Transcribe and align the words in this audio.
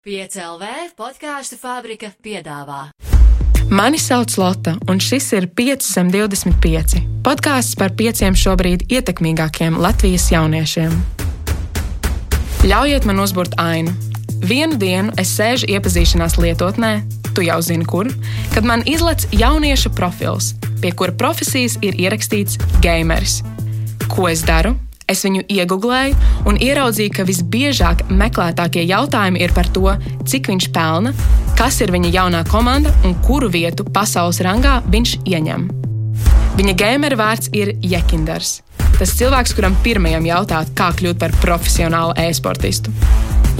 5LV 0.00 0.94
podkāstu 0.96 1.58
fabrika 1.60 2.08
piedāvā. 2.24 2.86
Mani 3.68 3.98
sauc 4.00 4.32
Lotte, 4.40 4.72
un 4.88 4.96
šis 4.96 5.26
ir 5.36 5.44
525 5.52 7.02
podkāsts 7.20 7.76
par 7.76 7.92
pieciem 7.98 8.32
šobrīd 8.32 8.86
ietekmīgākiem 8.88 9.76
Latvijas 9.76 10.30
jauniešiem. 10.32 10.96
Ļaujiet 12.64 13.04
man 13.04 13.20
uzbūrt 13.20 13.60
ainu. 13.60 13.92
Vienu 14.40 14.80
dienu 14.80 15.12
es 15.20 15.36
sēžu 15.36 15.68
iepazīšanās 15.68 16.40
lietotnē, 16.40 16.94
tu 17.36 17.44
jau 17.44 17.60
zini, 17.60 17.84
kur, 17.84 18.08
kad 18.56 18.64
man 18.64 18.80
izlaiž 18.88 19.28
jaunieša 19.36 19.92
profils, 20.00 20.54
pie 20.80 20.96
kura 20.96 21.12
profesijas 21.12 21.76
ir 21.84 22.00
ierakstīts 22.00 22.56
gameris. 22.80 23.42
Ko 24.08 24.32
es 24.32 24.48
daru? 24.48 24.78
Es 25.10 25.24
viņu 25.26 25.42
iegūlēju 25.50 26.14
un 26.46 26.58
ieraudzīju, 26.62 27.12
ka 27.16 27.26
visbiežāk 27.26 28.04
meklētākie 28.14 28.84
jautājumi 28.86 29.42
ir 29.42 29.54
par 29.56 29.66
to, 29.74 29.96
cik 30.30 30.52
viņš 30.52 30.68
pelna, 30.74 31.10
kas 31.58 31.80
ir 31.82 31.90
viņa 31.90 32.12
jaunā 32.14 32.44
komanda 32.50 32.92
un 33.04 33.16
kuru 33.26 33.50
vietu 33.50 33.86
pasaules 33.90 34.38
rangā 34.46 34.78
viņš 34.86 35.16
ieņem. 35.26 35.66
Viņa 36.60 36.74
gameru 36.78 37.18
vārds 37.18 37.50
ir 37.56 37.72
Jekinders. 37.82 38.60
Tas 39.00 39.14
cilvēks, 39.16 39.54
kuram 39.56 39.74
pirmajam 39.82 40.26
jautāt, 40.28 40.70
kā 40.76 40.90
kļūt 40.92 41.18
par 41.22 41.34
profesionālu 41.40 42.14
e-sportistu. 42.20 42.92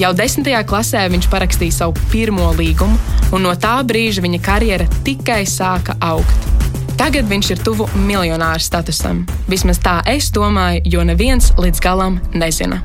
Jau 0.01 0.13
desmitajā 0.17 0.61
klasē 0.69 1.07
viņš 1.13 1.29
parakstīja 1.33 1.79
savu 1.81 2.09
pirmo 2.13 2.53
līgumu, 2.57 2.97
un 3.35 3.49
no 3.49 3.57
tā 3.59 3.79
brīža 3.87 4.23
viņa 4.25 4.43
karjera 4.45 4.89
tikai 5.07 5.43
sāka 5.49 5.97
augt. 6.05 6.60
Tagad 7.01 7.31
viņš 7.31 7.49
ir 7.55 7.61
tuvu 7.65 7.87
miljonāra 8.05 8.61
statusam. 8.61 9.23
Vismaz 9.49 9.79
tā 9.81 9.95
es 10.11 10.27
domāju, 10.37 10.83
jo 10.93 11.01
neviens 11.09 11.47
līdz 11.57 11.81
galam 11.81 12.19
nezina. 12.37 12.83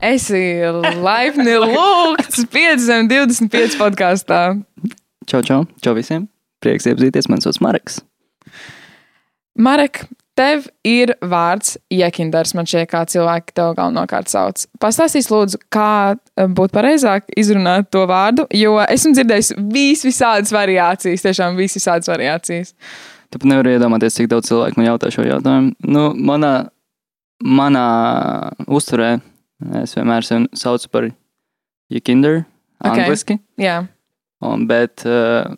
Es 0.00 0.30
esmu 0.32 0.94
laipni 1.04 1.58
lūgts 1.60 2.46
525 2.56 3.76
podkāstā. 3.76 4.40
Čau, 5.28 5.42
čau, 5.44 5.66
čau 5.84 5.92
visiem! 5.98 6.24
Prieks 6.64 6.88
iepazīties, 6.88 7.28
man 7.28 7.44
sauc 7.44 7.60
Marks. 7.60 8.00
Marek, 9.60 10.06
tev 10.40 10.70
ir 10.88 11.12
vārds 11.20 11.76
Jekinders. 11.92 12.56
Man 12.56 12.64
šķiet, 12.64 12.88
kā 12.94 13.04
cilvēki 13.12 13.58
tev 13.60 13.74
galvenokārt 13.76 14.32
sauc. 14.32 14.64
Pastāstīs, 14.80 15.28
lūdzu, 15.28 15.60
kā 15.68 16.16
būtu 16.48 16.74
pareizāk 16.74 17.30
izrunāt 17.38 17.90
to 17.92 18.04
vārdu, 18.08 18.46
jo 18.56 18.76
esmu 18.82 19.14
dzirdējis 19.16 19.54
vis 19.72 20.04
visādas 20.06 20.52
variācijas, 20.54 21.24
tiešām 21.26 21.58
vis 21.60 21.76
visādas 21.78 22.10
variācijas. 22.10 22.74
Tu 23.30 23.38
pat 23.38 23.46
nevari 23.46 23.76
iedomāties, 23.76 24.16
cik 24.18 24.30
daudz 24.30 24.50
cilvēku 24.50 24.80
man 24.80 24.88
jautā 24.90 25.10
šo 25.14 25.26
jautājumu. 25.26 25.74
Nu, 25.86 26.08
manā, 26.16 26.54
manā 27.44 27.86
uzturē 28.66 29.18
es 29.82 29.94
vienmēr 29.94 30.26
sevi 30.26 30.48
saucu 30.56 30.88
par 30.90 31.10
Jekinder, 31.90 32.44
Okay. 32.80 33.02
angliski, 33.04 33.34
Jā, 33.60 33.82
un, 34.40 34.62
bet 34.64 35.02
uh, 35.04 35.52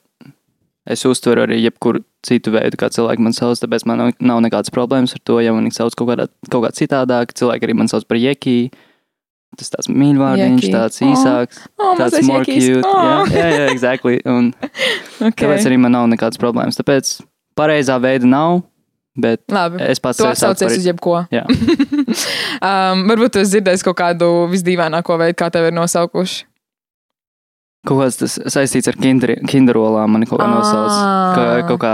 es 0.91 1.05
uztveru 1.06 1.44
arī 1.44 1.61
jebkuru 1.62 2.00
citu 2.27 2.50
veidu, 2.55 2.78
kā 2.78 2.89
cilvēki 2.91 3.22
man 3.22 3.34
sauc, 3.36 3.61
tāpēc 3.62 3.84
man 3.86 4.08
nav, 4.19 4.41
nekādas 4.42 4.72
problēmas 4.74 5.14
ar 5.14 5.22
to, 5.22 5.36
ja 5.42 5.55
viņi 5.55 5.70
sauc 5.74 5.94
kaut 5.98 6.11
kādā, 6.11 6.27
kaut 6.50 6.64
kā 6.67 6.72
citādāk. 6.74 7.34
Cilvēki 7.39 7.69
arī 7.69 7.77
man 7.78 7.91
sauc 7.91 8.06
par 8.11 8.19
Jeki. 8.19 8.72
Tas 9.61 9.69
tāds 9.69 9.89
mīļvārdiņš, 9.92 10.62
Jeki. 10.64 10.72
tāds 10.72 11.00
Oh. 11.03 11.11
īsāks, 11.12 11.58
oh, 11.77 11.91
tāds 11.98 12.14
mazais 12.17 12.28
more 12.31 12.45
cute. 12.48 12.84
Oh. 12.89 13.27
Jā, 13.28 13.42
jā, 13.42 13.48
jā, 13.58 13.67
exactly. 13.75 14.14
Un 14.25 14.53
okay. 15.28 15.34
tāpēc 15.45 15.67
arī 15.69 15.77
man 15.83 15.92
nav 15.92 16.06
nekādas 16.08 16.41
problēmas. 16.41 16.78
Tāpēc 16.81 17.11
pareizā 17.58 17.98
veida 18.00 18.25
nav, 18.25 18.62
bet 19.12 19.42
Labi. 19.53 19.83
es 19.92 20.00
pats 20.00 20.23
saucu 20.23 20.33
atsaucies 20.48 20.78
uz 20.80 20.89
jebko. 20.89 21.19
Um, 22.62 23.06
varbūt 23.08 23.33
tu 23.34 23.41
esi 23.42 23.56
dzirdējis 23.56 23.83
kaut 23.86 23.97
kādu 23.98 24.27
visdīvaināko 24.53 25.17
veidu, 25.19 25.34
kā 25.41 25.48
tevi 25.50 25.70
ir 25.70 25.75
nosaukuši. 25.75 26.45
Kaut 27.89 27.98
kāds 27.98 28.19
tas 28.20 28.36
saistīts 28.55 28.86
ar 28.92 28.95
kinder, 29.00 29.33
kinderolām, 29.50 30.12
man 30.14 30.27
kaut 30.28 30.39
kā 30.39 30.47
nosauc. 30.47 30.92
Kā, 31.34 31.47
kaut 31.67 31.80
kā, 31.83 31.92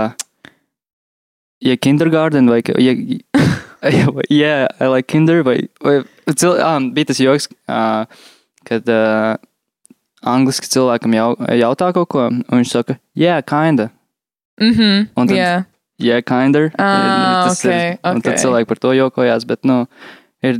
ja 1.65 1.77
kindergarten 1.81 2.51
vai, 2.51 2.59
ja, 2.77 2.93
yeah, 4.29 4.67
I 4.79 4.87
like 4.87 5.07
kinder 5.07 5.43
vai, 5.43 5.67
vai 5.83 6.01
cil, 6.35 6.57
ah, 6.61 6.79
bija 6.79 7.09
tas 7.11 7.19
joks, 7.23 7.47
uh, 7.69 8.05
kad 8.67 8.87
uh, 8.91 9.37
angliski 10.27 10.67
cilvēkam 10.67 11.13
jau, 11.15 11.29
jautā 11.61 11.91
kaut 11.95 12.09
ko, 12.11 12.25
un 12.27 12.43
viņš 12.59 12.73
saka, 12.75 12.99
yeah, 13.15 13.41
kinda, 13.41 13.89
Mhm. 14.59 15.09
Un 15.15 15.27
tad- 15.29 15.37
Jā. 15.37 15.51
yeah, 16.03 16.19
kinder. 16.19 16.65
Ah, 16.77 17.45
tas 17.47 17.61
ok, 17.63 17.69
ir, 17.71 17.99
un 18.03 18.19
tad 18.21 18.35
cilvēki 18.41 18.67
par 18.67 18.77
to 18.83 18.89
jokojās, 18.91 19.45
bet, 19.47 19.63
nu, 19.63 19.85
ir, 20.43 20.57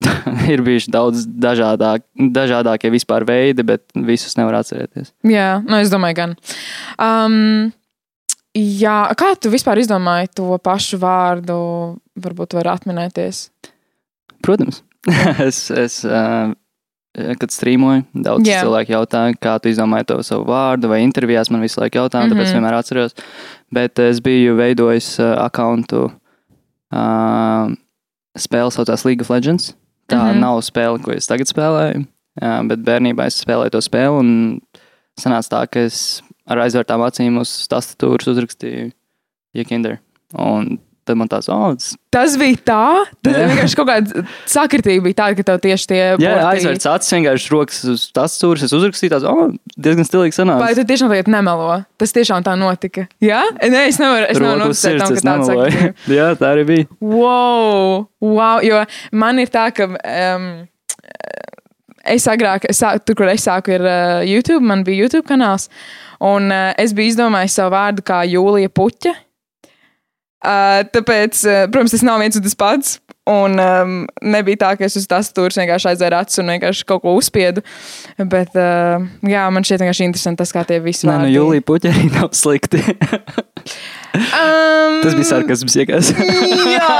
ir 0.52 0.62
bijuši 0.62 0.92
daudz 0.94 1.24
dažādāk, 1.26 2.04
dažādākie 2.14 2.92
vispār 2.94 3.26
veidi, 3.26 3.64
bet 3.66 3.82
visus 3.96 4.36
nevar 4.38 4.60
atcerēties. 4.60 5.10
Jā, 5.26 5.58
nu 5.66 5.80
es 5.82 5.90
domāju, 5.90 6.14
gan. 6.20 6.36
Um, 7.02 7.72
jā, 8.54 8.98
kā 9.18 9.32
tu 9.42 9.50
vispār 9.50 9.82
izdomāji 9.82 10.30
to 10.38 10.54
pašu 10.62 11.00
vārdu? 11.02 11.58
Varbūt 12.14 12.54
var 12.54 12.68
atminēties. 12.76 13.48
Protams, 14.44 14.82
es, 15.46 15.66
es 15.70 16.00
uh, 16.06 16.52
kad 17.14 17.54
strīmoju, 17.54 18.04
daudz 18.14 18.46
Jā. 18.46 18.58
yeah. 18.58 18.66
cilvēku 18.66 18.94
jautā, 18.94 19.22
kā 19.40 19.56
tu 19.62 19.70
izdomāji 19.72 20.08
to 20.10 20.18
savu 20.26 20.46
vārdu, 20.48 20.90
vai 20.90 21.02
intervijās 21.04 21.50
man 21.50 21.64
visu 21.64 21.80
laiku 21.80 22.02
jautā, 22.02 22.20
mm 22.20 22.28
-hmm. 22.28 22.34
tāpēc 22.34 22.50
Mhm. 22.50 22.58
vienmēr 22.58 22.78
atceros. 22.78 23.14
Bet 23.70 23.98
es 23.98 24.20
biju 24.20 24.56
veidojis 24.56 25.18
uh, 25.18 25.34
akkauntu 25.44 26.04
uh, 26.92 27.72
spēle 28.38 28.70
saucās 28.70 29.04
League 29.04 29.22
of 29.22 29.30
Legends. 29.30 29.74
Tā 30.08 30.16
mm. 30.16 30.30
-hmm. 30.30 30.40
nav 30.40 30.60
spēle, 30.60 31.02
ko 31.02 31.12
es 31.12 31.26
tagad 31.26 31.48
spēlēju, 31.48 32.06
uh, 32.42 32.62
bet 32.68 32.78
bērnībā 32.78 33.26
es 33.26 33.40
spēlēju 33.40 33.70
to 33.70 33.80
spēli 33.80 34.18
un 34.18 34.60
sanāca 35.20 35.48
tā, 35.48 35.66
ka 35.70 35.80
es 35.80 36.22
ar 36.46 36.58
aizvērtām 36.58 37.00
acīm 37.00 37.40
uz 37.40 37.68
tastatūras 37.70 38.28
uzrakstīju 38.28 38.92
Jekinder. 39.54 39.98
Un 40.34 40.78
tad 41.04 41.18
man 41.20 41.28
tāds, 41.30 41.50
oh, 41.52 41.74
tas 41.76 41.94
Tas 42.14 42.36
bija 42.38 42.54
tā, 42.62 42.82
tas 43.26 43.34
Jā. 43.34 43.46
vienkārši 43.50 43.76
kaut 43.80 43.88
kāda 43.88 44.20
sakritība 44.46 45.02
bija 45.08 45.16
tāda, 45.18 45.34
ka 45.40 45.44
tev 45.48 45.56
tieši 45.64 45.88
tie 45.90 45.98
Jā, 45.98 46.16
burti- 46.20 46.44
aizvērts 46.52 46.86
acis, 46.92 47.10
vienkārši 47.16 47.50
rokas 47.50 47.80
uz 47.90 48.04
tās 48.14 48.36
stūres. 48.38 48.62
Es 48.68 48.74
uzrakstīju, 48.76 49.10
tās, 49.16 49.26
oh, 49.26 49.48
diezgan 49.74 50.06
stilīgi 50.06 50.36
sanāca. 50.36 50.62
Vai 50.62 50.76
tu 50.78 50.84
tiešām 50.86 51.10
tagad 51.10 51.30
nemelo? 51.34 51.80
Tas 51.98 52.14
tiešām 52.14 52.44
tā 52.46 52.54
notika. 52.60 53.08
Jā, 53.24 53.40
nē, 53.58 53.82
es 53.90 53.98
nevaru, 53.98 54.28
es 54.30 54.38
nevaru 54.38 54.62
noticēt 54.68 55.02
tam, 55.02 55.16
ka 55.18 55.24
tāds 55.26 55.50
sakritība. 55.50 55.90
Jā, 56.20 56.28
tā 56.38 56.52
arī 56.54 56.64
bija. 56.70 56.86
Wow, 57.02 58.06
wow, 58.22 58.62
jo 58.62 58.84
man 59.10 59.42
ir 59.42 59.50
tā, 59.50 59.66
ka 59.74 59.90
um, 59.90 60.46
es 62.14 62.26
agrāk, 62.30 62.68
es 62.70 62.78
sāku, 62.82 63.02
tur, 63.08 63.18
kur 63.18 63.30
es 63.32 63.42
sāku, 63.46 63.74
ir 63.74 63.82
uh, 63.90 64.22
YouTube, 64.22 64.62
man 64.62 64.86
bija 64.86 65.02
YouTube 65.06 65.26
kanāls, 65.28 65.66
un 66.22 66.46
uh, 66.52 66.70
es 66.78 66.94
biju 66.94 67.14
izdomājis 67.14 67.58
savu 67.58 67.74
vārdu 67.74 68.04
kā 68.06 68.22
Jūlija 68.28 68.70
Puķa. 68.70 69.14
Tāpēc, 70.44 71.40
protams, 71.72 71.94
tas 71.94 72.04
nav 72.06 72.20
viens 72.22 72.36
un 72.38 72.44
tas 72.44 72.58
pats. 72.58 72.98
Un 73.24 73.56
um, 73.56 73.92
nebija 74.20 74.58
tā, 74.60 74.70
ka 74.76 74.84
es 74.84 74.98
uz 75.00 75.06
tās 75.08 75.30
stūres 75.30 75.56
vienkārši 75.56 75.94
aizēru 75.94 76.18
acis 76.18 76.42
un 76.42 76.50
vienkārši 76.52 76.84
kaut 76.90 77.00
ko 77.06 77.14
uzspiedu. 77.16 77.62
Bet, 78.20 78.52
uh, 78.52 79.00
jā, 79.24 79.46
man 79.48 79.64
šķiet 79.64 79.80
vienkārši 79.80 80.08
interesanti 80.10 80.42
tas, 80.42 80.52
kā 80.52 80.66
tie 80.68 80.76
visi 80.84 81.08
Nē, 81.08 81.22
nu. 81.22 81.30
Jūlija 81.32 81.64
puķa 81.64 81.92
arī 81.94 82.10
nav 82.12 82.34
slikti. 82.36 82.82
Um, 84.14 85.00
Tas 85.00 85.16
bija 85.16 85.26
sarkasms, 85.26 85.74
iekās. 85.80 86.12
Jā. 86.76 86.90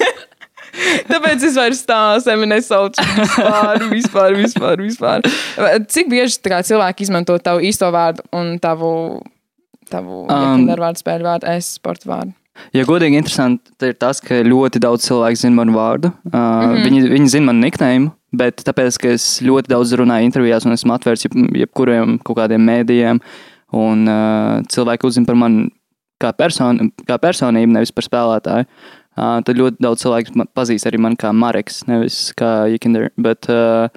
Tāpēc 1.10 1.46
es 1.46 1.54
vairs 1.56 1.84
tā 1.86 2.00
sevi 2.24 2.48
nesaucu 2.50 3.04
vispār, 3.06 3.86
vispār, 3.94 4.34
vispār. 4.42 4.82
vispār. 4.82 5.24
Cik 5.94 6.10
bieži 6.10 6.42
kā, 6.44 6.60
cilvēki 6.66 7.06
izmanto 7.06 7.38
tavu 7.42 7.62
īsto 7.70 7.88
vārdu 7.94 8.26
un 8.36 8.56
tavu, 8.62 8.92
tavu 9.92 10.24
Um, 10.26 10.66
um, 10.66 10.68
vārdu, 10.74 11.00
spēļu 11.02 11.26
vārdu, 11.26 11.50
es 11.54 11.74
sporta 11.78 12.10
vārdu? 12.10 12.39
Ja 12.74 12.84
godīgi 12.86 13.18
interesanti, 13.18 13.72
ir 13.86 13.96
tas, 13.98 14.20
ka 14.22 14.42
ļoti 14.46 14.82
daudz 14.82 15.06
cilvēku 15.06 15.38
zina 15.38 15.56
manu 15.60 15.74
vārdu. 15.76 16.10
Uh, 16.28 16.34
mm. 16.34 16.40
-hmm. 16.40 16.84
viņi, 16.86 17.02
viņi 17.14 17.32
zina 17.34 17.48
manu 17.50 17.64
niknēmu, 17.66 18.12
bet 18.36 18.62
tāpēc, 18.66 18.98
ka 19.00 19.14
es 19.16 19.26
ļoti 19.42 19.72
daudz 19.72 19.94
runāju 19.98 20.28
intervijās 20.28 20.66
un 20.66 20.76
esmu 20.76 20.94
atvērts 20.94 21.26
jeb, 21.26 21.36
jebkuriem 21.64 22.18
kaut 22.26 22.38
kādiem 22.42 22.62
mēdījiem, 22.66 23.20
un 23.80 24.06
uh, 24.10 24.60
cilvēki 24.70 25.06
uzzina 25.06 25.26
par 25.26 25.38
mani 25.38 25.68
kā, 26.20 26.32
person, 26.36 26.90
kā 27.08 27.18
personību, 27.22 27.72
nevis 27.78 27.94
par 27.94 28.06
spēlētāju. 28.06 28.68
Uh, 29.18 29.40
tad 29.44 29.58
ļoti 29.58 29.82
daudz 29.82 30.04
cilvēku 30.04 30.46
pazīst 30.54 30.86
arī 30.86 31.00
mani 31.02 31.18
kā 31.20 31.32
Mareks, 31.34 31.82
nevis 31.90 32.30
kā 32.38 32.70
Jikinder. 32.70 33.10
Bet 33.18 33.50
uh, 33.50 33.90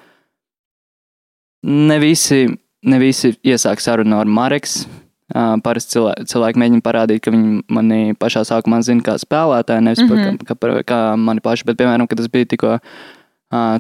ne 1.64 2.00
visi, 2.02 2.48
ne 2.84 3.00
visi 3.00 3.36
iesāk 3.46 3.84
sarunu 3.84 4.20
ar 4.20 4.30
Mareks. 4.30 4.84
Parasti 5.32 5.96
cilvēki, 5.96 6.26
cilvēki 6.30 6.60
mēģina 6.60 6.84
parādīt, 6.84 7.22
ka 7.24 7.32
viņi 7.32 7.62
mani 7.72 8.16
pašā 8.20 8.44
sākumā 8.50 8.82
zina 8.84 9.06
kā 9.06 9.16
spēlētāju, 9.22 9.86
nevis 9.86 10.04
mm 10.04 10.10
-hmm. 10.12 10.38
par, 10.38 10.48
kā, 10.50 10.56
par, 10.60 10.84
kā 10.84 11.00
mani 11.18 11.42
paši. 11.42 11.64
Bet, 11.66 11.78
piemēram, 11.80 12.08
kad 12.12 12.20
es 12.20 12.28
biju 12.28 12.46
tikko 12.52 12.74
uh, 12.76 12.82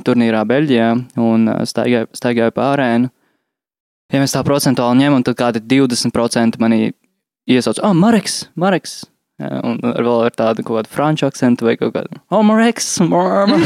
turnīrā 0.07 0.43
Beļģijā 0.47 0.89
un 1.19 1.51
staigāju, 1.67 2.07
staigāju 2.15 2.55
pa 2.55 2.73
arēnu, 2.73 3.09
ja 4.13 4.21
mēs 4.23 4.35
tā 4.35 4.43
procentuāli 4.43 5.03
ņemam, 5.03 5.23
tad 5.23 5.35
kādi 5.35 5.59
20% 5.59 6.59
manī 6.59 6.93
iesauc, 7.49 7.81
ah, 7.83 7.93
Mareks, 7.93 8.47
Mareks. 8.55 9.03
Jā, 9.41 9.59
Un 9.65 9.79
vēl 9.81 10.27
ar 10.27 10.35
tādu 10.37 10.61
kaut 10.61 10.77
kādu 10.77 10.91
franču 10.93 11.25
akcentu 11.25 11.65
vai 11.65 11.73
kaut 11.73 11.95
kādu 11.95 12.19
oh, 12.29 12.43
Marex, 12.45 12.99
mar, 13.01 13.47
mar. 13.49 13.63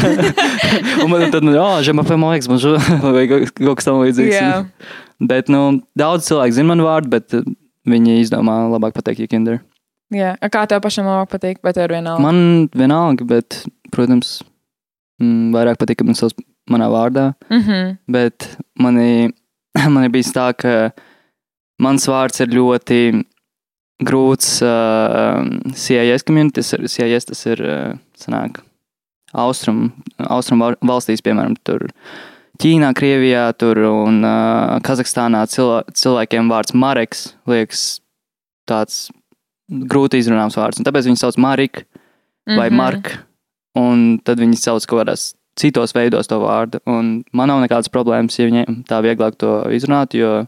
Un 1.04 1.12
man 1.12 1.26
tad, 1.34 1.44
oh, 1.44 1.82
je 1.84 1.92
m'appelle 1.92 2.22
Marex, 2.22 2.48
bonjour, 2.48 2.80
vai 3.18 3.26
kaut 3.28 3.76
kas 3.76 3.88
tam 3.90 4.00
līdzīgs. 4.00 4.38
Jā. 4.38 4.64
Bet, 5.20 5.52
nu, 5.52 5.82
daudz 5.98 6.30
cilvēku 6.30 6.56
zina 6.56 6.72
manu 6.72 6.88
vārdu, 6.88 7.12
bet 7.18 7.36
viņi 7.88 8.19
izdomā 8.22 8.60
labāk 8.72 8.95
pateikt 8.98 9.24
Jikinder. 9.25 9.62
Jā. 10.13 10.36
A 10.39 10.50
Kā 10.51 10.63
tev 10.69 10.81
pašam 10.86 11.07
labāk 11.10 11.34
patīk, 11.36 11.62
bet 11.66 11.75
tev 11.75 11.89
ir 11.89 11.98
vienalga? 11.98 12.24
Man 12.24 12.69
vienalga, 12.75 13.25
bet, 13.28 13.62
protams, 13.92 14.38
mm, 15.22 15.50
vairāk 15.56 15.80
patīk, 15.81 16.00
ka 16.01 16.07
man 16.07 16.16
sauc 16.19 16.38
manā 16.72 16.88
vārdā. 16.92 17.30
Mhm. 17.51 17.98
Bet 18.12 18.48
manī, 18.80 19.31
man 19.94 20.04
ir 20.07 20.13
bijis 20.13 20.31
tā, 20.36 20.50
ka 20.56 20.92
mans 21.84 22.07
vārds 22.10 22.39
ir 22.44 22.56
ļoti 22.56 23.01
grūts 24.07 24.62
uh, 24.66 25.42
CIS 25.74 26.24
community. 26.28 26.62
CIS 26.63 27.25
tas 27.31 27.44
ir 27.50 27.63
uh, 27.66 27.94
sanāk, 28.19 28.62
austrum, 29.33 29.90
austrum 30.30 30.62
val- 30.63 30.80
valstīs, 30.86 31.24
piemēram, 31.25 31.56
tur 31.68 31.88
Ķīnā, 32.57 32.89
Krievijā 32.98 33.45
tur 33.59 33.77
un 33.86 34.24
uh, 34.25 34.77
Kazahstānā 34.86 35.44
cilvē, 35.51 35.83
cilvēkiem 35.94 36.50
vārds 36.50 36.74
Mareks 36.74 37.27
liekas 37.50 37.83
tāds 38.69 39.07
grūti 39.69 40.21
izrunāms 40.21 40.57
vārds. 40.57 40.81
Tāpēc 40.81 41.09
viņi 41.09 41.21
sauc 41.21 41.38
Marika 41.38 41.83
vai 42.48 42.69
Mhm. 42.69 42.77
Marka. 42.80 43.19
Un 43.77 44.18
tad 44.25 44.39
viņi 44.42 44.57
sauc 44.57 44.86
kaut 44.89 45.04
kādās 45.04 45.33
citos 45.59 45.94
veidos 45.94 46.27
to 46.27 46.39
vārdu. 46.42 46.80
Un 46.88 47.24
man 47.33 47.50
nav 47.50 47.62
nekādas 47.62 47.92
problēmas, 47.94 48.38
ja 48.39 48.48
viņiem 48.48 48.86
tā 48.89 49.01
vieglāk 49.06 49.38
to 49.38 49.65
izrunāt, 49.69 50.13
jo 50.18 50.48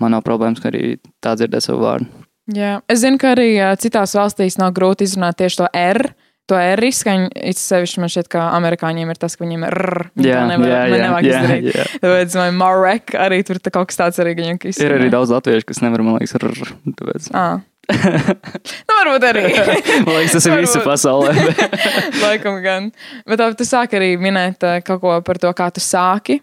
man 0.00 0.10
nav 0.14 0.22
problēmas, 0.22 0.60
ka 0.62 0.70
arī 0.70 0.98
tā 1.22 1.34
dzirdēt 1.34 1.62
savu 1.62 1.82
vārdu. 1.82 2.06
Jā. 2.54 2.82
Es 2.88 3.00
zinu, 3.00 3.18
ka 3.18 3.32
arī 3.34 3.56
citās 3.80 4.14
valstīs 4.14 4.58
nav 4.60 4.74
grūti 4.76 5.08
izrunāt 5.08 5.38
tieši 5.40 5.62
to 5.62 5.68
R. 5.72 6.14
To 6.52 6.56
R 6.60 6.84
izskaņu, 6.84 7.30
it 7.40 7.56
sevišķi 7.56 8.02
man 8.02 8.10
šķiet, 8.12 8.26
ka 8.34 8.42
amerikāņiem 8.58 9.08
ir 9.14 9.20
tas, 9.20 9.32
ka 9.36 9.46
viņiem 9.46 9.62
ir 9.64 9.76
R. 9.78 10.08
Viņi 10.12 10.28
to 10.28 10.42
nevar, 10.50 10.72
man 10.92 11.00
nevajag 11.00 11.28
izdarīt. 11.30 11.68
jā. 11.72 11.84
Tāpēc 12.02 12.34
man 12.36 12.58
Marek 12.60 13.14
arī 13.16 13.38
tur 13.48 13.60
tā 13.64 13.72
kaut 13.72 13.88
kas 13.88 14.00
tāds 14.02 14.20
arī 14.20 14.34
viņam 14.36 14.58
ka 14.60 14.74
Ir 14.76 14.96
arī 14.98 15.08
daudz 15.14 15.32
latviešu, 15.32 15.70
kas 15.70 15.80
nevar, 15.80 16.04
man 16.04 16.18
liekas, 16.18 16.36
rr, 16.42 16.74
tāpēc. 17.00 17.30
Ah. 17.32 17.62
nu, 17.88 18.92
varbūt 18.92 19.24
arī. 19.28 19.44
Man 20.06 20.14
liekas, 20.16 20.36
tas 20.38 20.46
ir 20.48 20.54
visu 20.56 20.80
pasaulē. 20.84 21.34
Laikam 22.24 22.56
gan. 22.64 22.86
Bet 23.28 23.40
tā, 23.40 23.50
tu 23.58 23.66
sāki 23.68 23.98
arī 23.98 24.14
minēt 24.20 24.64
ā, 24.64 24.78
kaut 24.84 25.02
ko 25.02 25.16
par 25.26 25.40
to, 25.42 25.50
kā 25.56 25.66
tu 25.74 25.84
sāki. 25.84 26.38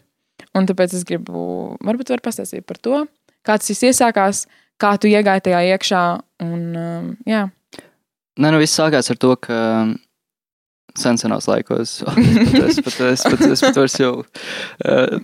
Un 0.57 0.68
tāpēc 0.69 0.94
es 0.98 1.06
gribu, 1.07 1.77
varbūt, 1.81 2.13
var 2.13 2.21
pastāstīt 2.25 2.65
par 2.69 2.77
to, 2.83 3.06
kā 3.48 3.57
tas 3.57 3.71
viss 3.74 3.88
iesākās, 3.89 4.44
kā 4.81 4.94
tu 5.01 5.09
iegāji 5.09 5.48
tajā 5.48 5.63
iekšā. 5.74 6.03
Un, 6.45 6.62
um, 6.77 7.09
jā, 7.30 7.48
Nē, 8.39 8.51
nu 8.54 8.62
viss 8.62 8.78
sākās 8.80 9.12
ar 9.12 9.18
to, 9.19 9.33
ka 9.44 9.57
sen 11.00 11.18
senos 11.19 11.48
laikos, 11.48 12.01
es 12.68 12.80
pat, 12.83 13.00
es 13.10 13.25
pat, 13.28 13.44
es 13.48 13.63
pat 13.63 13.80
vairs 13.80 13.98
jau, 14.00 14.12
uh, 14.88 15.18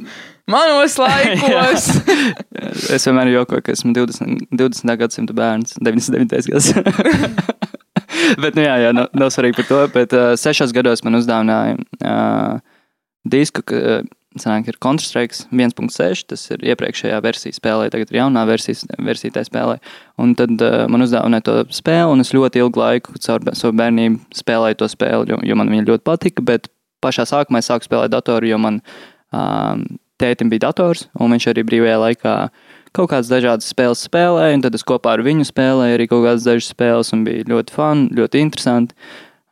manos 0.51 0.97
laikos. 1.03 1.87
es 2.95 3.07
vienmēr 3.07 3.31
jokoju, 3.33 3.63
ka 3.63 3.75
esmu 3.75 3.93
20, 3.95 4.47
20. 4.51 4.95
gadsimta 4.99 5.35
bērns, 5.37 5.77
99. 5.83 6.51
gads. 6.51 6.71
bet, 8.43 8.55
nu 8.59 8.67
jā, 8.67 8.75
jā 8.85 8.93
nav, 8.95 9.11
nav 9.15 9.31
svarīgi 9.35 9.61
par 9.61 9.69
to, 9.71 9.81
bet 9.95 10.15
uh, 10.15 10.33
sešos 10.39 10.75
gados 10.75 11.03
man 11.07 11.19
uzdāvināja 11.19 11.79
uh, 12.03 12.59
disku, 13.27 13.63
ka 13.67 13.83
uh, 13.99 14.07
sanāk, 14.41 14.69
ir 14.71 14.79
Counter-Strike 14.83 15.47
1.6, 15.51 16.25
tas 16.31 16.45
ir 16.53 16.63
iepriekšējā 16.73 17.19
versija 17.25 17.57
spēlē, 17.57 17.89
tagad 17.93 18.11
ir 18.11 18.21
jaunā 18.21 18.45
versija, 18.49 18.87
versija 19.03 19.35
tā 19.37 19.43
spēlē. 19.47 19.77
Un 20.21 20.33
tad 20.39 20.55
uh, 20.61 20.85
man 20.91 21.05
uzdāvināja 21.05 21.45
to 21.47 21.57
spēli, 21.75 22.15
un 22.15 22.23
es 22.23 22.33
ļoti 22.35 22.63
ilgu 22.63 22.81
laiku 22.81 23.17
caur 23.23 23.45
savu 23.51 23.75
bērnību 23.81 24.39
spēlēju 24.41 24.81
to 24.81 24.89
spēli, 24.93 25.33
jo, 25.33 25.41
jo 25.45 25.59
man 25.59 25.71
viņa 25.73 25.87
ļoti 25.91 26.07
patika, 26.07 26.45
bet 26.45 26.71
pašā 27.03 27.27
sākumā 27.29 27.61
es 27.61 27.69
sāku 27.71 27.87
spēlēt 27.87 28.13
datoru, 28.13 28.49
jo 28.49 28.59
man 28.61 28.81
um, 29.31 29.85
tētim 30.21 30.49
bija 30.51 30.67
dators, 30.67 31.07
un 31.19 31.35
viņš 31.35 31.51
arī 31.51 31.65
brīvajā 31.67 31.99
laikā 32.01 32.35
kaut 32.97 33.11
kādas 33.11 33.29
dažādas 33.29 33.69
spēles 33.69 34.01
spēlēja, 34.07 34.57
un 34.57 34.65
tad 34.65 34.75
es 34.77 34.85
kopā 34.87 35.13
ar 35.17 35.23
viņu 35.25 35.45
spēlēju 35.47 35.97
arī 35.97 36.07
kaut 36.09 36.25
kādas 36.25 36.47
dažas 36.47 36.71
spēles, 36.73 37.13
un 37.13 37.23
bija 37.27 37.45
ļoti 37.51 37.75
fun, 37.75 38.07
ļoti 38.17 38.41
interesanti. 38.41 38.97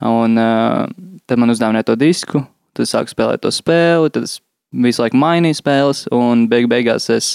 Un 0.06 0.40
uh, 0.42 0.86
tad 1.30 1.42
man 1.42 1.54
uzdāvināja 1.54 1.90
to 1.92 1.98
disku, 2.00 2.44
tad 2.76 2.86
es 2.86 2.94
sāku 2.96 3.14
spēlēt 3.14 3.44
to 3.46 3.52
spēli, 3.54 4.12
tad 4.16 4.28
es 4.28 4.40
visu 4.84 5.04
laiku 5.04 5.20
mainīju 5.20 5.60
spēles, 5.60 6.06
un 6.16 6.46
beig 6.52 6.68
beigās 6.72 7.08
es 7.14 7.30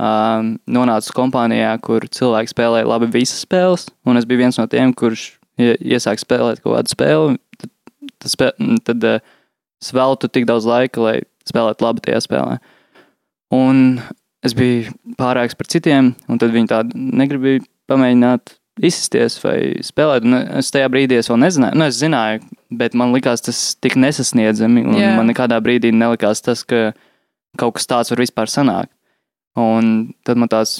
um, 0.00 0.54
nonācu 0.70 1.14
kompānijā, 1.16 1.74
kur 1.84 2.04
cilvēki 2.12 2.52
spēlēja 2.52 2.88
labi 2.88 3.10
visas 3.14 3.44
spēles, 3.46 3.88
un 4.06 4.20
es 4.20 4.28
biju 4.28 4.44
viens 4.44 4.58
no 4.60 4.66
tiem, 4.70 4.94
kurš 4.96 5.32
ie- 5.60 5.78
iesāk 5.94 6.22
spēlēt 6.22 6.62
kaut 6.64 6.76
kādu 6.78 6.94
spēli, 6.94 7.36
tad, 7.58 7.72
tad, 8.18 8.30
spē, 8.34 8.50
tad 8.88 9.08
uh, 9.08 9.20
es 9.82 9.92
veltu 9.96 10.30
tik 10.30 10.48
daudz 10.48 10.68
laika, 10.68 11.02
lai 11.02 11.16
spēlētu 11.48 11.86
labi 11.86 12.04
tajā 12.06 12.22
spēlē. 12.26 12.58
Un 13.52 14.00
es 14.46 14.54
biju 14.56 14.92
pārāks 15.18 15.56
par 15.58 15.68
citiem, 15.70 16.14
un 16.30 16.40
tad 16.40 16.54
viņi 16.54 16.70
tādu 16.70 16.98
negribēja 16.98 17.64
pamēģināt 17.90 18.56
izsisties 18.82 19.38
vai 19.42 19.56
spēlēt. 19.84 20.26
Un 20.26 20.38
es 20.60 20.72
tajā 20.74 20.88
brīdī 20.92 21.18
es 21.20 21.30
vēl 21.30 21.40
nezināju, 21.44 21.78
nu, 21.78 21.86
es 21.88 22.00
zināju, 22.00 22.42
bet 22.82 22.96
man 22.98 23.14
likās 23.14 23.44
tas 23.44 23.60
tik 23.82 23.96
nesasniedzami, 24.00 24.84
yeah. 24.98 25.16
man 25.18 25.30
nekādā 25.30 25.60
brīdī 25.62 25.92
nelikās 25.94 26.42
tas, 26.44 26.64
ka 26.66 26.90
kaut 27.60 27.76
kas 27.78 27.88
tāds 27.90 28.12
var 28.12 28.22
vispār 28.22 28.50
sanākt. 28.50 28.92
Un 29.58 30.12
tad 30.24 30.40
man 30.40 30.48
tās, 30.48 30.78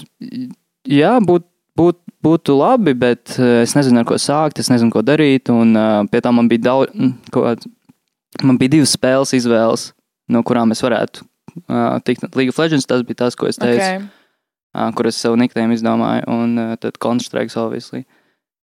jā, 0.88 1.12
būt, 1.20 1.44
būt, 1.76 1.98
būtu 2.24 2.56
labi, 2.56 2.94
bet 2.96 3.34
eh, 3.36 3.60
es 3.66 3.76
nezinu, 3.76 4.00
ar 4.00 4.08
ko 4.08 4.16
sākt, 4.20 4.62
es 4.62 4.70
nezinu, 4.72 4.92
ko 4.94 5.02
darīt, 5.04 5.52
un 5.52 5.76
uh, 5.76 5.98
pie 6.08 6.22
tā 6.24 6.32
man 6.32 6.48
bija 6.48 6.70
daudz, 6.70 6.94
mm, 6.96 7.34
kaut 7.34 7.68
man 8.40 8.56
bija 8.60 8.78
divas 8.78 8.94
spēles 8.96 9.34
izvēles, 9.36 9.90
no 10.32 10.40
kurām 10.48 10.72
es 10.72 10.80
varētu 10.80 11.26
uh, 11.68 12.00
tikt. 12.06 12.24
League 12.32 12.54
of 12.54 12.60
Legends 12.62 12.88
tas 12.88 13.04
bija 13.04 13.26
tas, 13.26 13.36
ko 13.36 13.50
es 13.50 13.60
teicu 13.60 13.76
okay. 13.76 14.00
Kur 14.96 15.08
es 15.10 15.18
sev 15.20 15.36
niktēm 15.36 15.74
izdomāju, 15.74 16.24
un 16.32 16.76
tad 16.80 16.96
Counter-Strike, 17.02 17.52
obviously. 17.60 18.06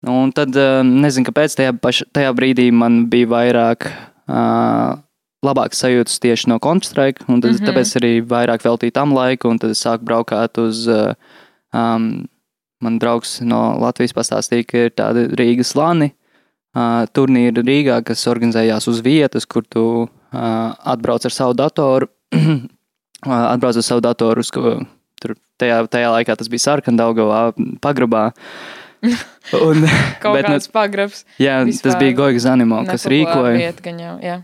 Un 0.07 0.29
tad, 0.35 0.53
nezinu, 0.85 1.25
kāpēc 1.25 1.55
tajā, 1.57 1.73
paš, 1.81 2.03
tajā 2.13 2.29
brīdī 2.37 2.67
man 2.71 3.07
bija 3.09 3.31
vairāk, 3.31 3.87
labāks 5.45 5.81
sajūtas 5.83 6.19
tieši 6.23 6.51
no 6.51 6.59
Counter-Strike, 6.63 7.27
un 7.27 7.41
tad, 7.41 7.51
mm. 7.51 7.57
-hmm. 7.57 7.67
tāpēc 7.69 7.95
arī 7.99 8.13
vairāk 8.25 8.65
veltīju 8.65 8.93
tam 8.93 9.13
laiku, 9.13 9.49
un 9.49 9.59
tad 9.59 9.71
es 9.71 9.83
sāku 9.85 10.05
braukāt 10.05 10.57
uz, 10.61 10.87
uh, 10.87 11.13
um, 11.73 12.27
man 12.81 12.99
draugs 12.99 13.39
no 13.41 13.77
Latvijas 13.79 14.13
pastāstīja, 14.13 14.67
ka 14.67 14.77
ir 14.77 14.91
tāda 14.91 15.27
Rīgas 15.29 15.75
lani, 15.75 16.13
uh, 16.75 17.05
turnīri 17.13 17.63
Rīgā, 17.63 18.03
kas 18.03 18.27
organizējās 18.27 18.87
uz 18.87 19.01
vietas, 19.01 19.45
kur 19.45 19.63
tu 19.63 19.85
uh, 20.03 20.73
atbrauc 20.83 21.25
ar 21.25 21.31
savu 21.31 21.53
datoru, 21.53 22.07
uh, 22.33 22.61
atbrauc 23.53 23.75
ar 23.75 23.83
savu 23.83 24.01
datoru 24.01 24.39
uz 24.39 24.51
Tur 25.27 25.35
tajā, 25.61 25.77
tajā 25.91 26.09
laikā 26.15 26.35
tas 26.39 26.49
bija 26.51 26.63
sarkandaugavā, 26.69 27.41
pagrabā. 27.83 28.29
Un, 29.67 29.83
Kaut 30.23 30.33
bet, 30.35 30.47
nu, 30.47 30.55
kāds 30.57 30.67
pagrabs. 30.73 31.21
jā, 31.39 31.59
tas 31.61 31.69
vispār 31.77 31.99
bija 32.01 32.15
Goiga 32.17 32.41
Zanimo, 32.43 32.79
kas 32.87 33.05
rīkoja. 33.07 33.53
Vieta, 33.55 33.83
gan 33.85 33.99
jau, 34.01 34.15
jā. 34.23 34.37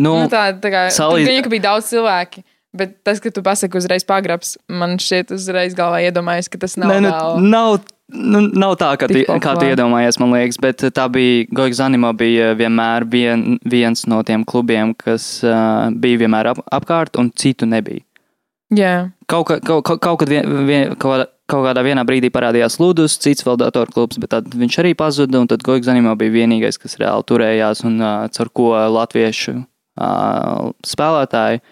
Nu, 0.00 0.14
Nu, 0.22 0.28
tā, 0.32 0.46
tā 0.56 0.70
kā 0.72 0.82
salīdz- 0.88 1.26
salīdz... 1.28 1.48
bija 1.52 1.64
daudz 1.68 1.90
cilvēku. 1.90 2.44
Bet 2.72 2.94
tas, 3.04 3.18
ka 3.20 3.28
tu 3.28 3.42
pasaki 3.44 3.76
uzreiz 3.76 4.00
pagrabs, 4.08 4.54
man 4.72 4.94
šķiet, 4.96 5.34
uzreiz 5.36 5.74
galvā 5.76 5.98
iedomājies, 6.06 6.48
ka 6.48 6.56
tas 6.62 6.78
nav 6.80 6.88
Nē, 6.88 7.00
nu, 7.04 7.10
vēl. 7.12 7.42
nav, 7.52 7.74
nu, 8.16 8.40
nav 8.62 8.78
tā, 8.80 8.94
kā, 8.96 9.10
tu, 9.12 9.20
kā 9.44 9.52
tu 9.60 9.66
iedomājies, 9.68 10.16
man 10.22 10.32
liekas, 10.32 10.56
bet 10.62 10.80
tā 10.96 11.04
bija 11.12 11.44
Goiga 11.52 11.76
Zanimo 11.82 12.14
bija 12.16 12.54
vienmēr 12.56 13.04
vien, 13.12 13.58
viens 13.68 14.06
no 14.08 14.22
tiem 14.24 14.46
klubiem, 14.48 14.94
kas 14.96 15.26
uh, 15.44 15.90
bija 15.92 16.22
vienmēr 16.24 16.54
ap, 16.54 16.62
apkārt 16.80 17.20
un 17.20 17.28
citu 17.36 17.68
nebija. 17.68 18.00
Jā, 18.72 19.10
Kaut, 19.28 19.46
kā- 19.48 19.60
kaut, 19.64 19.84
kaut, 19.84 20.00
kaut, 20.00 20.22
vien, 20.28 20.46
vien, 20.66 20.94
kaut, 21.00 21.26
kaut 21.48 21.64
kādā 21.66 21.82
vienā 21.84 22.02
brīdī 22.08 22.28
parādījās 22.32 22.78
Ludus, 22.80 23.18
cits 23.20 23.44
vēl 23.44 23.56
datorklubs, 23.60 24.18
bet 24.20 24.30
tad 24.34 24.48
viņš 24.52 24.78
arī 24.82 24.94
pazuda. 24.96 25.40
Un 25.40 25.48
tad 25.48 25.62
Goigs 25.64 25.88
Zanimo 25.88 26.14
bija 26.16 26.32
vienīgais, 26.34 26.78
kas 26.80 26.96
reāli 27.00 27.24
turējās 27.28 27.84
un 27.88 28.00
uh, 28.00 28.28
caur 28.32 28.50
ko 28.52 28.70
latviešu 28.96 29.54
uh, 29.60 30.72
spēlētāji 30.84 31.62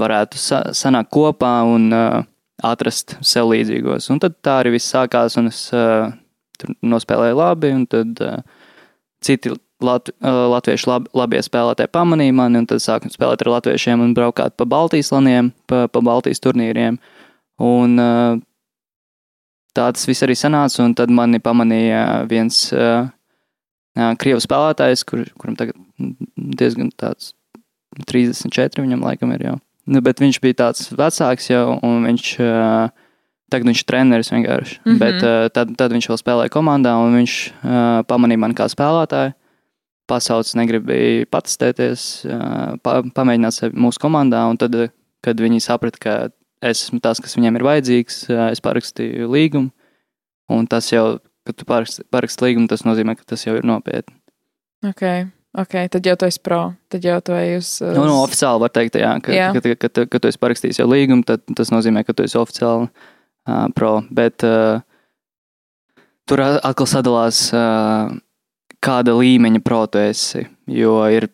varētu 0.00 0.40
sa 0.40 0.62
sanākt 0.74 1.12
kopā 1.14 1.52
un 1.68 1.88
uh, 1.92 2.22
atrast 2.64 3.16
sev 3.24 3.52
līdzīgos. 3.52 4.08
Un 4.10 4.20
tad 4.24 4.36
tā 4.44 4.60
arī 4.62 4.74
viss 4.78 4.92
sākās, 4.92 5.36
un 5.40 5.48
es 5.52 5.66
uh, 5.76 6.08
tur 6.58 6.72
nospēlēju 6.82 7.36
labi, 7.40 7.72
un 7.76 7.84
tad 7.86 8.20
uh, 8.24 8.40
citi 9.24 9.52
lat, 9.84 10.10
uh, 10.10 10.44
latviešu 10.54 10.90
lab, 10.90 11.08
labie 11.16 11.42
spēlētāji 11.44 11.92
pamanīja 11.94 12.34
mani, 12.36 12.62
un 12.62 12.68
tad 12.70 12.82
sākām 12.82 13.12
spēlēt 13.12 13.44
ar 13.44 13.52
latviešiem 13.56 14.02
un 14.04 14.14
braukāt 14.16 14.56
pa 14.58 14.66
Baltijas 14.68 15.12
laniem, 15.14 15.52
pa, 15.70 15.84
pa 15.92 16.02
Baltijas 16.04 16.42
turnīriem. 16.44 16.98
Un 17.62 18.00
uh, 18.02 18.40
tā 19.76 19.90
tas 19.94 20.08
viss 20.08 20.26
arī 20.26 20.36
sanāca, 20.38 20.82
un 20.84 20.96
tad 20.98 21.12
mani 21.14 21.42
pamanīja 21.42 22.24
viens 22.30 22.66
uh, 22.74 23.06
krievu 23.94 24.42
spēlētājs, 24.42 25.04
kur, 25.06 25.22
kuram 25.38 25.58
tagad 25.60 25.78
diezgan 26.34 26.90
tāds 26.98 27.32
34 28.10 28.82
viņam 28.82 29.06
laikam 29.06 29.32
ir 29.36 29.48
jau. 29.50 29.56
Nu, 29.84 30.00
bet 30.02 30.22
viņš 30.22 30.40
bija 30.42 30.62
tāds 30.64 30.88
vecāks 30.96 31.50
jau, 31.52 31.78
un 31.84 32.06
viņš 32.08 32.36
Tagad 33.52 33.68
viņš 33.68 33.82
ir 33.82 33.86
treneris 33.86 34.32
vienkārši. 34.32 34.76
Mm. 34.80 34.90
-hmm. 34.90 34.98
Bet 34.98 35.52
tad, 35.54 35.74
tad 35.78 35.92
viņš 35.92 36.08
vēl 36.10 36.18
spēlēja 36.18 36.50
komandā, 36.50 36.96
un 36.98 37.14
viņš 37.20 37.34
pamanīja 38.08 38.40
mani 38.40 38.56
kā 38.58 38.66
spēlētāju. 38.72 39.34
Pasaules 40.10 40.52
negribēja 40.58 41.28
patestēties, 41.32 42.02
pa, 42.84 42.98
pamēģināt 43.16 43.56
sevi 43.56 43.80
mūsu 43.80 44.02
komandā. 44.02 44.42
Un 44.50 44.58
tad, 44.60 44.76
kad 45.24 45.38
viņi 45.40 45.62
saprata, 45.64 46.00
ka 46.02 46.16
es 46.64 46.86
esmu 46.86 47.00
tas, 47.04 47.20
kas 47.22 47.36
viņiem 47.38 47.56
ir 47.56 47.64
vajadzīgs, 47.64 48.18
es 48.50 48.60
parakstīju 48.64 49.30
līgumu. 49.32 49.72
Un 50.52 50.68
tas 50.68 50.90
jau, 50.92 51.22
kad 51.48 51.56
tu 51.56 51.64
paraksti, 51.68 52.04
paraksti 52.12 52.46
līgumu, 52.48 52.68
tas 52.68 52.84
nozīmē, 52.84 53.16
ka 53.16 53.24
tas 53.32 53.46
jau 53.46 53.56
ir 53.56 53.64
nopietni. 53.68 54.16
Ok, 54.84 55.02
ok, 55.62 55.76
tad 55.94 56.04
jau 56.04 56.16
tu 56.20 56.28
esi 56.28 56.40
pro. 56.44 56.60
Tad 56.92 57.04
jau 57.04 57.16
tu 57.24 57.36
ej 57.36 57.56
uz. 57.62 57.70
uz... 57.80 57.94
Nu, 57.96 58.04
nu, 58.04 58.18
oficiāli 58.20 58.60
var 58.60 58.72
teikt, 58.74 58.98
jā, 59.00 59.14
ka, 59.24 59.32
Jā. 59.32 59.48
Ka, 59.56 59.62
ka, 59.64 59.88
ka, 59.88 60.06
ka 60.12 60.20
tu 60.20 60.28
esi 60.28 60.40
parakstījis 60.42 60.82
jau 60.82 60.88
līgumu, 60.90 61.24
tad 61.28 61.44
tas 61.56 61.72
nozīmē, 61.72 62.04
ka 62.04 62.16
tu 62.16 62.26
esi 62.26 62.36
oficiāli 62.40 62.90
uh, 62.90 63.64
pro. 63.76 63.94
Bet 64.12 64.44
uh, 64.44 64.84
tur 66.28 66.44
atkal 66.44 66.90
sadalās, 66.90 67.46
uh, 67.56 68.12
kāda 68.84 69.14
līmeņa 69.16 69.62
pro 69.64 69.84
tu 69.86 70.02
esi. 70.02 70.44
Jo 70.70 70.98
ir 71.12 71.28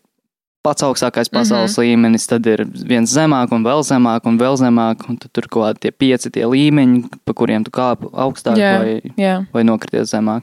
pats 0.64 0.84
augstākais 0.84 1.30
pasaules 1.32 1.72
mm 1.72 1.82
-hmm. 1.82 1.86
līmenis, 1.86 2.26
tad 2.28 2.46
ir 2.46 2.64
viens 2.88 3.10
zemāk, 3.10 3.52
un 3.52 3.64
vēl 3.64 3.82
zemāk, 3.86 4.26
un 4.28 4.38
vēl 4.38 4.56
zemāk. 4.60 5.08
Un 5.08 5.16
tur 5.16 5.48
kaut 5.48 5.64
kādi 5.64 5.80
tie 5.80 5.90
pieci 5.90 6.30
tie 6.30 6.46
līmeņi, 6.46 7.04
pa 7.24 7.34
kuriem 7.34 7.64
tu 7.64 7.70
kāp 7.70 8.04
augstāk 8.12 8.56
Jā. 8.56 8.78
vai, 8.78 9.00
Jā. 9.16 9.44
vai 9.52 9.64
nokrities 9.64 10.14
zemāk. 10.14 10.42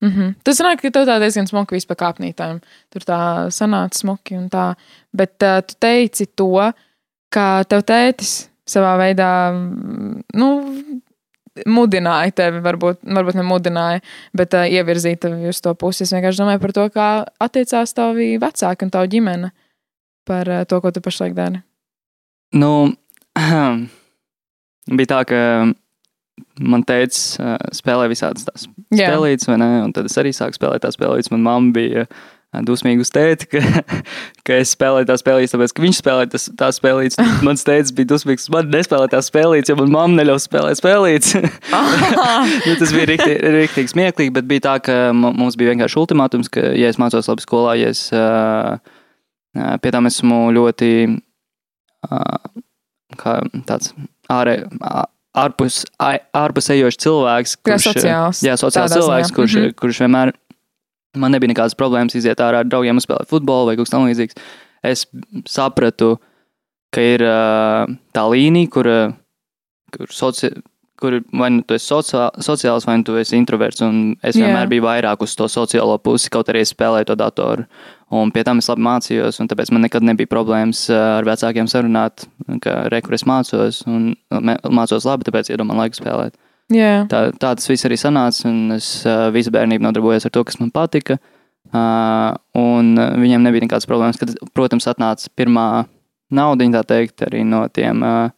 Mm 0.00 0.10
-hmm. 0.10 0.34
Tas 0.44 0.60
sanāk, 0.60 0.80
ka 0.80 0.90
tev 0.90 1.06
tā 1.06 1.18
diezgan 1.18 1.46
smuki 1.46 1.74
vispār 1.74 1.96
kāpnītājiem. 1.96 2.60
Tur 2.90 3.02
tā 3.02 3.50
sanāca 3.50 3.98
smuki 3.98 4.36
un 4.36 4.48
tā. 4.48 4.74
Bet 5.12 5.42
uh, 5.42 5.60
tu 5.66 5.74
teici 5.80 6.26
to, 6.36 6.72
ka 7.30 7.64
tev 7.68 7.82
tētis 7.82 8.48
savā 8.68 8.96
veidā, 8.98 9.52
mm, 9.52 10.22
nu, 10.34 10.62
mudināja 11.66 12.34
tevi, 12.42 12.62
varbūt, 12.64 13.00
varbūt 13.02 13.38
ne 13.38 13.44
mudināja, 13.46 14.02
bet 14.36 14.54
uh, 14.56 14.66
ievirzīja 14.68 15.22
tevi 15.26 15.50
uz 15.50 15.62
to 15.64 15.74
pusi. 15.78 16.04
Es 16.04 16.14
vienkārši 16.14 16.42
domāju 16.42 16.62
par 16.62 16.74
to, 16.76 16.86
kā 16.94 17.08
attiecās 17.42 17.94
tavi 17.96 18.30
vecāki 18.40 18.86
un 18.86 18.94
tava 18.94 19.10
ģimene 19.10 19.52
par 20.28 20.52
uh, 20.52 20.64
to, 20.68 20.80
ko 20.84 20.92
tu 20.94 21.02
pašlaik 21.04 21.36
dari. 21.36 21.62
Nu, 22.56 22.72
bija 24.98 25.12
tā, 25.14 25.20
ka 25.28 25.42
man 26.62 26.84
teica, 26.86 27.20
uh, 27.42 27.56
spēlē 27.74 28.08
visādas 28.12 28.46
tās 28.46 28.66
spēlītas, 28.88 29.48
vai 29.50 29.60
ne? 29.60 29.70
Un 29.86 29.94
tad 29.96 30.08
es 30.08 30.18
arī 30.20 30.32
sāku 30.36 30.58
spēlēt 30.58 30.84
tās 30.84 30.98
spēlītas. 30.98 31.32
Manā 31.34 31.50
mamma 31.50 31.74
bija 31.76 32.08
dusmīga 32.64 33.04
uz 33.04 33.10
tēti, 33.12 33.48
ka, 33.52 33.60
ka 34.46 34.58
es 34.62 34.72
spēlēju 34.74 35.08
tās 35.10 35.22
spēlītas, 35.22 35.54
tāpēc, 35.54 35.74
ka 35.76 35.84
viņš 35.84 36.00
spēlēja 36.00 36.30
tas, 36.32 36.46
tās 36.58 36.80
spēlītas. 36.80 37.20
Mans 37.46 37.66
tēvs 37.66 37.92
bija 37.96 38.10
dusmīgs, 38.14 38.48
man 38.54 38.70
nespēlēja 38.72 39.12
tās 39.16 39.30
spēlītas, 39.30 39.72
jo 39.72 39.78
man 39.80 39.92
mamma 39.94 40.22
neļauj 40.22 40.40
spēlēt 40.46 40.80
spēlītas. 40.80 41.36
nu, 42.66 42.76
tas 42.80 42.94
bija 42.96 43.08
rīktīgi, 43.12 43.52
rīktīgi 43.58 43.94
smieklīgi, 43.94 44.34
bet 44.38 44.48
bija 44.50 44.66
tā, 44.70 44.76
ka 44.88 44.98
mu- 45.16 45.34
mums 45.36 45.58
bija 45.60 45.74
vienkārši 45.74 46.00
ultimātums, 46.00 46.50
ka, 46.52 46.64
ja 46.78 46.90
es 46.92 47.00
mācos 47.00 47.28
labi 47.30 47.44
skolā, 47.44 47.76
ja 47.82 47.92
es 47.92 48.08
pie 49.82 49.92
tam 49.94 50.08
esmu 50.08 50.48
ļoti 50.54 50.90
kā 53.18 53.38
tāds 53.68 53.92
ārē, 54.32 54.60
ārpus, 55.38 55.82
ārpus 55.98 56.70
ejošs 56.74 57.00
cilvēks. 57.04 57.56
kurš, 57.64 57.88
sociāls. 57.90 58.42
Jā, 58.44 58.58
sociāls 58.60 58.94
cilvēks, 58.94 59.30
ziņā. 59.30 59.36
kurš, 59.36 59.56
mm. 59.56 59.64
-hmm. 59.64 59.78
kurš 59.80 60.00
vienmēr 60.04 60.32
man 61.20 61.34
nebija 61.34 61.52
nekādas 61.52 61.76
problēmas 61.78 62.16
iziet 62.18 62.40
ārā 62.44 62.62
ar 62.64 62.70
draugiem, 62.70 63.00
uzspēlēt 63.00 63.30
futbolu 63.30 63.70
vai 63.70 63.76
kaut 63.78 63.88
kas 63.88 63.94
tamlīdzīgs. 63.96 64.40
Es 64.88 65.04
sapratu, 65.50 66.16
ka 66.94 67.04
ir 67.04 67.24
ā, 67.26 67.86
tā 68.14 68.24
līnija, 68.30 68.70
kur, 68.72 68.90
kur, 69.94 70.12
soci, 70.14 70.52
kur 70.98 71.18
vai 71.40 71.50
nu 71.54 71.62
tu 71.66 71.76
esi 71.76 71.90
sociā, 71.90 72.28
sociāls, 72.42 72.86
vai 72.88 72.98
nu 73.00 73.06
tu 73.06 73.18
esi 73.20 73.38
introverts. 73.38 73.82
Un 73.86 74.16
es 74.22 74.38
vienmēr 74.38 74.70
biju 74.70 74.86
vairāk 74.86 75.22
uz 75.24 75.36
to 75.38 75.46
sociālo 75.50 75.98
pusi, 76.02 76.30
kaut 76.34 76.50
arī 76.50 76.64
es 76.64 76.74
spēlēju 76.74 77.10
to 77.10 77.18
datoru. 77.18 77.68
Un 78.14 78.32
pie 78.32 78.42
tam 78.46 78.62
es 78.62 78.70
labi 78.70 78.86
mācījos, 78.86 79.38
un 79.42 79.50
tāpēc 79.50 79.70
man 79.74 79.84
nekad 79.84 80.06
nebija 80.06 80.30
problēmas 80.30 80.86
ar 80.94 81.26
vecākiem 81.28 81.68
sarunāt, 81.68 82.24
ka 82.64 82.86
re, 82.88 83.02
kur 83.04 83.18
es 83.18 83.26
mācos, 83.28 83.82
un 83.90 84.14
mācos 84.32 85.06
labi, 85.08 85.28
tāpēc 85.28 85.52
man 85.60 85.82
laiku 85.82 86.00
spēlēt. 86.00 86.38
Jā, 86.72 87.06
Tā, 87.08 87.28
tā 87.32 87.54
tas 87.56 87.68
viss 87.70 87.86
arī 87.88 87.96
sanāca, 87.96 88.44
un 88.50 88.76
es 88.76 88.88
uh, 89.08 89.28
visu 89.32 89.52
bērnību 89.54 89.86
nodarbojos 89.86 90.28
ar 90.28 90.34
to, 90.34 90.44
kas 90.44 90.58
man 90.60 90.72
patika. 90.74 91.16
Uh, 91.68 92.36
un 92.56 92.92
uh, 92.96 93.14
viņiem 93.16 93.44
nebija 93.44 93.64
nekādas 93.64 93.88
problēmas. 93.88 94.20
Kad, 94.20 94.34
protams, 94.56 94.88
atnāca 94.90 95.32
pirmā 95.36 95.86
nauda, 96.32 96.68
tā 96.78 96.82
teikt, 96.92 97.24
arī 97.24 97.44
no 97.48 97.62
tiem. 97.72 98.04
Uh, 98.04 98.28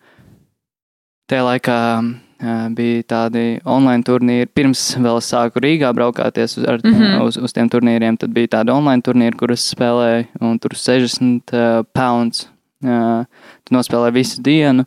tajā 1.31 1.43
laikā 1.47 1.79
uh, 1.99 2.69
bija 2.77 3.09
tādi 3.15 3.45
online 3.67 4.07
turnīri. 4.07 4.51
Pirms 4.55 4.85
vēl 4.99 5.19
es 5.19 5.31
sāku 5.35 5.63
Rīgā 5.63 5.91
braukāties 5.97 6.59
uz, 6.59 6.69
ar, 6.71 6.79
mm. 6.85 6.95
-hmm. 6.95 7.27
uz, 7.27 7.39
uz 7.39 7.55
tiem 7.57 7.71
turnīriem, 7.71 8.19
tad 8.19 8.35
bija 8.35 8.55
tādi 8.59 8.75
online 8.75 9.03
turnīri, 9.07 9.39
kurus 9.39 9.67
spēlēju, 9.75 10.31
un 10.41 10.59
tur 10.63 10.79
60 10.79 11.55
uh, 11.55 11.83
pounds. 11.95 12.47
Uh, 12.81 13.27
tu 13.67 13.75
nospēlēji 13.75 14.17
visu 14.17 14.43
dienu, 14.43 14.87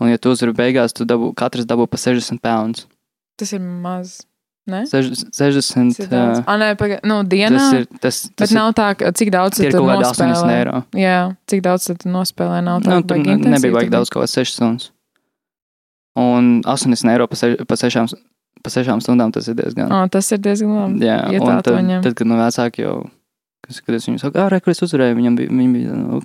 un, 0.00 0.08
ja 0.10 0.18
tu 0.18 0.32
uzvari 0.34 0.54
beigās, 0.56 0.94
tu 0.96 1.04
dabū, 1.08 1.32
katrs 1.38 1.68
dabū 1.68 1.86
pa 1.90 2.00
60 2.00 2.40
pounds. 2.42 2.86
tas 3.40 3.52
ir 3.56 3.60
maz. 3.60 4.20
Ne? 4.70 4.84
60, 4.86 5.30
Tas 5.34 5.40
ir 5.48 5.54
60 5.56 6.10
daudz. 6.12 6.38
uh, 6.38 6.44
Ah, 6.46 6.56
nē, 6.60 6.66
paga... 6.78 6.98
nu, 7.08 7.22
dienā. 7.26 7.56
tas 7.58 7.72
ir 7.74 7.86
tas, 8.04 8.18
Bet 8.28 8.36
tas 8.44 8.52
nav 8.54 8.68
tā, 8.76 8.90
cik 9.16 9.30
daudz 9.32 9.56
tie 9.58 9.70
ir 9.70 9.72
kaut 9.74 9.88
nospēlē? 9.88 10.34
80 10.36 10.52
eiro. 10.54 10.74
Jā, 11.00 11.16
cik 11.50 11.62
daudz 11.64 11.88
tu 11.90 12.12
nospēlē? 12.12 12.60
Nav 12.62 12.82
tā, 12.84 12.92
Nu, 12.92 13.02
tur 13.02 13.16
nebija 13.24 13.72
vajag 13.78 13.90
daudz, 13.96 14.12
kaut 14.12 14.26
kāds 14.28 14.36
6 14.36 14.54
stundas. 14.60 14.90
Un 16.20 16.60
80 16.66 17.08
eiro 17.14 17.26
pa, 17.30 17.38
seš, 17.40 17.56
pa, 17.66 17.78
sešām, 17.80 18.06
pa 18.62 18.70
sešām 18.74 19.00
stundām 19.02 19.32
tas 19.34 19.48
ir 19.48 19.56
diezgan. 19.58 19.90
Oh, 19.94 20.04
tas 20.12 20.28
ir 20.34 20.38
diezgan 20.42 20.76
labi. 20.76 21.06
Jā, 21.08 21.18
ja 21.32 21.40
un 21.42 21.62
tad, 21.64 21.80
tad, 22.04 22.14
kad 22.18 22.26
no 22.28 22.38
vecāki 22.38 22.84
jau, 22.84 22.96
kas, 23.66 23.80
kad 23.80 23.96
es 23.96 24.06
viņu 24.10 24.20
saku, 24.22 24.38
ah, 24.42 24.50
re, 24.52 24.60
kur 24.60 24.74
es 24.74 24.82
uzvarēju, 24.86 25.16
viņam 25.18 25.38
bija, 25.40 25.54
viņi 25.54 25.72
bija, 25.78 25.96
nu, 25.96 26.20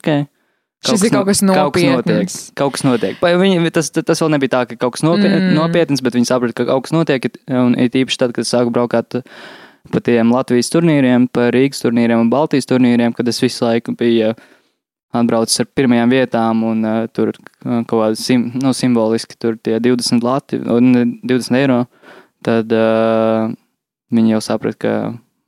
ok. 0.86 0.94
Šis 0.96 1.04
ir 1.08 1.13
kaut 1.15 1.25
kas 1.27 1.42
Kaut 1.42 1.74
kas 1.75 1.84
notiek. 1.84 1.96
nopietns. 1.98 2.38
Kaut 2.56 2.74
kas 2.77 2.84
notiek. 2.86 3.20
Viņi, 3.22 3.72
tas, 3.74 3.89
tas 3.92 4.22
vēl 4.22 4.32
nebija 4.36 4.54
tā, 4.56 4.63
ka 4.70 4.75
kaut 4.86 4.94
kas 4.98 5.04
nopiet, 5.06 5.34
Mm. 5.34 5.54
nopietns, 5.58 6.01
bet 6.06 6.13
viņi 6.18 6.30
saprata, 6.30 6.54
ka 6.54 6.65
kaut 6.70 6.84
kas 6.88 6.92
notiek. 6.96 7.30
Un 7.50 7.75
it 7.80 7.94
īpaši 7.98 8.18
tad, 8.22 8.34
kad 8.38 8.46
sāku 8.46 8.72
braukāt 8.72 9.22
pa 9.92 10.00
tiem 10.01 10.32
Latvijas 10.34 10.70
turnīriem, 10.74 11.27
pa 11.32 11.50
Rīgas 11.54 11.82
turnīriem 11.84 12.20
un 12.22 12.30
Baltijas 12.30 12.65
turnīriem, 12.65 13.13
kad 13.15 13.27
es 13.27 13.39
visu 13.42 13.65
laiku 13.65 13.96
biju 13.98 14.34
atbraucis 15.15 15.60
ar 15.62 15.68
pirmajām 15.77 16.10
vietām 16.12 16.63
un 16.68 16.82
uh, 16.84 17.08
tur 17.08 17.30
uh, 17.32 17.84
kaut 17.88 18.01
kādi 18.01 18.18
sim, 18.20 18.51
nu, 18.62 18.74
simboliski 18.75 19.38
tur 19.39 19.56
tie 19.62 19.77
20 19.80 20.24
lati 20.25 20.58
un 20.60 20.89
uh, 20.96 21.06
20 21.24 21.56
eiro, 21.56 21.77
tad 22.44 22.74
uh, 22.75 23.48
viņi 24.12 24.34
jau 24.36 24.42
saprata, 24.44 24.75
ka 24.82 24.94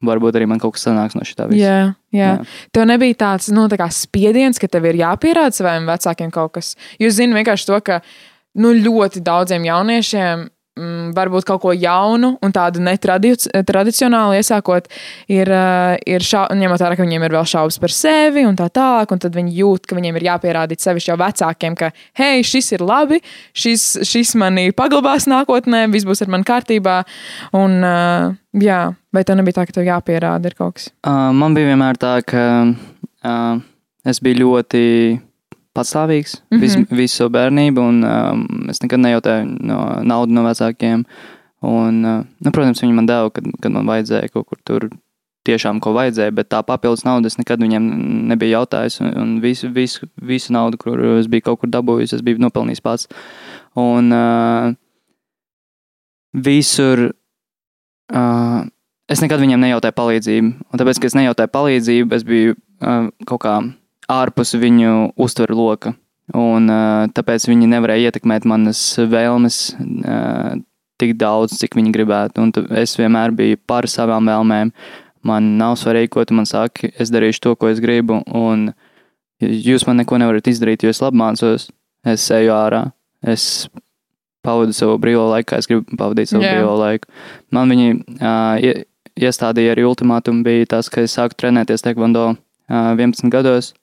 varbūt 0.08 0.38
arī 0.39 0.48
man 0.48 0.60
kaut 0.62 0.77
kas 0.77 0.86
sanāks 0.88 1.17
no 1.17 1.25
šitā 1.27 1.50
visa. 1.50 1.60
Jā, 1.65 1.96
jā. 2.16 2.34
Jā. 2.38 2.48
Tev 2.76 2.88
nebija 2.90 3.20
tāds 3.26 3.50
nu, 3.54 3.68
tā 3.72 3.90
spiediens, 3.94 4.60
ka 4.60 4.70
tev 4.72 4.88
ir 4.90 5.02
jāpierāda 5.04 5.56
saviem 5.56 5.90
vecākiem 5.90 6.34
kaut 6.34 6.56
kas. 6.58 6.76
Jūs 7.02 7.20
zināt 7.20 7.42
vienkārši 7.42 7.70
to, 7.70 7.80
ka 7.84 8.02
nu, 8.58 8.74
ļoti 8.76 9.24
daudziem 9.26 9.68
jauniešiem 9.68 10.48
mm, 10.77 11.12
varbūt 11.17 11.48
kaut 11.48 11.62
ko 11.63 11.74
jaunu 11.75 12.36
un 12.43 12.53
tādu 12.55 12.81
netradicionālu 12.86 14.38
iesākot, 14.38 14.88
ir, 15.34 15.51
uh, 15.51 15.96
ir 16.05 16.25
šā, 16.25 16.46
ņemot 16.57 16.84
vērā, 16.84 16.98
ka 16.98 17.05
viņiem 17.05 17.25
ir 17.27 17.36
vēl 17.38 17.48
šaubas 17.50 17.79
par 17.81 17.93
sevi 17.93 18.46
un 18.48 18.57
tā 18.60 18.69
tālāk, 18.74 19.12
un 19.13 19.24
tad 19.24 19.36
viņi 19.38 19.55
jūt, 19.57 19.88
ka 19.89 19.98
viņiem 19.98 20.19
ir 20.19 20.27
jāpierāda 20.29 20.77
sevišķi 20.77 21.12
jau 21.12 21.19
vecākiem, 21.22 21.77
ka, 21.79 21.91
hei, 22.19 22.46
šis 22.48 22.74
ir 22.77 22.86
labi, 22.86 23.22
šis, 23.57 23.88
šis 24.07 24.36
manī 24.39 24.69
paglabās 24.77 25.27
nākotnē, 25.29 25.86
viss 25.93 26.07
būs 26.07 26.24
ar 26.25 26.34
mani 26.34 26.48
kārtībā. 26.48 27.00
Un, 27.57 27.79
uh, 27.81 28.36
jā, 28.62 28.81
vai 29.13 29.25
tev 29.27 29.39
nebija 29.41 29.60
tā, 29.60 29.67
ka 29.67 29.79
tev 29.79 29.88
jāpierāda 29.89 30.53
kaut 30.55 30.77
kas? 30.79 30.91
Uh, 31.01 31.29
man 31.36 31.57
bija 31.57 31.74
vienmēr 31.74 32.00
tā, 32.01 32.17
ka 32.27 32.43
uh, 32.67 33.65
es 34.07 34.22
biju 34.24 34.46
ļoti 34.46 34.86
patstāvīgs 35.77 36.38
mm. 36.39 36.57
-hmm. 36.57 36.62
visu, 36.65 36.86
visu 37.01 37.29
bērnību, 37.34 37.88
un 37.93 38.03
um, 38.03 38.46
es 38.74 38.81
nekad 38.84 39.03
nejautāju 39.03 39.48
no 39.69 39.81
naudu 40.03 40.34
no 40.34 40.46
vecākiem. 40.48 41.05
Un, 41.65 42.05
uh, 42.05 42.24
nu, 42.46 42.51
protams, 42.53 42.81
viņi 42.84 42.93
man 42.93 43.10
deva, 43.10 43.29
kad, 43.34 43.46
kad 43.62 43.74
man 43.74 43.88
vajadzēja 43.89 44.34
kaut 44.34 44.50
kur 44.50 44.60
tur 44.63 44.89
tiešām 45.48 45.79
ko 45.84 45.93
vajadzēja, 45.96 46.34
bet 46.36 46.50
tā 46.51 46.62
papildus 46.65 47.05
nauda 47.07 47.29
es 47.31 47.38
nekad 47.39 47.62
viņiem 47.63 47.88
nebiju 48.31 48.57
jautājis. 48.57 49.00
Un, 49.01 49.13
un 49.22 49.36
visu, 49.43 49.69
visu, 49.74 50.10
visu 50.22 50.53
naudu, 50.55 50.79
kur 50.81 51.01
es 51.17 51.29
biju 51.31 51.48
kaut 51.50 51.62
kur 51.62 51.72
dabūjis, 51.72 52.17
es 52.17 52.25
biju 52.25 52.41
nopelnījis 52.43 52.84
pats. 52.84 53.10
Un 53.77 54.12
uh, 54.15 54.75
visur 56.34 57.07
uh, 57.10 58.62
es 59.07 59.24
nekad 59.24 59.41
viņiem 59.43 59.63
nejautāju 59.63 59.98
palīdzību. 59.98 60.53
Un 60.72 60.81
tāpēc, 60.81 61.01
ka 61.01 61.12
es 61.12 61.17
nejautāju 61.17 61.53
palīdzību, 61.53 62.17
es 62.17 62.27
biju 62.27 62.57
uh, 62.57 63.10
kaut 63.29 63.43
kā 63.46 63.60
ārpus 64.12 64.56
viņu 64.58 65.14
uztveru 65.20 65.58
loka. 65.58 65.94
Un 66.36 66.68
uh, 66.68 67.08
tāpēc 67.16 67.46
viņi 67.48 67.70
nevarēja 67.72 68.12
ietekmēt 68.12 68.48
manas 68.50 68.82
vēlmes 69.00 69.60
uh, 69.80 70.58
tik 71.00 71.16
daudz, 71.20 71.56
cik 71.62 71.78
viņi 71.78 71.94
gribētu. 71.96 72.44
Un 72.44 72.52
es 72.80 72.98
vienmēr 73.00 73.36
biju 73.36 73.60
par 73.70 73.88
savām 73.92 74.28
vēlmēm. 74.28 74.74
Man 75.28 75.50
nav 75.60 75.78
svarīgi, 75.80 76.12
ko 76.16 76.26
tu 76.28 76.36
man 76.38 76.48
saki. 76.48 76.92
Es 77.00 77.12
darīšu 77.14 77.44
to, 77.44 77.56
ko 77.60 77.72
es 77.72 77.82
gribu. 77.84 78.20
Un 78.28 78.72
jūs 79.44 79.88
man 79.88 80.02
neko 80.02 80.20
nevarat 80.20 80.48
izdarīt, 80.52 80.84
jo 80.84 80.92
es 80.92 81.02
labi 81.04 81.22
mācos. 81.22 81.70
Es 82.08 82.28
eju 82.32 82.54
ārā. 82.56 82.84
Es 83.28 83.68
pavadu 84.46 84.76
savu 84.76 85.00
brīvo 85.02 85.26
laiku, 85.32 85.52
kā 85.52 85.62
es 85.62 85.68
gribu 85.70 85.98
pavadīt 86.00 86.32
savu 86.32 86.46
yeah. 86.46 86.60
brīvo 86.60 86.76
laiku. 86.80 87.10
Man 87.56 87.72
viņi 87.74 87.90
uh, 87.96 88.60
ie- 88.64 88.86
iestādīja 89.18 89.74
arī 89.76 89.88
ultimātumu, 89.88 90.46
bija 90.46 90.70
tas, 90.78 90.92
ka 90.92 91.04
es 91.08 91.16
sāku 91.18 91.40
trenēties 91.40 91.84
Taekwondo 91.84 92.30
uh, 92.36 92.38
11 92.96 93.32
gados. 93.34 93.74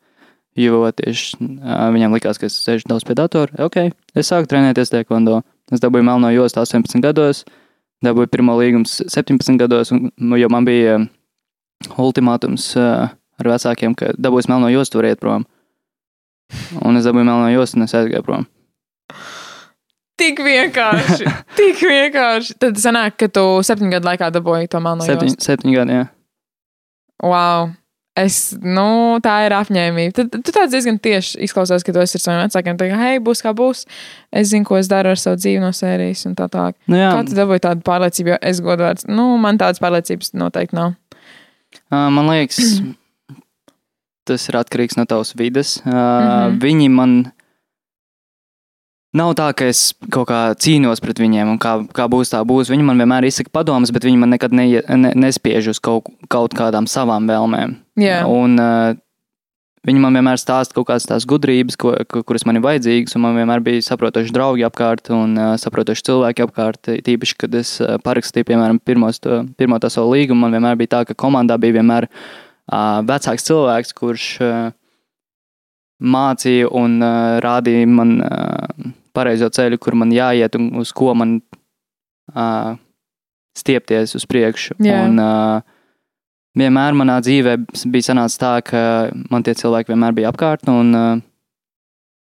Jo 0.55 0.85
tieši 0.95 1.41
uh, 1.41 1.89
viņam 1.95 2.15
likās, 2.15 2.39
ka 2.39 2.47
es 2.47 2.57
sēžu 2.63 2.87
daudz 2.91 3.07
pie 3.07 3.17
datora. 3.19 3.51
Ok, 3.67 3.91
es 4.15 4.31
sāku 4.31 4.47
trenēties 4.51 4.93
Taekwondo. 4.93 5.41
Es 5.73 5.83
dabūju 5.83 6.07
melno 6.07 6.31
jostu 6.31 6.61
18 6.63 7.03
gados, 7.03 7.43
dabūju 8.05 8.31
pirmo 8.31 8.55
līgumu 8.61 8.87
17 8.87 9.59
gados, 9.59 9.91
un, 9.95 10.11
nu, 10.15 10.39
jo 10.39 10.51
man 10.53 10.69
bija 10.69 11.01
ultimātums 11.99 12.69
uh, 12.79 13.11
ar 13.41 13.51
vecākiem, 13.55 13.97
ka 13.99 14.13
dabūs 14.15 14.47
melno 14.51 14.71
jostu, 14.71 15.01
var 15.01 15.11
iet 15.11 15.23
prom. 15.23 15.47
Un 16.85 17.01
es 17.01 17.09
dabūju 17.09 17.27
melno 17.27 17.49
jostu, 17.51 17.81
un 17.81 17.89
es 17.89 17.97
aizgāju 17.97 18.27
prom. 18.27 18.47
Tik 20.21 20.39
vienkārši. 20.47 21.27
tik 21.59 21.81
vienkārši. 21.83 22.55
Tad 22.63 22.79
sanāk, 22.79 23.17
ka 23.19 23.27
tu 23.33 23.43
septiņu 23.67 23.97
gadu 23.97 24.13
laikā 24.13 24.31
dabūji 24.35 24.71
to 24.71 24.83
melno 24.85 25.07
Septiņi, 25.07 25.35
jostu. 25.35 25.49
septiņi 25.49 25.75
gadi, 25.81 25.97
jā. 25.99 26.05
Wow. 27.25 27.73
Es, 28.15 28.55
nu, 28.63 29.19
tā 29.25 29.33
ir 29.49 29.53
apņēmība. 29.57 30.13
Tad 30.15 30.37
tu 30.47 30.53
tāds 30.55 30.71
diezgan 30.71 31.01
tieši 31.03 31.41
izklausās, 31.49 31.83
ka 31.83 31.91
tu 31.91 31.99
esi 31.99 32.15
ar 32.15 32.23
saviem 32.23 32.43
vecākiem. 32.45 32.77
Tā 32.79 32.87
kā, 32.93 32.99
hei, 33.01 33.17
būs 33.19 33.43
kā 33.43 33.51
būs. 33.59 33.81
Es 34.31 34.53
zinu, 34.53 34.63
ko 34.69 34.79
es 34.79 34.87
daru 34.91 35.11
ar 35.11 35.19
savu 35.19 35.41
dzīvi 35.41 35.59
no 35.65 35.73
sērijas 35.75 36.23
un 36.31 36.37
tā 36.39 36.47
tālāk. 36.53 36.77
Nu, 36.87 36.95
jā, 37.01 37.09
Kā 37.11 37.25
tu 37.27 37.35
dabūji 37.35 37.65
tādu 37.67 37.83
pārliecību? 37.89 38.31
Jo 38.31 38.39
es 38.53 38.61
godvārds, 38.63 39.09
nu, 39.11 39.27
man 39.43 39.59
tādas 39.59 39.83
pārliecības 39.83 40.31
noteikti 40.39 40.79
nav. 40.79 40.95
ā, 41.91 42.05
man 42.15 42.31
liekas, 42.31 42.61
tas 44.31 44.47
ir 44.49 44.61
atkarīgs 44.63 44.95
no 45.01 45.09
tavas 45.11 45.35
vides. 45.39 45.81
Uh, 45.83 45.95
Mhm. 45.95 46.61
Viņi 46.63 46.91
man. 46.95 47.17
Nav 49.15 49.31
tā, 49.39 49.53
ka 49.55 49.69
es 49.71 49.93
kaut 50.11 50.27
kā 50.27 50.41
cīnos 50.59 50.99
pret 51.03 51.21
viņiem, 51.23 51.53
un 51.55 51.59
kā, 51.63 51.77
kā 51.95 52.09
būs, 52.11 52.33
tā 52.33 52.41
būs. 52.43 52.73
Viņi 52.73 52.83
man 52.89 52.99
vienmēr 52.99 53.29
izsaka 53.29 53.53
padomus, 53.55 53.93
bet 53.95 54.03
viņi 54.09 54.19
man 54.19 54.33
nekad 54.35 54.51
neie, 54.57 54.81
ne, 54.91 55.13
nespiež 55.15 55.69
uz 55.71 55.79
kaut, 55.79 56.09
kaut 56.33 56.57
kādām 56.59 56.89
savām 56.91 57.29
vēlmēm. 57.31 57.77
Jā, 58.03 58.25
Un 58.27 58.59
uh, 58.59 58.97
viņi 59.87 60.03
man 60.03 60.19
vienmēr 60.19 60.41
stāsta 60.43 60.75
kaut 60.75 60.89
kādas 60.91 61.07
tās 61.07 61.29
gudrības, 61.31 61.77
ko, 61.79 61.93
ku- 62.11 62.25
kuras 62.27 62.43
man 62.49 62.59
ir 62.59 62.65
vajadzīgas, 62.67 63.15
un 63.15 63.23
man 63.29 63.39
vienmēr 63.39 63.63
bija 63.63 63.85
saprotoši 63.87 64.35
draugi 64.35 64.67
apkārt 64.67 65.13
un 65.15 65.39
uh, 65.39 65.53
saprotoši 65.63 66.07
cilvēki 66.11 66.47
apkārt. 66.49 66.91
Tīpaši, 67.07 67.37
kad 67.45 67.55
es 67.61 67.77
uh, 67.85 67.95
parakstīju, 68.03 68.49
piemēram, 68.51 68.83
pirmos, 68.83 69.23
to, 69.23 69.45
pirmo 69.61 69.79
tā 69.79 69.93
savu 69.95 70.11
līgumu, 70.17 70.43
man 70.49 70.59
vienmēr 70.59 70.81
bija 70.83 70.97
tā, 70.97 71.05
ka 71.07 71.15
komandā 71.15 71.55
bija 71.63 71.79
vienmēr 71.79 72.09
uh, 72.11 72.99
vecāks 73.07 73.47
cilvēks, 73.47 73.95
kurš 73.95 74.27
uh, 74.43 74.73
mācīja 76.03 76.67
un 76.75 76.99
uh, 76.99 77.39
rādīja 77.45 77.87
man 77.89 78.17
uh, 78.27 78.91
pareizo 79.15 79.51
ceļu, 79.53 79.79
kur 79.83 79.97
man 79.99 80.13
jāiet 80.15 80.57
un 80.59 80.73
uz 80.83 80.93
ko 80.97 81.13
man 81.17 81.39
uh, 82.35 82.75
stiepties 83.57 84.17
uz 84.19 84.27
priekšu. 84.29 84.79
Jā. 84.83 85.05
Un, 85.07 85.21
uh, 85.23 85.63
vienmēr 86.59 86.97
manā 86.97 87.21
dzīvē 87.25 87.57
bija 87.93 88.11
sanācis 88.11 88.41
tā, 88.41 88.57
ka 88.67 88.81
man 89.31 89.47
tie 89.47 89.55
cilvēki 89.59 89.93
vienmēr 89.93 90.17
bija 90.17 90.33
apkārt, 90.33 90.67
un 90.71 90.95
uh, 90.99 91.23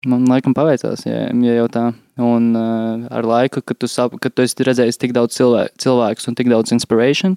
man 0.08 0.28
laikam 0.30 0.56
paveicās, 0.56 1.04
ja, 1.08 1.28
ja 1.32 1.58
jau 1.60 1.68
tā. 1.72 1.84
Un 2.22 2.50
uh, 2.58 3.06
ar 3.14 3.28
laiku, 3.28 3.62
kad 3.62 3.78
tu, 3.78 3.90
sap, 3.90 4.16
kad 4.22 4.34
tu 4.34 4.44
esi 4.44 4.66
redzējis 4.66 5.00
tik 5.00 5.14
daudz 5.16 5.36
cilvē, 5.38 5.68
cilvēkus 5.80 6.30
un 6.30 6.38
tik 6.38 6.50
daudz 6.50 6.74
inspiration, 6.74 7.36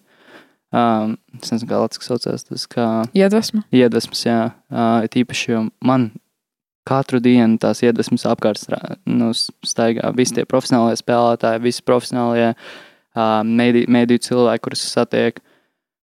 um, 0.73 1.15
es 1.37 1.53
nezinu, 1.53 1.69
kā 1.69 1.83
Latvijas 1.83 2.09
saucās, 2.09 2.47
tas 2.47 2.65
kā 2.71 2.87
iedvesma. 3.17 3.63
iedvesmas, 3.75 4.25
jā, 4.25 4.39
uh, 4.73 5.07
tīpaši, 5.11 5.51
jo 5.53 5.63
man 5.85 6.09
katru 6.87 7.21
dienu 7.21 7.59
tās 7.61 7.83
iedvesmas 7.85 8.25
apkārt 8.29 8.63
nu, 9.09 9.31
staigā 9.67 10.11
visi 10.17 10.37
tie 10.37 10.45
profesionālie 10.49 10.97
spēlētāji, 10.99 11.63
visi 11.63 11.85
profesionālie 11.85 12.51
uh, 12.51 13.41
mēdīju 13.45 14.25
cilvēki, 14.29 14.63
kurus 14.65 14.85
es 14.85 14.95
satieku. 14.97 15.43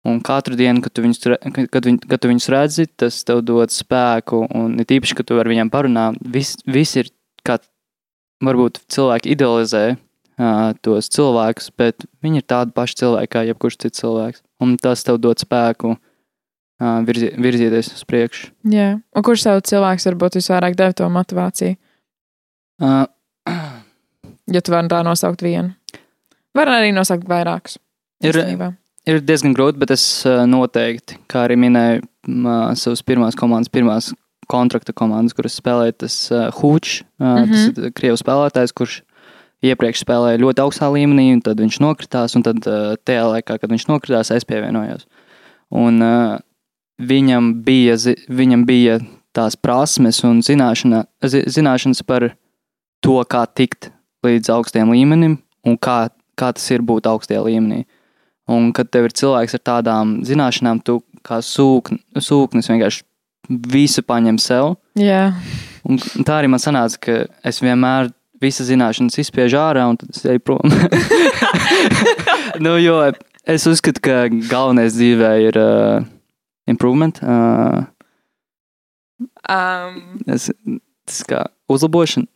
Un 0.03 0.17
katru 0.20 0.58
dienu, 0.60 0.82
kad 0.84 0.91
tu, 0.91 1.03
viņus, 1.05 1.22
kad, 1.72 1.86
viņ, 1.88 1.98
kad 2.12 2.20
tu 2.20 2.27
viņus 2.27 2.50
redzi, 2.51 2.86
tas 3.00 3.22
tev 3.24 3.39
dod 3.48 3.72
spēku. 3.72 4.41
Un 4.51 4.75
it 4.84 4.91
īpaši, 4.91 5.15
kad 5.15 5.29
tu 5.29 5.38
ar 5.39 5.48
viņiem 5.48 5.72
parunā, 5.72 6.10
viss 6.20 6.60
vis 6.67 6.91
ir 7.00 7.12
kā 7.48 7.55
varbūt 8.43 8.82
cilvēki 8.91 9.32
idealizē 9.32 9.86
uh, 9.96 10.74
tos 10.84 11.08
cilvēkus, 11.15 11.72
bet 11.79 12.03
viņi 12.24 12.44
ir 12.44 12.50
tādi 12.51 12.75
paši 12.75 13.00
cilvēki 13.03 13.31
kā 13.31 13.46
jebkurš 13.48 13.79
cits 13.85 14.03
cilvēks. 14.03 14.44
Un 14.64 14.75
tas 14.83 15.07
tev 15.07 15.22
dod 15.24 15.40
spēku 15.40 15.96
uh, 15.96 16.01
virzi, 16.79 17.31
virzīties 17.38 17.94
uz 17.96 18.03
priekšu. 18.09 18.51
Jā, 18.74 19.00
un 19.16 19.24
kurš 19.24 19.44
tev 19.44 19.62
cilvēks 19.62 20.07
varbūt 20.09 20.36
visvairāk 20.40 20.75
deva 20.75 20.94
to 20.94 21.09
motivāciju? 21.09 21.75
Uh, 22.81 23.05
Ja 24.51 24.59
tu 24.62 24.74
vari 24.74 24.90
tā 24.92 24.98
nosaukt 25.07 25.40
vienu, 25.44 25.72
var 26.55 26.68
arī 26.68 26.90
nosaukt 26.92 27.27
vairākus. 27.29 27.77
Ir- 28.24 28.36
īstenībā. 28.36 28.74
ir 29.07 29.22
diezgan 29.22 29.53
grūti, 29.55 29.79
bet 29.79 29.92
es 29.92 30.03
noteikti, 30.25 31.18
kā 31.31 31.46
arī 31.48 31.55
minēju, 31.59 32.03
savas 32.75 33.01
pirmās 33.03 33.36
komandas, 33.40 33.72
pirmās 33.72 34.14
kontrakta 34.51 34.92
komandas, 34.94 35.33
kuras 35.33 35.55
spēlēja 35.59 35.98
tas 36.03 36.16
uh, 36.31 36.51
Hūčs, 36.51 37.03
uh, 37.20 37.25
mm 37.25 37.44
-hmm. 37.44 37.51
tas 37.51 37.68
Mhm. 37.77 37.86
ir 37.86 37.92
Krievijas 37.92 38.24
spēlētājs, 38.24 38.74
kurš 38.75 39.01
iepriekš 39.64 40.03
spēlēja 40.03 40.40
ļoti 40.44 40.59
augstā 40.59 40.92
līmenī, 40.92 41.33
un 41.33 41.42
tad 41.42 41.57
viņš 41.59 41.79
nokritās, 41.79 42.36
un 42.36 42.44
tad 42.44 42.57
uh, 42.68 42.96
tajā 43.05 43.24
laikā, 43.24 43.59
kad 43.59 43.70
viņš 43.70 43.88
nokritās, 43.88 44.31
es 44.36 44.44
pievienojos. 44.44 45.05
Un 45.72 46.01
uh, 46.01 46.40
viņam 47.01 47.51
bija, 47.66 47.98
viņam 48.29 48.66
bija 48.70 49.00
tās 49.34 49.58
prasmes 49.58 50.22
un 50.27 50.42
zināšana, 50.46 51.03
zi, 51.25 51.44
zināšanas 51.50 52.03
par 52.06 52.29
to, 53.03 53.18
kā 53.25 53.46
tikt 53.50 53.92
līdz 54.25 54.51
augstiem 54.53 54.94
līmenim 54.94 55.40
un 55.68 55.77
kā, 55.77 56.08
kā 56.40 56.53
tas 56.53 56.70
ir 56.72 56.86
būt 56.86 57.10
augstajā 57.10 57.42
līmenī. 57.48 57.84
Un, 58.51 58.74
kad 58.75 58.90
tev 58.92 59.08
ir 59.08 59.16
cilvēks 59.16 59.56
ar 59.56 59.64
tādām 59.64 60.18
zināšanām, 60.27 60.84
tu 60.84 61.00
kā 61.24 61.40
sūkn, 61.40 62.01
sūknis 62.20 62.68
vienkārši 62.68 63.06
visu 63.72 64.03
paņem 64.03 64.40
sev. 64.40 64.75
Jā, 65.00 65.32
Un 65.84 66.00
tā 66.24 66.40
arī 66.40 66.50
man 66.51 66.62
sanāca, 66.64 67.00
ka 67.03 67.16
es 67.44 67.60
vienmēr 67.64 68.12
visas 68.44 68.70
zināšanas 68.70 69.20
izspiežu 69.20 69.60
ārā 69.60 69.86
un 69.92 70.00
tad 70.00 70.16
es 70.16 70.24
eju 70.27 70.42
prom. 70.44 70.72
nu, 72.64 72.77
jo 72.79 73.00
es 73.44 73.68
uzskatu, 73.68 74.03
ka 74.03 74.18
galvenais 74.32 74.96
dzīvē 74.96 75.32
ir 75.50 75.60
uh, 75.60 76.06
improvement. 76.70 77.20
Uh, 77.24 77.84
um, 79.50 80.02
es, 80.32 80.50
tas 81.08 81.22
kā 81.30 81.46
uzlabošana, 81.72 82.28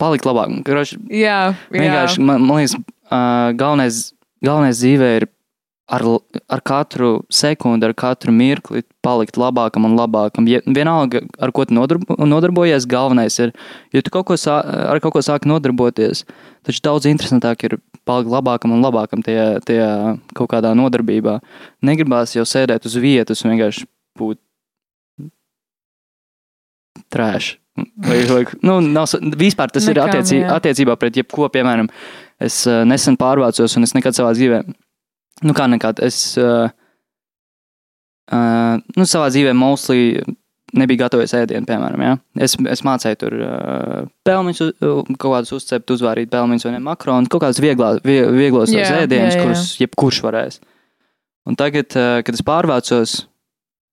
palikt 0.00 0.28
labāk. 0.28 0.52
Karoči, 0.66 1.00
jā, 1.10 1.38
jā. 1.52 1.54
Vienkārši 1.72 2.24
man, 2.24 2.44
man 2.44 2.60
liekas, 2.60 2.76
uh, 3.08 3.52
galvenais, 3.58 4.10
galvenais 4.44 4.82
dzīvē 4.82 5.10
ir 5.20 5.28
ar, 5.86 6.02
ar 6.50 6.62
katru 6.66 7.10
sekundi, 7.32 7.86
ar 7.86 7.94
katru 7.96 8.34
mirkli 8.34 8.82
palikt 9.06 9.38
labākam 9.40 9.86
un 9.88 9.96
labākam. 9.98 10.48
Ja, 10.50 10.60
vienalga, 10.66 11.22
ar 11.42 11.52
ko 11.54 11.66
tu 11.66 11.76
nodarbo, 11.76 12.18
nodarbojies, 12.18 12.88
galvenais 12.90 13.38
ir, 13.42 13.54
ja 13.94 14.02
tu 14.02 14.12
kaut 14.14 14.26
ko 14.30 14.38
sā, 14.40 14.58
ar 14.90 15.00
kaut 15.04 15.16
ko 15.16 15.24
sāki 15.24 15.50
nodarboties, 15.50 16.24
taču 16.66 16.82
daudz 16.88 17.08
interesantāk 17.10 17.68
ir 17.68 17.78
palikt 18.06 18.30
labākam 18.30 18.74
un 18.76 18.84
labākam 18.84 19.22
tajā, 19.26 19.46
tajā 19.66 19.90
kaut 20.36 20.50
kādā 20.52 20.72
nodarbībā. 20.78 21.38
Negribās 21.86 22.36
jau 22.36 22.46
sēdēt 22.46 22.86
uz 22.88 22.96
vietas 23.02 23.44
un 23.44 23.54
vienkārši 23.54 23.86
būt 24.18 24.40
trēš. 27.12 27.56
Vai, 27.76 28.22
vai, 28.24 28.40
nu, 28.64 28.78
nav, 28.80 29.10
vispār 29.36 29.68
tas 29.72 29.84
ir 29.84 29.98
Nekam, 29.98 30.08
attiecī, 30.08 30.38
jā. 30.40 30.54
attiecībā 30.56 30.94
pret 30.96 31.18
jebko, 31.20 31.50
piemēram, 31.52 31.90
es 32.40 32.62
uh, 32.64 32.86
nesen 32.88 33.18
pārvācos 33.20 33.76
un 33.76 33.84
es 33.84 33.92
nekad 33.92 34.16
savā 34.16 34.32
dzīvē, 34.36 34.62
nu 35.44 35.56
kā 35.56 35.66
nekad, 35.68 36.00
es 36.06 36.20
uh, 36.40 36.70
uh, 38.32 38.80
nu, 38.96 39.04
savā 39.04 39.28
dzīvē 39.34 39.52
mostly 39.56 40.22
nebija 40.80 41.04
gatavojis 41.04 41.34
ēdienu, 41.38 41.66
piemēram, 41.68 42.02
ja? 42.04 42.16
es, 42.46 42.56
es 42.72 42.82
mācēju 42.86 43.18
tur 43.20 43.36
uh, 43.38 44.08
pelmeņus, 44.26 44.62
uh, 44.70 45.00
kaut 45.16 45.30
kādus 45.32 45.54
uzcept, 45.56 45.92
uzvārīt 45.94 46.30
pelmeņus 46.32 46.68
vai 46.68 46.74
ne 46.76 46.82
makronus, 46.84 47.30
kaut 47.32 47.44
kādus 47.44 47.62
vie, 47.62 47.74
vieglos 47.76 48.74
yeah, 48.74 49.02
ēdienus, 49.04 49.38
kurus 49.40 49.64
jebkurš 49.80 50.20
varēs. 50.26 50.60
Un 51.46 51.58
tagad, 51.58 51.90
uh, 51.94 52.20
kad 52.26 52.36
es 52.36 52.44
pārvācos, 52.46 53.16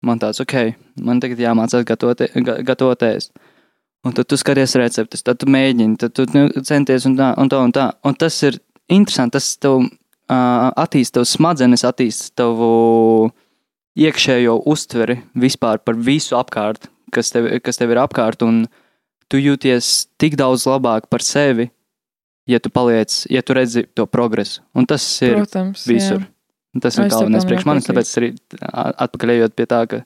man 0.04 0.22
tāds, 0.22 0.42
ok, 0.44 0.74
man 1.06 1.22
tagad 1.24 1.42
jāmācās 1.44 1.88
gatavot, 1.88 2.26
ga- 2.48 2.60
gatavot 2.66 3.08
ēst. 3.08 3.34
Un 4.04 4.12
tad 4.12 4.28
tu 4.28 4.36
skaties 4.36 4.76
receptes, 4.76 5.24
tad 5.24 5.40
tu 5.40 5.48
mēģini, 5.48 5.96
tad 6.02 6.12
tu 6.18 6.26
nu, 6.36 6.50
centies 6.68 7.06
un 7.08 7.16
tā, 7.16 7.30
un 7.40 7.52
tā, 7.52 7.62
un 7.64 7.72
tā. 7.72 7.86
Un 8.04 8.18
tas 8.20 8.36
ir 8.44 8.58
interesanti, 8.92 9.38
tas 9.38 9.54
tev 9.64 9.78
uh, 9.80 10.74
attīst 10.84 11.16
tev 11.16 11.28
smadzenes, 11.30 11.86
attīst 11.88 12.34
tavu 12.40 13.32
iekšējo 14.00 14.58
uztveri 14.70 15.20
vispār 15.38 15.80
par 15.86 15.96
visu 16.00 16.36
apkārt, 16.40 16.88
kas 17.14 17.30
tev, 17.34 17.50
kas 17.64 17.78
tev 17.78 17.94
ir 17.94 18.02
apkārt, 18.02 18.42
un 18.46 18.66
tu 19.30 19.38
jūties 19.42 20.08
tik 20.22 20.36
daudz 20.40 20.66
labāk 20.70 21.08
par 21.14 21.22
sevi, 21.26 21.70
ja 22.50 22.60
tu 22.60 22.70
paliec, 22.74 23.24
ja 23.32 23.42
tu 23.46 23.54
redzi 23.58 23.86
to 23.96 24.06
progresu. 24.10 24.62
Un 24.76 24.86
tas 24.90 25.06
ir 25.26 25.38
Protams, 25.44 25.86
visur. 25.90 26.22
jā. 26.24 26.30
Un 26.74 26.82
Tas 26.82 26.96
ir 26.98 27.06
galvenais 27.06 27.46
priekš 27.46 27.66
manis, 27.70 27.86
tāpēc 27.86 28.12
arī 28.18 28.28
a- 28.66 28.94
atpakaļ 29.06 29.30
ejot 29.36 29.54
pie 29.56 29.66
tā, 29.70 29.84
ka 29.88 30.00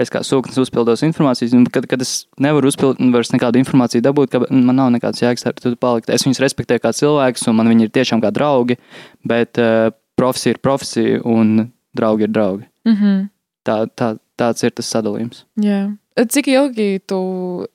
es 0.00 0.10
kā 0.10 0.24
sūknis 0.26 0.58
uzpildos 0.58 1.04
informācijas, 1.06 1.52
un 1.54 1.66
kad, 1.70 1.86
kad 1.86 2.02
es 2.02 2.26
nevaru 2.36 2.66
uzpildīt 2.66 3.12
vairs 3.14 3.30
nekādu 3.30 3.60
informāciju 3.62 4.02
dabūt, 4.02 4.30
ka 4.32 4.40
man 4.50 4.74
nav 4.74 4.90
nekāds 4.90 5.22
jēgas 5.22 5.46
ar 5.46 5.54
to 5.54 5.70
palikt. 5.78 6.10
Es 6.10 6.24
viņus 6.26 6.42
respektēju 6.42 6.82
kā 6.82 6.90
cilvēkus, 6.98 7.46
un 7.46 7.54
man 7.60 7.70
viņi 7.70 7.86
ir 7.86 7.92
tiešām 7.94 8.22
kā 8.24 8.32
draugi, 8.34 8.74
bet 9.22 9.60
uh, 9.62 9.92
profesija 10.18 10.56
ir 10.56 10.58
profesija, 10.58 11.22
un 11.22 11.70
draugi 11.94 12.26
ir 12.26 12.34
draugi. 12.34 12.66
Mm 12.86 12.94
-hmm. 12.96 13.28
Tā, 13.68 13.86
tā, 13.96 14.18
tāds 14.38 14.64
ir 14.64 14.70
tas 14.70 14.86
sadalījums. 14.94 15.44
Jā. 15.60 15.96
Cik 16.28 16.46
ilgi 16.48 17.00
tu 17.06 17.16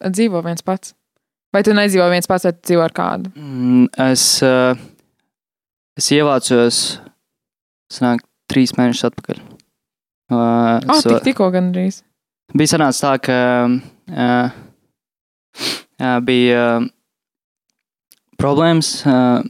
dzīvo 0.02 0.42
viens 0.44 0.62
pats? 0.62 0.94
Vai 1.54 1.64
tu 1.64 1.72
nedzīvo 1.72 2.10
viens 2.10 2.28
pats, 2.28 2.44
vai 2.44 2.52
dzīvo 2.54 2.82
ar 2.84 2.92
kādu? 2.92 3.32
Mm, 3.36 3.88
Es, 3.98 4.42
uh, 4.44 4.76
es 5.98 6.10
ievācos, 6.12 7.00
sanāk, 7.94 8.20
trīs 8.52 8.74
mēnešus 8.78 9.04
atpakaļ. 9.10 9.40
Uh, 10.32 10.36
Ah, 10.90 11.00
so- 11.02 11.10
tik, 11.10 11.24
tikko 11.24 11.52
gandrīz. 11.52 12.04
bija 12.56 12.68
sanācis 12.68 13.02
tā, 13.02 13.20
ka 13.22 13.66
uh, 14.10 14.52
uh, 16.02 16.20
bija 16.26 16.78
uh, 16.80 16.88
problēmas 18.42 19.06
uh, 19.06 19.44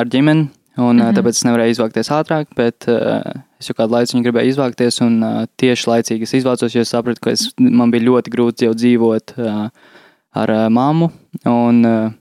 ar 0.00 0.06
ģimeni, 0.08 0.48
un 0.76 0.96
mm. 0.96 1.00
-hmm. 1.00 1.16
tāpēc 1.16 1.38
es 1.38 1.44
nevarēju 1.44 1.74
izvākties 1.74 2.12
ātrāk, 2.14 2.46
bet 2.56 2.86
uh, 2.88 3.42
es 3.60 3.68
jau 3.68 3.74
kādu 3.74 3.96
laiku 3.96 4.22
gribēju 4.22 4.54
izvākties, 4.54 5.00
un 5.04 5.22
uh, 5.22 5.44
tieši 5.56 5.90
laicīgi 5.90 6.22
es 6.22 6.34
izvācos, 6.34 6.74
jo 6.74 6.80
es 6.80 6.88
sapratu, 6.88 7.20
ka 7.20 7.30
es, 7.30 7.50
man 7.58 7.90
bija 7.90 8.04
ļoti 8.04 8.30
grūti 8.30 8.64
jau 8.64 8.74
dzīvot 8.74 9.34
uh, 9.38 9.68
ar 10.34 10.50
uh, 10.50 10.68
mammu, 10.68 11.10
un 11.46 11.84
uh, 11.84 12.12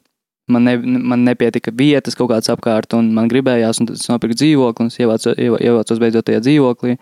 man, 0.50 0.64
ne, 0.64 0.78
man 0.82 1.24
nepietika 1.24 1.72
vietas 1.76 2.18
kaut 2.18 2.32
kādas 2.32 2.50
apkārt, 2.50 2.94
un 2.98 3.14
man 3.14 3.30
gribējās, 3.30 3.80
un 3.82 3.90
tad 3.90 4.02
es 4.02 4.10
nopirku 4.10 4.38
dzīvokli, 4.42 4.86
un 4.86 4.92
es 4.94 5.00
ievācu, 5.00 5.34
ievā- 5.38 5.62
ievācos 5.62 6.02
beidzot 6.02 6.26
tajā 6.30 6.44
dzīvoklī. 6.48 6.98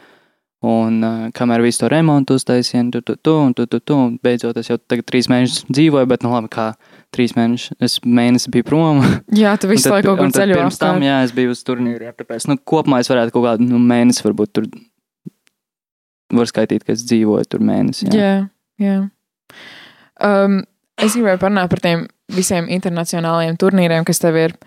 Un 0.67 1.03
uh, 1.05 1.25
kamēr 1.37 1.61
visu 1.61 1.83
to 1.83 1.89
remontu 1.93 2.33
uztaisīja, 2.33 2.81
un 2.81 2.87
tu, 2.91 3.01
tu, 3.05 3.13
tu, 3.21 3.33
un 3.37 3.53
tu, 3.53 3.67
tu, 3.69 3.79
tu, 3.79 3.93
un 3.93 4.15
beidzot 4.23 4.57
es 4.57 4.71
jau 4.71 4.79
tagad 4.81 5.05
trīs 5.05 5.29
mēnešus 5.29 5.67
dzīvoju, 5.69 6.09
bet, 6.09 6.25
nu, 6.25 6.31
labi, 6.33 6.49
kā 6.49 6.71
trīs 7.15 7.33
mēnešus, 7.37 7.77
es 7.83 7.97
mēnesi 8.03 8.51
biju 8.53 8.67
prom. 8.67 9.01
Jā, 9.41 9.55
tu 9.61 9.69
visu 9.71 9.91
laiku 9.91 10.09
kaut 10.09 10.19
kur 10.19 10.27
un 10.27 10.35
tad 10.35 10.43
ceļo 10.43 10.59
Pirms 10.59 10.79
tam, 10.81 11.03
jā, 11.05 11.21
es 11.25 11.33
biju 11.35 11.53
uz 11.55 11.63
turnīru, 11.67 12.11
tāpēc, 12.17 12.47
nu, 12.51 12.57
kopumā 12.67 13.01
es 13.03 13.11
varētu 13.11 13.35
kaut 13.35 13.45
kādu, 13.47 13.67
nu, 13.67 13.81
mēnesi 13.81 14.25
varbūt 14.25 14.53
tur, 14.57 14.67
var 16.35 16.49
skaitīt, 16.49 16.85
ka 16.85 16.95
es 16.95 17.05
dzīvoju 17.07 17.47
tur 17.51 17.63
mēnesi. 17.65 18.09
Jā. 18.11 18.17
Jā, 18.19 18.33
jā. 18.83 18.97
Um, 20.27 20.61
es 20.99 21.15
gribēju 21.15 21.41
parunāt 21.41 21.71
par 21.71 21.83
tiem 21.83 22.07
visiem 22.33 22.67
internacionālajiem 22.73 23.57
turnīriem, 23.61 24.07
kas 24.07 24.21
tev 24.23 24.39
ir. 24.39 24.57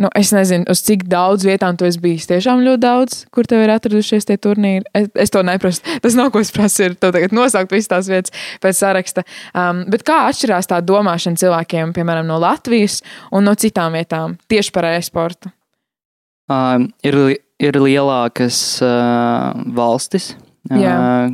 Nu, 0.00 0.08
es 0.16 0.30
nezinu, 0.32 0.64
uz 0.72 0.80
cik 0.80 1.02
daudz 1.12 1.44
vietām 1.44 1.76
tu 1.76 1.84
esi 1.84 2.00
bijis. 2.00 2.24
Tiešām 2.30 2.62
ļoti 2.64 2.80
daudz, 2.80 3.16
kur 3.36 3.44
tev 3.48 3.66
ir 3.66 3.72
atradušies 3.74 4.24
tie 4.30 4.38
turnīri. 4.40 4.86
Es, 4.96 5.10
es 5.26 5.32
to 5.34 5.42
neprasu. 5.44 5.84
Tas 6.04 6.16
nav 6.16 6.30
ko 6.32 6.40
es 6.40 6.52
prasu, 6.56 6.86
ir 6.88 6.96
tagad 6.96 7.34
nosaukt 7.36 7.74
visas 7.74 7.90
tās 7.90 8.08
vietas 8.08 8.32
pēc 8.64 8.78
saraksta. 8.78 9.26
Um, 9.52 9.82
bet 9.92 10.06
kā 10.08 10.22
atšķirās 10.30 10.70
tā 10.72 10.78
domāšana 10.80 11.36
cilvēkiem, 11.42 11.92
piemēram, 11.96 12.24
no 12.30 12.40
Latvijas 12.40 13.02
un 13.28 13.44
no 13.44 13.52
citām 13.60 13.98
vietām, 13.98 14.38
tieši 14.48 14.72
par 14.72 14.88
e-sportu? 14.94 15.52
Uh, 16.48 16.88
ir, 17.04 17.20
ir 17.60 17.82
lielākas 17.84 18.80
uh, 18.80 19.52
valstis, 19.76 20.32
uh, 20.72 21.28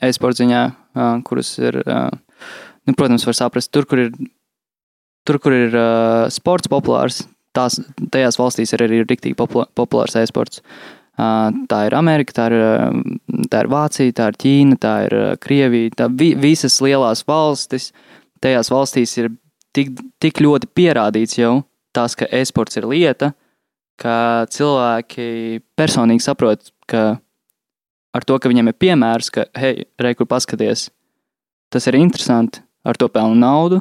e-sporta 0.00 0.40
ziņā, 0.40 0.66
uh, 0.72 1.14
kuras 1.28 1.52
ir, 1.60 1.82
uh, 1.84 2.08
nu, 2.88 2.96
protams, 2.96 3.28
var 3.28 3.42
saprast, 3.44 3.74
tur, 3.76 3.84
kur 3.84 4.06
ir, 4.08 4.12
tur, 5.28 5.42
kur 5.44 5.60
ir 5.60 5.76
uh, 5.76 6.26
sports 6.32 6.72
populārs, 6.72 7.26
tās, 7.56 7.80
tajās 8.12 8.38
valstīs 8.40 8.74
ir 8.76 8.84
arī 8.86 9.02
populā, 9.36 9.66
populārs 9.74 10.16
e-sports. 10.20 10.62
Tā 11.16 11.78
ir 11.88 11.96
Amerika, 11.96 12.34
tā 12.36 12.46
ir, 12.52 12.56
tā 13.48 13.62
ir 13.64 13.70
Vācija, 13.72 14.12
tā 14.12 14.28
ir 14.28 14.36
Ķīna, 14.42 14.76
tā 14.80 14.94
ir 15.06 15.16
Krievija. 15.40 15.94
Tā 15.96 16.10
vi, 16.12 16.34
visas 16.36 16.76
lielās 16.84 17.24
valstis, 17.28 17.92
tajās 18.44 18.68
valstīs 18.70 19.16
ir 19.22 19.30
tik, 19.72 19.96
tik 20.20 20.42
ļoti 20.44 20.68
pierādīts 20.76 21.38
jau 21.40 21.62
tas, 21.96 22.12
ka 22.18 22.28
e-sports 22.28 22.76
ir 22.76 22.84
lieta, 22.90 23.32
ka 23.96 24.44
cilvēki 24.52 25.62
personīgi 25.78 26.26
saprot, 26.26 26.68
ka 26.90 27.16
ar 28.16 28.26
to, 28.28 28.36
ka 28.36 28.50
viņiem 28.52 28.70
ir 28.72 28.78
piemērs, 28.80 29.32
ka, 29.32 29.46
hei, 29.56 29.86
re, 30.00 30.12
kur 30.16 30.28
paskaties, 30.28 30.90
tas 31.72 31.88
ir 31.88 31.98
interesanti, 31.98 32.60
ar 32.86 32.98
to 33.00 33.08
pelnu 33.12 33.38
naudu, 33.40 33.80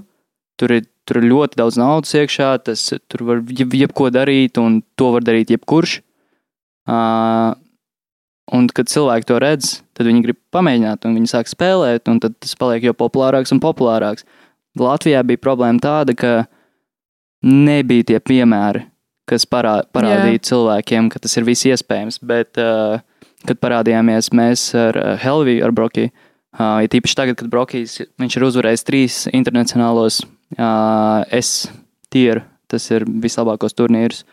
tur 0.60 0.78
ir, 0.78 0.88
tur 1.06 1.22
ir 1.22 1.30
ļoti 1.30 1.60
daudz 1.62 1.78
naudas 1.80 2.16
iekšā, 2.18 2.50
tas 2.66 2.88
tur 3.12 3.26
var 3.28 3.44
jeb, 3.50 3.76
jebko 3.78 4.10
darīt, 4.14 4.60
un 4.62 4.82
to 5.00 5.12
var 5.16 5.26
darīt 5.26 5.54
jebkurš. 5.54 6.00
Uh, 6.86 7.54
un, 8.54 8.68
kad 8.70 8.90
cilvēki 8.92 9.30
to 9.30 9.38
redz, 9.42 9.72
tad 9.98 10.10
viņi 10.10 10.26
grib 10.26 10.40
pamēģināt, 10.54 11.06
un 11.08 11.16
viņi 11.18 11.32
sāk 11.32 11.50
spēlēt, 11.50 12.10
un 12.12 12.20
tad 12.24 12.38
tas 12.42 12.58
paliek 12.60 12.90
jau 12.90 12.96
populārāks 12.98 13.54
un 13.56 13.62
populārāks. 13.64 14.26
Latvijā 14.80 15.22
bija 15.26 15.42
problēma 15.42 15.82
tāda, 15.82 16.18
ka 16.18 16.34
nebija 17.46 18.12
tie 18.12 18.20
piemēri, 18.20 18.86
kas 19.30 19.48
parā, 19.50 19.80
parādīja 19.96 20.38
yeah. 20.38 20.46
cilvēkiem, 20.50 21.10
ka 21.14 21.22
tas 21.24 21.38
ir 21.40 21.48
viss 21.48 21.66
iespējams. 21.70 22.20
Bet, 22.26 22.60
uh, 22.62 23.00
kad 23.46 23.62
parādījāmies 23.62 24.32
mēs 24.36 24.68
ar 24.78 25.00
uh, 25.00 25.12
Helviju, 25.22 25.64
ar 25.66 25.74
Brokiju, 25.76 26.12
uh, 26.12 26.82
ir 26.86 26.92
tīpaši 26.92 27.18
tagad, 27.18 27.40
kad 27.40 27.52
Brokijs 27.54 28.02
viņš 28.22 28.38
ir 28.38 28.48
uzvarējis 28.50 28.88
trīs 28.90 29.20
internacionālos 29.34 30.24
uh, 30.58 31.24
S 31.34 31.66
tieru, 32.14 32.44
tas 32.72 32.86
ir 32.92 33.06
vislabākos 33.08 33.76
turnīrus. 33.78 34.24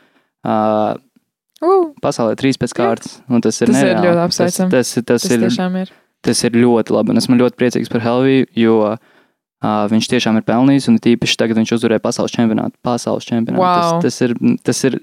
Uh, 0.42 0.98
pasaulē 2.02 2.34
trīs 2.38 2.58
pēc 2.58 2.74
kārtas, 2.74 3.20
un 3.30 3.42
tas 3.44 3.60
ir 3.62 3.70
Tas 3.70 3.78
ir 3.78 3.86
nereāli. 3.92 4.06
ļoti 4.08 4.22
apsveicami. 4.26 4.70
Tas, 4.72 4.94
tas, 4.96 5.04
tas, 5.06 5.22
tas 5.22 5.30
ir, 5.30 5.44
tiešām 5.46 5.76
ir. 5.82 5.92
tas 6.26 6.44
ir 6.48 6.56
ļoti 6.58 6.94
labi, 6.96 7.14
un 7.14 7.22
esmu 7.22 7.38
ļoti 7.38 7.58
priecīgs 7.60 7.92
par 7.92 8.02
Helviju, 8.02 8.48
jo 8.58 8.74
uh, 8.88 8.96
viņš 9.92 10.10
tiešām 10.14 10.40
ir 10.40 10.46
pelnījis, 10.48 10.88
un 10.90 10.98
tīpaši 11.02 11.38
tagad 11.38 11.60
viņš 11.60 11.76
uzvarēja 11.78 12.02
pasaules 12.02 12.34
čempionātu. 12.34 12.74
Pasaules 12.82 13.28
čempionātu. 13.28 13.62
Wow. 13.62 14.02
Tas, 14.02 14.18
tas, 14.18 14.20
ir, 14.26 14.34
tas 14.66 14.82
ir 14.90 14.98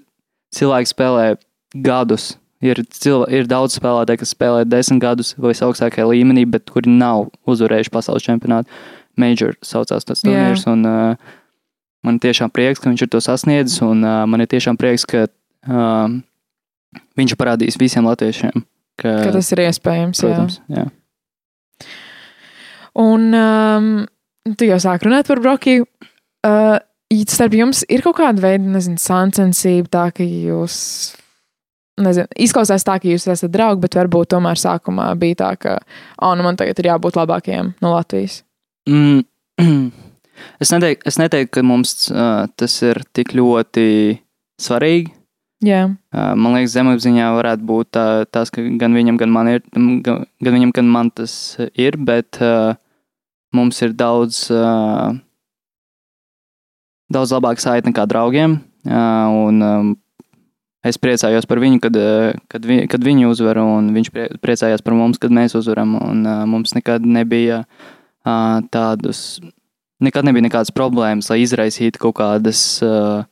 cilvēks 0.59 0.95
spēlē 0.95 1.25
gadus. 1.85 2.33
Ir, 2.59 2.81
cilvē, 2.91 3.29
ir 3.31 3.45
daudz 3.47 3.77
spēlētāju, 3.79 4.19
kas 4.19 4.33
spēlē 4.35 4.65
desmit 4.67 4.99
gadus 4.99 5.29
visaugstākajā 5.39 6.09
līmenī, 6.09 6.43
bet 6.43 6.67
kuri 6.67 6.91
nav 6.91 7.29
uzvarējuši 7.47 7.93
pasaules 7.93 8.25
čempionātu. 8.25 8.67
Major 9.19 9.55
saucās 9.65 10.07
tas 10.07 10.23
Jā. 10.23 10.29
turnīrs, 10.31 10.65
un 10.71 10.87
uh, 10.87 11.35
man 12.07 12.19
tiešām 12.23 12.51
prieks, 12.55 12.81
ka 12.81 12.91
viņš 12.91 13.05
ir 13.05 13.11
to 13.13 13.21
sasniedzis, 13.23 13.81
un 13.85 14.03
uh, 14.07 14.23
man 14.29 14.45
ir 14.45 14.49
tiešām 14.51 14.79
prieks, 14.79 15.05
ka 15.09 15.27
uh, 15.27 16.17
viņš 17.19 17.35
ir 17.35 17.39
parādījis 17.39 17.79
visiem 17.81 18.07
latviešiem, 18.09 18.63
ka, 18.99 19.15
Ka 19.25 19.33
tas 19.35 19.51
ir 19.55 19.65
iespējams. 19.67 20.23
jā. 20.23 20.29
protams, 20.31 20.61
jā. 20.71 20.87
Un 22.99 23.29
um, 23.37 23.89
tu 24.57 24.67
jau 24.67 24.79
sāk 24.81 25.05
runāt 25.05 25.29
par 25.29 25.39
Brokiju. 25.43 25.85
Uh, 26.45 26.79
starp 27.29 27.55
jums 27.57 27.83
ir 27.89 28.03
kaut 28.05 28.17
kāda 28.19 28.43
veida, 28.43 28.65
nezinu, 28.65 28.99
sāncensība, 29.01 29.89
tā 29.91 30.05
ka 30.15 30.25
jūs. 30.25 30.75
Nezinu, 31.99 32.29
izklausās 32.39 32.85
tā, 32.87 32.95
ka 33.01 33.09
jūs 33.09 33.27
esat 33.27 33.51
draugi, 33.51 33.81
bet 33.83 33.97
varbūt 33.99 34.31
tomēr 34.31 34.59
sākumā 34.59 35.09
bija 35.19 35.41
tā, 35.41 35.49
ka, 35.59 35.73
oh, 36.23 36.31
nu 36.39 36.45
man 36.45 36.55
tagad 36.59 36.79
ir 36.79 36.93
jābūt 36.93 37.19
labākajiem 37.19 37.73
no 37.83 37.91
Latvijas. 37.91 38.39
Mm, 38.89 39.21
es, 40.63 40.71
neteiktu, 40.73 41.05
es 41.09 41.19
neteiktu, 41.21 41.53
ka 41.59 41.65
mums 41.65 42.09
uh, 42.09 42.49
tas 42.57 42.79
ir 42.85 43.03
tik 43.13 43.35
ļoti 43.37 43.87
svarīgi. 44.61 45.13
Jā, 45.65 45.89
Uh, 46.15 46.31
man 46.39 46.55
liekas, 46.55 46.71
zemapziņā 46.73 47.25
varētu 47.35 47.65
būt 47.67 47.89
tā, 47.93 48.03
tas, 48.31 48.49
ka 48.49 48.63
gan 48.79 48.95
viņam, 48.95 49.17
gan 49.19 49.29
man, 49.29 49.49
ir, 49.51 49.59
gan, 49.75 50.23
gan 50.41 50.55
viņam, 50.55 50.71
gan 50.73 50.87
man 50.89 51.11
tas 51.13 51.33
ir, 51.77 51.99
bet 51.99 52.39
uh, 52.41 52.79
mums 53.53 53.81
ir 53.85 53.91
daudz, 53.93 54.47
uh, 54.55 55.11
daudz 57.11 57.35
labāka 57.35 57.61
saite 57.61 57.91
nekā 57.91 58.07
draugiem. 58.09 58.57
Uh, 58.87 59.43
un, 59.49 59.61
um, 59.61 59.91
es 60.81 60.97
priecājos 60.97 61.45
par 61.45 61.59
viņu, 61.61 61.83
kad, 61.83 62.01
kad, 62.49 62.65
vi, 62.65 62.79
kad 62.89 63.03
viņi 63.05 63.27
uzvar, 63.27 63.59
un 63.61 63.91
viņš 63.93 64.11
prie, 64.15 64.29
priecājās 64.41 64.81
par 64.81 64.95
mums, 64.97 65.19
kad 65.21 65.35
mēs 65.35 65.59
uzvaram. 65.59 65.99
Un, 65.99 66.23
uh, 66.23 66.47
mums 66.49 66.73
nekad 66.79 67.05
nebija 67.05 67.65
uh, 67.67 67.87
tādus, 68.73 69.39
nekad 70.03 70.25
nebija 70.27 70.45
nekādas 70.47 70.71
problēmas, 70.75 71.29
lai 71.31 71.41
izraisītu 71.45 71.99
kaut 71.99 72.17
kādas. 72.21 72.63
Uh, 72.85 73.23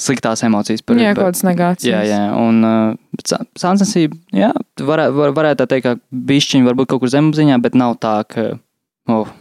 Sliktās 0.00 0.38
emocijas 0.46 0.84
par 0.86 0.96
jā 1.00 1.08
par- 1.10 1.16
kaut 1.18 1.32
kādas 1.32 1.42
negācijas. 1.42 1.90
Jā, 1.90 2.00
jā, 2.06 2.20
un 2.38 2.60
uh, 2.62 3.32
sāncensība, 3.58 4.14
jā, 4.32 4.52
varētu, 4.78 5.16
var, 5.18 5.32
varētu 5.34 5.58
tā 5.58 5.66
teikt, 5.72 5.88
ka 5.88 6.20
bišķiņi 6.30 6.68
varbūt 6.68 6.92
kaut 6.92 7.02
kur 7.02 7.10
zemapziņā, 7.10 7.56
bet 7.64 7.74
nav 7.74 7.96
tā, 7.98 8.12
ka, 8.30 8.44
oh, 9.10 9.32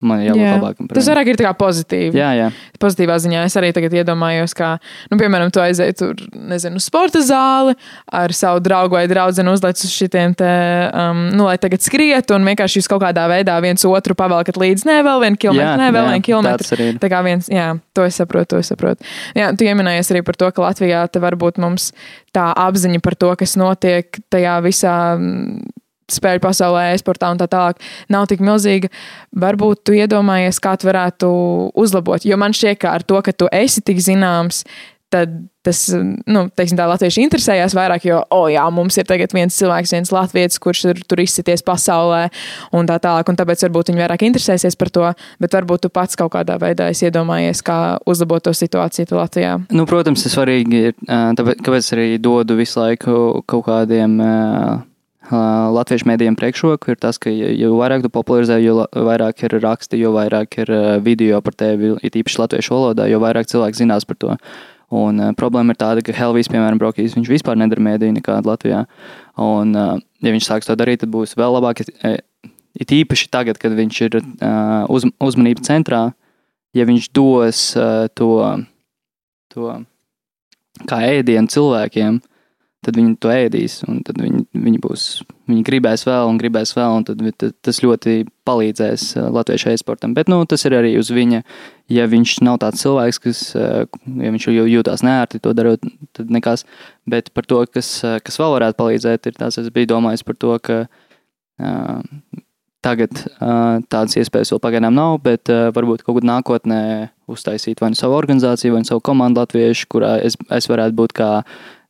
man 0.00 0.22
jābūt 0.24 0.40
Jā. 0.40 0.52
labākam. 0.56 0.88
par 0.88 0.96
Tas 0.96 1.08
vairāk 1.10 1.28
ir 1.32 1.40
pozitīvi. 1.60 2.16
Jā, 2.16 2.30
jā, 2.38 2.48
Pozitīvā 2.80 3.16
ziņā 3.20 3.42
es 3.44 3.56
arī 3.60 3.72
tagad 3.76 3.92
iedomājos, 4.00 4.54
kā, 4.56 4.70
nu, 5.10 5.18
piemēram, 5.20 5.50
tu 5.52 5.60
aizēji 5.60 5.96
tur, 5.98 6.22
nezinu, 6.32 6.80
uz 6.80 6.86
sporta 6.88 7.20
zāli 7.24 7.74
ar 8.06 8.32
savu 8.36 8.62
draugu 8.64 8.96
vai 8.96 9.04
draugu 9.10 9.44
uzliec 9.52 9.82
uz 9.84 9.92
šitiem 9.92 10.34
te, 10.38 10.48
um, 10.96 11.26
nu, 11.34 11.44
lai 11.48 11.58
tagad 11.60 11.84
skrietu 11.84 12.38
un 12.38 12.48
vienkārši 12.48 12.80
jūs 12.80 12.88
kaut 12.90 13.02
kādā 13.04 13.26
veidā 13.30 13.58
viens 13.60 13.84
otru 13.84 14.16
pavelkat 14.16 14.56
līdzi, 14.60 14.88
ne 14.88 15.00
vēl 15.04 15.26
vienu 15.26 15.40
kilometru, 15.44 15.82
ne 15.82 15.90
vēl 15.96 16.08
vienu 16.14 16.26
kilometru. 16.30 16.88
Tā 17.02 17.12
kā 17.12 17.20
viens, 17.26 17.50
jā, 17.52 17.68
to 17.96 18.06
es 18.08 18.16
saprotu, 18.20 18.54
to 18.54 18.62
es 18.64 18.72
saprotu. 18.72 19.04
Jā, 19.36 19.52
tu 19.52 19.68
pieminējies 19.68 20.14
arī 20.14 20.24
par 20.24 20.40
to, 20.40 20.48
ka 20.54 20.64
Latvijā 20.64 21.04
te 21.12 21.20
varbūt 21.22 21.60
mums 21.60 21.90
tā 22.34 22.48
apziņa 22.56 23.02
par 23.04 23.18
to, 23.20 23.34
kas 23.36 23.56
notiek 23.60 24.22
tajā 24.32 24.56
visā 24.64 24.96
mm, 25.18 25.79
spēļu 26.14 26.44
pasaulē, 26.44 26.90
e-sportā 26.94 27.32
un 27.32 27.40
tā 27.40 27.48
tālāk, 27.50 27.82
nav 28.12 28.28
tik 28.30 28.44
milzīga. 28.44 28.90
Varbūt 29.40 29.84
tu 29.86 29.96
iedomājies, 29.98 30.60
kā 30.62 30.76
tu 30.80 30.90
varētu 30.90 31.30
uzlabot. 31.78 32.24
Jo 32.26 32.40
man 32.40 32.56
šķiet, 32.56 32.80
ka 32.82 32.96
ar 32.98 33.06
to, 33.06 33.20
ka 33.24 33.36
tu 33.36 33.50
esi 33.52 33.84
tik 33.84 34.02
zināms, 34.04 34.64
tad 35.10 35.32
tas, 35.66 35.80
nu, 36.30 36.46
teiksim, 36.56 36.78
tā 36.78 36.86
latvieši 36.88 37.24
interesējās 37.26 37.74
vairāk, 37.76 38.06
jo, 38.08 38.20
oh, 38.32 38.46
jā, 38.48 38.62
mums 38.72 38.96
ir 38.96 39.04
tagad 39.08 39.34
viens 39.36 39.56
cilvēks, 39.58 39.92
viens 39.92 40.12
latviečs, 40.14 40.60
kurš 40.62 40.84
ir 40.92 41.02
tur 41.04 41.20
izsities 41.20 41.64
pasaulē 41.66 42.22
un 42.76 42.88
tā 42.88 42.96
tālāk, 43.02 43.28
un 43.28 43.36
tāpēc 43.36 43.66
varbūt 43.66 43.92
viņi 43.92 44.02
vairāk 44.04 44.24
interesēsies 44.28 44.78
par 44.80 44.92
to, 44.94 45.10
bet 45.42 45.56
varbūt 45.58 45.84
tu 45.84 45.92
pats 45.92 46.16
kaut 46.16 46.32
kādā 46.36 46.56
veidā 46.62 46.88
esi 46.94 47.10
iedomājies, 47.10 47.60
kā 47.66 47.98
uzlabot 48.08 48.46
to 48.46 48.54
situāciju 48.56 49.18
Latvijā. 49.18 49.56
Nu, 49.74 49.84
protams, 49.90 50.24
tas 50.24 50.36
svarīgi 50.38 50.84
ir, 50.90 50.96
tāpēc, 51.04 51.60
kāpēc 51.66 51.90
arī 51.98 52.06
dodu 52.22 52.56
visu 52.60 52.80
laiku 52.80 53.42
kaut 53.50 53.66
kādiem 53.68 54.16
latviešu 55.30 56.08
mēdījiem 56.10 56.36
priekšroku, 56.38 56.92
ir 56.92 56.98
tas, 57.00 57.18
ka 57.22 57.30
jo 57.30 57.76
vairāk 57.78 58.02
tu 58.04 58.10
popularizē, 58.12 58.58
jo 58.62 58.86
vairāk 58.90 59.44
ir 59.46 59.56
raksti, 59.62 60.00
jo 60.02 60.10
vairāk 60.16 60.58
ir 60.64 60.74
video 61.06 61.40
par 61.44 61.54
tevi, 61.54 61.94
it 62.02 62.18
īpaši 62.18 62.42
latviešu 62.42 62.74
valodā, 62.74 63.06
jo 63.10 63.22
vairāk 63.22 63.50
cilvēki 63.50 63.82
zinās 63.82 64.08
par 64.08 64.18
to. 64.20 64.36
Un, 64.90 65.20
uh, 65.22 65.30
problēma 65.38 65.70
ir 65.70 65.78
tāda, 65.78 66.02
ka 66.02 66.14
Helvijas, 66.14 66.50
piemēram, 66.50 66.78
Brokīs, 66.80 67.14
viņš 67.14 67.28
vispār 67.30 67.58
nedara 67.58 67.82
mēdīju 67.86 68.16
nekādu 68.16 68.50
Latvijā. 68.50 68.82
Un, 69.38 69.70
uh, 69.78 69.92
ja 70.18 70.32
viņš 70.34 70.48
sāks 70.48 70.66
to 70.66 70.74
darīt, 70.78 71.04
tad 71.04 71.12
būs 71.14 71.36
vēl 71.38 71.54
labāk. 71.54 71.84
It 72.74 72.94
īpaši 72.94 73.28
tagad, 73.30 73.60
kad 73.62 73.76
viņš 73.78 74.00
ir 74.08 74.18
uh, 74.18 74.90
uz, 74.90 75.06
uzmanības 75.22 75.68
centrā, 75.68 76.02
ja 76.74 76.86
viņš 76.90 77.06
dos 77.14 77.62
uh, 77.78 78.10
to, 78.18 78.32
to 79.54 79.78
kā 80.90 81.00
ēdienu 81.06 81.50
cilvēkiem, 81.54 82.18
tad 82.84 82.96
viņi 82.96 83.16
to 83.20 83.30
ēdīs, 83.32 83.80
tad 84.06 84.20
viņi, 84.20 84.42
viņi, 84.56 84.80
būs, 84.80 85.06
viņi 85.50 85.64
gribēs 85.66 86.06
vēl 86.08 86.30
un 86.30 86.38
gribēs 86.40 86.72
vēl, 86.76 86.96
un 87.00 87.06
tad, 87.08 87.20
tad 87.40 87.54
tas 87.66 87.80
ļoti 87.84 88.24
palīdzēs 88.48 89.04
uh, 89.18 89.28
latviešu 89.36 89.72
e-sportam. 89.74 90.14
Bet 90.16 90.30
nu, 90.32 90.40
tas 90.48 90.64
ir 90.64 90.78
arī 90.78 90.94
uz 91.00 91.12
viņa, 91.12 91.42
ja 91.92 92.08
viņš 92.10 92.38
nav 92.46 92.60
tāds 92.64 92.80
cilvēks, 92.84 93.20
kas, 93.26 93.42
uh, 93.58 93.84
ja 94.24 94.66
jūtās 94.74 95.04
neērti 95.04 95.42
to 95.44 95.52
darot, 95.56 95.84
tad 96.16 96.32
nekas. 96.32 96.64
Bet 97.10 97.32
par 97.36 97.48
to, 97.48 97.62
kas, 97.68 97.98
uh, 98.06 98.16
kas 98.24 98.40
vēl 98.40 98.56
varētu 98.56 98.80
palīdzēt, 98.80 99.28
ir 99.28 99.40
tas, 99.40 99.60
es 99.60 99.72
biju 99.74 99.92
domājis 99.92 100.24
par 100.24 100.40
to, 100.40 100.56
ka 100.64 100.78
uh, 100.86 102.00
tagad 102.84 103.12
uh, 103.12 103.80
tādas 103.92 104.16
iespējas 104.16 104.54
vēl 104.54 104.62
pagaidām 104.64 104.96
nav, 104.96 105.18
bet 105.24 105.52
uh, 105.52 105.68
varbūt 105.76 106.04
kaut 106.06 106.16
kad 106.20 106.28
nākotnē 106.30 106.80
uztaisīt 107.30 107.82
vai 107.82 107.92
nu 107.92 107.98
savu 107.98 108.16
organizāciju, 108.16 108.72
vai 108.74 108.82
nu 108.82 108.88
savu 108.88 109.04
komandu 109.04 109.42
latviešu, 109.42 109.88
kurā 109.92 110.16
es, 110.24 110.38
es 110.48 110.68
varētu 110.70 110.96
būt 110.96 111.14
kā 111.20 111.30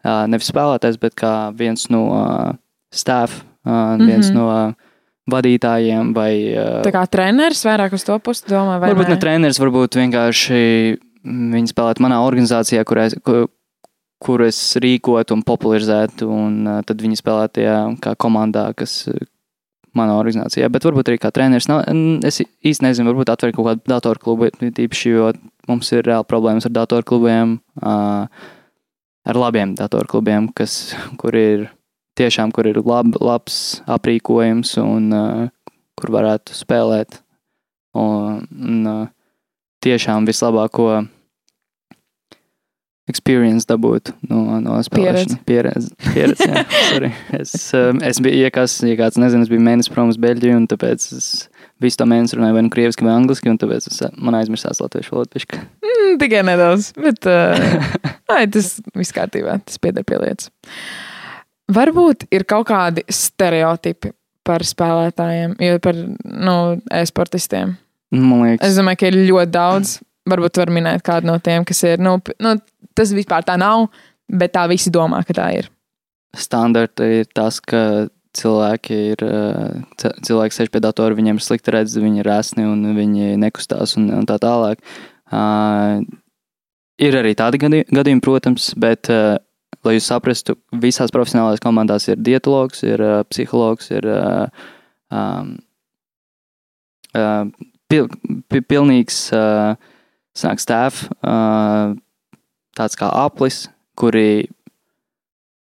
nevis 0.05 0.51
spēlētājs, 0.51 0.99
bet 1.01 1.17
kā 1.19 1.35
viens 1.57 1.89
no 1.93 2.05
staff, 2.93 3.45
viens 3.65 4.31
mm 4.31 4.37
-hmm. 4.37 4.39
no 4.39 4.75
vadītājiem 5.31 6.15
vai. 6.15 6.33
Tā 6.85 6.93
kā 6.95 7.07
treneris 7.07 7.65
vairāk 7.65 7.93
uz 7.93 8.05
to 8.05 8.19
pusi 8.19 8.45
domā, 8.49 8.81
vai 8.81 8.91
varbūt 8.91 9.09
ne? 9.09 9.15
ne 9.15 9.21
treneris, 9.21 9.61
varbūt 9.61 9.97
vienkārši 10.01 10.61
viņi 11.25 11.73
spēlētu 11.73 12.03
manā 12.03 12.21
organizācijā, 12.25 12.85
kur 12.85 12.99
es, 12.99 13.15
kur, 13.25 13.49
kur 14.19 14.43
es 14.43 14.77
rīkotu 14.77 15.37
un 15.37 15.43
popularizētu, 15.43 16.29
un 16.29 16.83
tad 16.87 17.03
viņi 17.03 17.21
spēlētu 17.21 17.61
tajā 17.61 17.77
kā 18.01 18.15
komandā, 18.17 18.73
kas 18.77 19.05
manā 19.97 20.15
organizācijā. 20.19 20.69
Bet 20.71 20.87
varbūt 20.87 21.11
arī 21.11 21.19
kā 21.19 21.33
treneris. 21.35 21.69
Nav, 21.71 21.83
es 22.27 22.41
īsti 22.41 22.87
nezinu, 22.87 23.11
varbūt 23.11 23.33
atver 23.33 23.53
kaut 23.57 23.67
kādu 23.67 23.81
datorklubu, 23.91 24.51
tīpaši, 24.61 25.13
jo 25.17 25.33
mums 25.69 25.91
ir 25.93 26.07
reāli 26.07 26.29
problēmas 26.31 26.69
ar 26.69 26.75
datorklubiem. 26.79 27.59
Uh, 27.83 28.51
ar 29.31 29.39
labiem 29.39 29.77
datorklubiem, 29.79 30.51
kas, 30.57 30.97
kur 31.21 31.37
ir 31.39 31.69
tiešām 32.19 32.53
kur 32.55 32.69
ir 32.69 32.81
lab, 32.85 33.15
labs 33.23 33.81
aprīkojums 33.91 34.75
un 34.83 35.09
uh, 35.15 35.47
kur 35.99 36.13
varētu 36.17 36.57
spēlēt. 36.57 37.21
Un, 37.99 38.45
un 38.51 38.85
uh, 38.87 39.07
tiešām 39.83 40.29
vislabāko 40.29 40.91
experience 43.11 43.67
dabūt 43.67 44.13
no, 44.29 44.61
no 44.63 44.77
spēlēšanas. 44.87 45.41
Pieredzi. 45.49 45.91
Pieredzi, 46.13 46.47
jā. 46.47 47.11
Es, 47.41 47.55
um, 47.75 47.99
es 48.07 48.21
biju, 48.23 48.39
ja 48.45 48.53
kāds, 48.55 48.77
ja 48.87 48.95
kāds 48.99 49.19
nezina, 49.19 49.43
es 49.47 49.51
biju 49.51 49.65
mēnesis 49.67 49.91
prom 49.91 50.13
uz 50.13 50.21
Beļģiju, 50.21 50.61
un 50.61 50.69
tāpēc 50.71 51.09
es 51.17 51.31
visu 51.83 52.01
to 52.01 52.07
mēnesi 52.09 52.39
runāju 52.39 52.57
vai 52.57 52.65
nu 52.67 52.73
krieviski 52.73 53.07
vai 53.07 53.15
angliski, 53.17 53.51
un 53.53 53.59
tāpēc 53.61 53.89
es, 53.91 54.01
man 54.21 54.37
aizmirsās 54.39 54.83
latviešu 54.83 55.17
valodu. 55.17 55.45
Mm, 55.81 56.19
tikai 56.21 56.43
nedaudz, 56.47 56.93
bet 57.01 57.29
uh, 57.31 57.91
ai, 58.35 58.45
tas 58.53 58.77
viss 58.97 59.17
kārtībā, 59.17 59.61
tas 59.67 59.81
pieder 59.83 60.07
pie 60.07 60.21
lietas. 60.23 60.51
Varbūt 61.71 62.27
ir 62.35 62.45
kaut 62.51 62.69
kādi 62.71 63.05
stereotipi 63.07 64.13
par 64.47 64.65
spēlētājiem, 64.67 65.55
jo 65.63 65.81
par 65.85 65.99
nu, 66.25 66.57
e-sportistiem. 66.97 67.77
Man 68.17 68.43
liekas, 68.43 68.65
Es 68.67 68.79
domāju, 68.79 68.99
ka 69.03 69.11
ir 69.11 69.19
ļoti 69.29 69.53
daudz. 69.55 69.99
Varbūt 70.31 70.59
var 70.61 70.73
minēt 70.75 71.05
kādu 71.07 71.31
no 71.31 71.37
tiem, 71.43 71.65
kas 71.67 71.81
ir. 71.87 72.01
Nu, 72.03 72.17
nu, 72.43 72.55
tas 72.99 73.13
vispār 73.15 73.47
tā 73.47 73.55
nav, 73.61 73.87
bet 74.31 74.53
tā 74.57 74.67
visi 74.71 74.91
domā, 74.93 75.23
ka 75.27 75.37
tā 75.37 75.47
ir. 75.61 75.71
standarta 76.37 77.07
ir 77.07 77.31
tas, 77.35 77.61
ka 77.61 78.09
cilvēki 78.37 78.97
ir, 79.13 79.23
c- 80.01 80.15
cilvēki 80.27 80.57
sēž 80.57 80.71
pie 80.73 80.83
datora, 80.85 81.17
viņiem 81.19 81.41
ir 81.41 81.45
slikta 81.45 81.75
redzes, 81.75 82.03
viņi 82.03 82.23
ir 82.23 82.29
resni 82.31 82.67
un 82.69 82.85
viņi 82.97 83.37
nekustās 83.41 83.97
un, 83.99 84.11
un 84.21 84.29
tā 84.29 84.39
tālāk. 84.43 84.83
Uh, 85.31 86.03
ir 87.01 87.17
arī 87.19 87.35
tādi 87.39 87.61
gadījumi, 87.63 88.23
protams, 88.25 88.71
bet, 88.79 89.11
uh, 89.11 89.39
lai 89.87 89.97
jūs 89.97 90.11
saprastu, 90.11 90.57
visās 90.83 91.13
profesionālajās 91.15 91.63
komandās 91.65 92.09
ir 92.11 92.23
dietologs, 92.23 92.85
ir 92.87 93.03
uh, 93.03 93.19
psihologs, 93.31 93.91
ir 93.95 94.07
um, 95.11 95.55
pil, 97.91 98.07
pi, 98.51 98.63
pilnīgs 98.63 99.25
sanāk 100.41 100.61
stāv, 100.63 101.01
tāds 102.79 102.99
kā 102.99 103.09
aplis, 103.25 103.65
kuri 103.99 104.47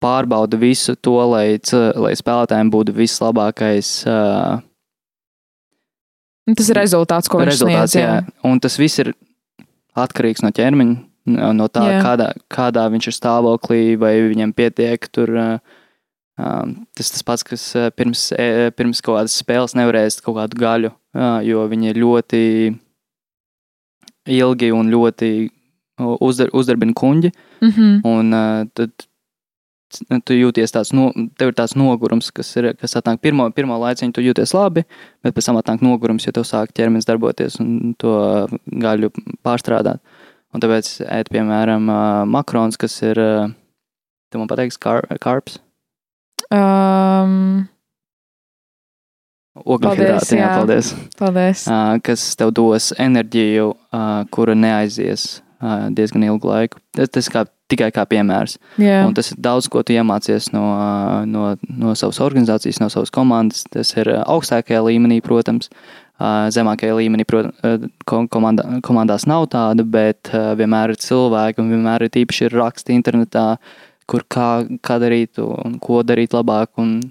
pārbauda 0.04 0.58
visu 0.60 0.96
to, 0.96 1.18
lai, 1.32 1.60
lai 1.96 2.14
spēlētājiem 2.16 2.72
būtu 2.74 2.94
vislabākais 2.96 3.92
uh, 4.08 4.60
Tas 6.54 6.68
ir 6.70 6.78
rezultāts, 6.78 7.30
ko 7.32 7.40
viņš 7.42 7.58
sniedz. 7.64 7.96
Jā. 7.98 8.06
Jā. 8.06 8.18
Un 8.46 8.60
tas 8.62 8.78
viss 8.78 9.02
ir 9.02 9.16
atkarīgs 9.98 10.44
no 10.46 10.52
ķermeņa, 10.54 10.98
no- 11.58 11.70
tā, 11.74 11.88
Jā. 11.90 12.04
kādā, 12.06 12.28
kādā 12.54 12.84
viņš 12.94 13.08
ir 13.10 13.16
stāvoklī, 13.18 13.98
vai 13.98 14.14
viņam 14.22 14.54
pietiek 14.54 15.08
tur. 15.10 15.34
Uh, 15.34 15.58
um, 16.38 16.76
tas 16.94 17.10
tas 17.16 17.26
pats, 17.26 17.44
kas 17.44 17.64
pirms, 17.98 18.28
pirms 18.78 19.02
kaut 19.02 19.18
kādas 19.18 19.40
spēles 19.42 19.74
nevarēs 19.74 20.22
kaut 20.22 20.38
kādu 20.38 20.62
gaļu, 20.62 20.94
uh, 21.18 21.40
jo 21.42 21.66
viņi 21.72 21.90
ir 21.90 22.02
ļoti 22.04 22.44
ilgi 24.38 24.72
un 24.74 24.94
ļoti 24.94 25.32
uzdar, 26.22 26.54
uzdarbina 26.54 26.94
kuģi. 26.94 27.34
Mm 27.62 27.72
-hmm. 27.72 28.00
Un 28.06 28.34
uh, 28.34 28.68
tad 28.74 28.92
tu 30.28 30.38
jūties 30.38 30.74
tāds, 30.76 30.94
no, 30.96 31.10
tev 31.40 31.52
ir 31.52 31.58
tāds 31.58 31.76
nogurums, 31.80 32.32
kas, 32.36 32.52
ir, 32.60 32.72
kas 32.80 32.98
atnāk 33.00 33.22
pirmo, 33.24 33.48
pirmo 33.56 33.78
laiciņu, 33.82 34.16
tu 34.16 34.24
jūties 34.26 34.56
labi, 34.58 34.86
bet 35.26 35.36
pēc 35.36 35.50
tam 35.50 35.60
atnāk 35.62 35.84
nogurums, 35.86 36.28
jo 36.28 36.36
tev 36.36 36.48
sāk 36.48 36.74
ķermenis 36.76 37.08
darboties 37.10 37.60
un 37.64 37.94
to 38.02 38.16
gaļu 38.86 39.12
pārstrādāt. 39.46 40.04
Un 40.56 40.64
tāpēc 40.64 40.98
ēd, 41.12 41.30
piemēram, 41.36 41.90
makrons, 42.32 42.80
kas 42.80 42.96
ir, 43.04 43.20
tu 44.32 44.40
man 44.40 44.52
pateiksi, 44.52 44.80
kar, 44.80 45.04
karps, 45.20 45.60
um, 46.54 47.66
ogļhidrāti, 49.56 50.38
jā, 50.38 50.42
jā. 50.42 50.52
paldies, 50.60 50.92
paldies. 51.20 51.66
uh, 51.70 51.96
kas 52.06 52.24
tev 52.40 52.54
dos 52.56 52.92
enerģiju, 53.02 53.72
uh, 53.96 54.22
kura 54.34 54.56
neaizies 54.58 55.28
uh, 55.62 55.88
diezgan 55.96 56.28
ilgu 56.28 56.52
laiku. 56.52 56.82
Tas, 56.96 57.12
tas 57.16 57.32
kā, 57.32 57.46
tikai 57.72 57.90
kā 57.94 58.06
piemērs. 58.10 58.58
Jā. 58.82 59.02
Un 59.08 59.16
tas 59.18 59.32
ir 59.34 59.40
daudz, 59.42 59.68
ko 59.72 59.82
tu 59.86 59.96
iemācies 59.96 60.52
no, 60.54 60.66
no, 61.30 61.54
no 61.66 61.96
savas 61.98 62.22
organizācijas, 62.24 62.82
no 62.82 62.90
savas 62.94 63.14
komandas. 63.14 63.64
Tas 63.74 63.94
ir 63.98 64.12
augstākajā 64.22 64.84
līmenī, 64.86 65.22
protams. 65.26 65.72
Zemākajā 66.16 66.96
līmenī, 66.96 67.26
protams, 67.28 67.90
komandā, 68.08 68.64
komandās 68.86 69.26
nav 69.28 69.50
tāda, 69.52 69.84
bet 69.84 70.30
vienmēr 70.32 70.94
ir 70.94 71.02
cilvēki 71.04 71.60
un 71.60 71.74
vienmēr 71.74 72.06
ir 72.06 72.14
tīpaši 72.14 72.46
ir 72.48 72.56
raksti 72.56 72.96
internetā, 72.96 73.58
kur 74.08 74.24
kā, 74.32 74.64
kā 74.80 74.96
darīt 75.04 75.42
un 75.44 75.76
ko 75.84 76.06
darīt 76.08 76.38
labāk. 76.38 76.72
Un 76.80 77.02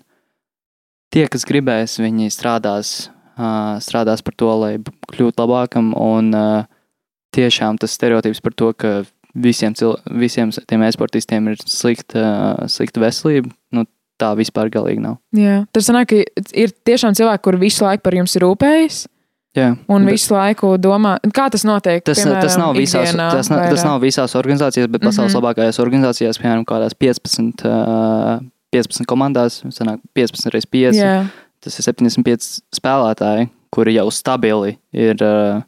tie, 1.12 1.27
kas 1.29 1.45
gribēs, 1.45 1.99
viņi 2.01 2.33
strādās, 2.33 2.95
strādās 3.85 4.25
par 4.25 4.38
to, 4.40 4.49
lai 4.62 4.73
kļūtu 5.12 5.37
labākam. 5.43 5.93
Un 6.01 6.33
tiešām 7.37 7.83
tas 7.83 7.93
stereotips 7.99 8.40
par 8.40 8.57
to, 8.57 8.73
ka 8.73 8.95
visiem, 9.35 9.75
cil, 9.75 9.97
visiem 10.20 10.51
tiem 10.68 10.83
e-sportistiem 10.87 11.49
ir 11.53 11.57
slikta, 11.66 12.66
slikta 12.70 13.01
veselība. 13.03 13.51
Nu, 13.75 13.85
tā 14.20 14.31
vispār 14.38 14.70
galīgi 14.70 15.03
nav. 15.03 15.18
Jā. 15.35 15.64
Tas 15.75 15.88
sanāk, 15.90 16.12
ka 16.12 16.44
ir 16.55 16.70
tiešām 16.87 17.16
cilvēki, 17.18 17.42
kur 17.42 17.59
visu 17.59 17.85
laiku 17.85 18.05
par 18.07 18.14
jums 18.14 18.37
rūpējas. 18.38 19.01
Jā, 19.55 19.68
Un 19.87 20.03
bet 20.07 20.16
visu 20.16 20.35
laiku 20.35 20.73
domā, 20.83 21.12
kā 21.35 21.44
tas 21.51 21.62
notiek. 21.62 22.03
Tas, 22.03 22.18
piemēram, 22.18 22.40
tas, 22.42 22.57
nav 22.59 22.73
visās, 22.75 23.12
ikdienā 23.12 23.27
tas, 23.31 23.51
nav, 23.53 23.61
tas 23.70 23.85
nav 23.87 24.01
visās 24.03 24.33
organizācijās, 24.35 24.88
bet 24.90 25.03
pasaules 25.05 25.31
Mhm. 25.31 25.38
labākajās 25.38 25.79
organizācijās, 25.79 26.40
piemēram, 26.42 26.64
kādās 26.66 26.94
15, 26.99 27.62
uh, 27.64 28.40
15 28.75 29.07
komandās, 29.07 29.61
sanāk 29.70 30.01
15 30.14 30.51
reizes 30.51 30.66
5. 30.70 30.99
Jā, 30.99 31.27
Tas 31.64 31.79
ir 31.79 31.85
75 31.87 32.61
spēlētāji, 32.77 33.49
kuri 33.73 33.94
jau 33.94 34.11
stabili 34.12 34.77
ir 34.92 35.14
uh, 35.23 35.62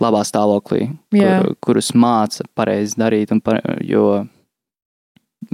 labā 0.00 0.22
stāvoklī, 0.26 0.86
Jā. 1.14 1.40
kur, 1.42 1.56
kurus 1.66 1.92
māca 1.94 2.46
pareizi 2.56 2.98
darīt. 3.00 3.32
Par, 3.44 3.60
jo 3.84 4.26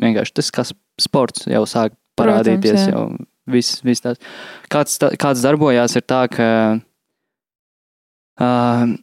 vienkārši 0.01 0.37
tas, 0.41 0.51
kas 0.55 0.75
sports 1.01 1.47
jau 1.51 1.65
sāk 1.69 1.97
parādīties, 2.19 2.87
Protams, 2.87 2.89
jā. 2.89 2.95
jau 2.95 3.53
viss, 3.53 3.81
viss 3.87 4.05
tās. 4.05 4.21
Kāds, 4.73 4.99
tā- 5.03 5.15
kāds 5.21 5.43
darbojās, 5.45 5.97
ir 5.99 6.07
tā, 6.09 6.23
ka 6.33 6.49
uh, 8.41 8.95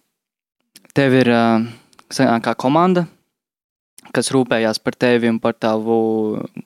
tev 0.97 1.17
ir 1.21 1.31
uh, 1.33 1.67
kā 2.43 2.55
komanda, 2.59 3.05
kas 4.13 4.29
rūpējās 4.33 4.79
par 4.83 4.95
tevi 4.99 5.29
un 5.31 5.39
par 5.41 5.55
tavu 5.57 5.97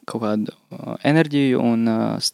kaut 0.10 0.22
kādu 0.24 0.54
uh, 0.54 0.96
enerģiju 1.08 1.62
un 1.64 1.88
uh, 1.92 2.30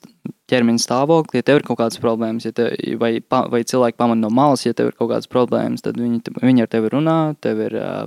ķermeņa 0.50 0.84
stāvokli. 0.84 1.40
Ja 1.40 1.48
tev 1.48 1.62
ir 1.62 1.68
kaut 1.68 1.80
kādas 1.82 2.02
problēmas, 2.02 2.48
ja 2.48 2.56
tev, 2.56 2.74
vai, 3.02 3.16
vai 3.54 3.64
cilvēki 3.70 4.00
pamana 4.00 4.26
no 4.26 4.34
malas, 4.34 4.66
ja 4.66 4.76
tev 4.78 4.92
ir 4.92 4.98
kaut 4.98 5.12
kādas 5.14 5.30
problēmas, 5.32 5.86
tad 5.86 6.00
viņi, 6.02 6.36
viņi 6.42 6.66
ar 6.66 6.72
tevi 6.74 6.92
runā. 6.94 7.18
Tev 7.46 7.62
ir 7.68 7.78
uh, 7.80 8.06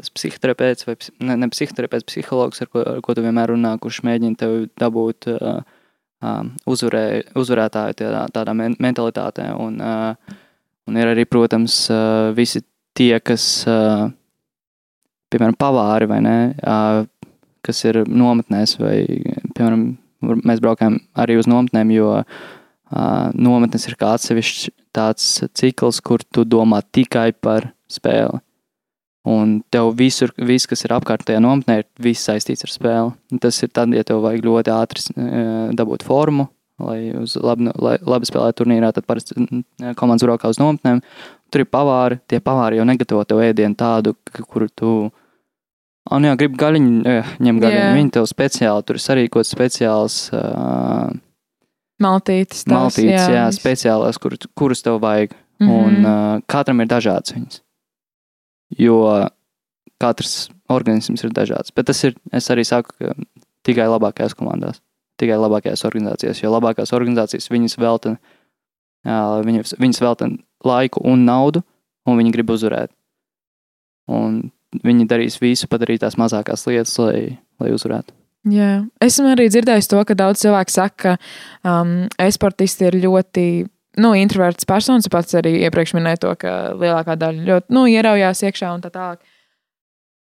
tas 0.00 0.12
psihoterapeits 0.16 0.88
vai 0.88 0.96
ne, 1.28 1.36
ne 1.44 1.50
psihoterapeits, 1.52 2.08
psihologs, 2.08 2.62
ar 2.64 2.70
ko, 2.72 2.84
ar 2.96 3.02
ko 3.04 3.16
tu 3.16 3.24
vienmēr 3.24 3.54
runā, 3.54 3.76
kurš 3.82 4.02
mēģina 4.08 4.40
tev 4.40 4.56
dabūt 4.80 5.30
um, 5.30 6.54
uzvarē, 6.68 7.04
uzvarētāju 7.38 7.98
tādā, 8.00 8.24
tādā 8.34 8.56
men- 8.56 8.78
mentalitātē. 8.82 9.50
Un, 9.60 9.80
un 9.80 11.00
ir 11.00 11.12
arī, 11.12 11.26
protams, 11.28 11.82
visi 12.36 12.64
tie, 12.96 13.14
kas, 13.24 13.44
piemēram, 15.30 15.56
pavāri 15.58 16.08
vai 16.10 16.20
ne, 16.24 16.36
kas 17.66 17.84
ir 17.86 18.02
nometnēs 18.06 18.76
vai, 18.80 18.96
piemēram, 19.56 19.84
mēs 20.44 20.62
braukājam 20.62 20.98
arī 21.18 21.38
uz 21.40 21.48
nometnēm, 21.50 21.94
jo 21.96 22.12
nometnes 23.38 23.86
ir 23.86 23.96
kā 24.00 24.14
atsevišķs 24.16 24.70
tāds 24.96 25.26
cikls, 25.56 26.00
kur 26.02 26.24
tu 26.26 26.44
domā 26.44 26.82
tikai 26.82 27.30
par 27.32 27.70
spēli. 27.90 28.40
Un 29.30 29.58
tev 29.68 29.92
visur, 29.98 30.32
viss, 30.48 30.66
kas 30.66 30.80
ir 30.86 30.94
apkārt 30.96 31.26
tajā 31.28 31.42
nometnē, 31.44 31.82
ir 31.82 31.86
viss 32.00 32.24
saistīts 32.24 32.64
ar 32.64 32.72
spēli. 32.72 33.12
Un 33.30 33.42
tas 33.42 33.58
ir 33.62 33.68
tad, 33.68 33.92
ja 33.92 34.02
tev 34.06 34.22
vajag 34.24 34.46
ļoti 34.46 34.72
ātri 34.72 35.04
dabūt 35.76 36.06
formu, 36.08 36.48
lai, 36.80 37.12
labi, 37.44 37.68
lai 37.76 37.98
labi 38.00 38.30
spēlētu 38.30 38.62
turnīrā, 38.62 38.94
tad 38.96 39.04
parasti 39.06 39.36
komandas 40.00 40.24
braukā 40.24 40.50
uz 40.50 40.58
nometnēm. 40.60 41.02
Tur 41.52 41.64
ir 41.64 41.68
pavāri, 41.68 42.16
tie 42.30 42.40
pavāri 42.40 42.80
jau 42.80 42.86
negatavo 42.88 43.26
tev 43.28 43.44
ēdienu 43.44 43.76
tādu, 43.78 44.16
kuru 44.40 44.70
tu. 44.72 44.94
Un 46.10 46.24
jā, 46.24 46.32
grib 46.40 46.54
gaļiņu, 46.58 47.16
ņem 47.44 47.58
gaļiņu. 47.60 47.82
Jā. 47.84 47.96
Viņi 47.98 48.12
tev 48.16 48.28
speciāli, 48.30 48.84
tur 48.88 48.96
ir 48.96 49.02
sarīkots 49.04 49.52
speciāls 49.52 50.16
uh, 50.34 51.10
maltītes. 52.02 52.64
tās, 52.64 52.72
maltītes, 52.72 53.12
jā, 53.12 53.26
jā 53.36 53.44
speciālās, 53.54 54.18
kur, 54.18 54.34
kurus 54.58 54.82
tev 54.86 54.98
vajag. 55.04 55.36
Mm. 55.60 55.68
-hmm. 55.68 55.76
Un 55.76 56.06
uh, 56.08 56.42
katram 56.48 56.80
ir 56.80 56.88
dažāds 56.88 57.34
viņas. 57.36 57.60
Jo 58.80 59.28
katrs 60.00 60.48
organisms 60.72 61.24
ir 61.24 61.34
dažāds. 61.36 61.74
Bet 61.74 61.90
tas 61.90 62.00
ir, 62.04 62.16
es 62.32 62.48
arī 62.50 62.64
saku, 62.64 62.94
ka 62.98 63.14
tikai 63.66 63.88
labākajās 63.90 64.36
komandās, 64.38 64.80
tikai 65.20 65.36
labākajās 65.36 65.84
organizācijās. 65.84 66.40
Jo 66.42 66.54
labākās 66.54 66.94
organizācijas 66.96 67.50
viņas 67.52 67.76
velta, 67.78 68.16
jā, 69.04 69.18
viņas, 69.44 69.76
viņas 69.82 70.00
velta 70.00 70.30
laiku 70.64 71.04
un 71.04 71.26
naudu, 71.28 71.62
un 72.06 72.16
viņi 72.16 72.32
grib 72.32 72.54
uzvarēt. 72.56 72.92
Un 74.10 74.50
viņi 74.84 75.08
darīs 75.10 75.40
visu, 75.42 75.68
padarīt 75.70 76.04
tās 76.04 76.18
mazākās 76.20 76.66
lietas, 76.68 76.96
lai, 77.02 77.38
lai 77.62 77.72
uzvarētu. 77.74 78.14
Jā. 78.48 78.86
Esmu 79.04 79.34
arī 79.34 79.50
dzirdējis 79.52 79.90
to, 79.90 80.00
ka 80.08 80.16
daudz 80.16 80.40
cilvēku 80.40 80.72
saka, 80.72 81.16
ka 81.18 81.72
um, 81.82 82.06
e-sportisti 82.22 82.86
ir 82.88 82.96
ļoti 83.02 83.44
nu, 84.00 84.14
introverts 84.16 84.68
personis. 84.68 85.08
Es 85.08 85.12
pats 85.12 85.36
arī 85.36 85.58
iepriekš 85.66 85.92
minēju 85.98 86.22
to, 86.24 86.32
ka 86.40 86.54
lielākā 86.78 87.18
daļa 87.20 87.44
ļoti 87.50 87.76
nu, 87.76 87.84
ieraujās 87.90 88.42
iekšā 88.48 88.72
un 88.76 88.86
tā 88.86 88.92
tālāk. 88.94 89.20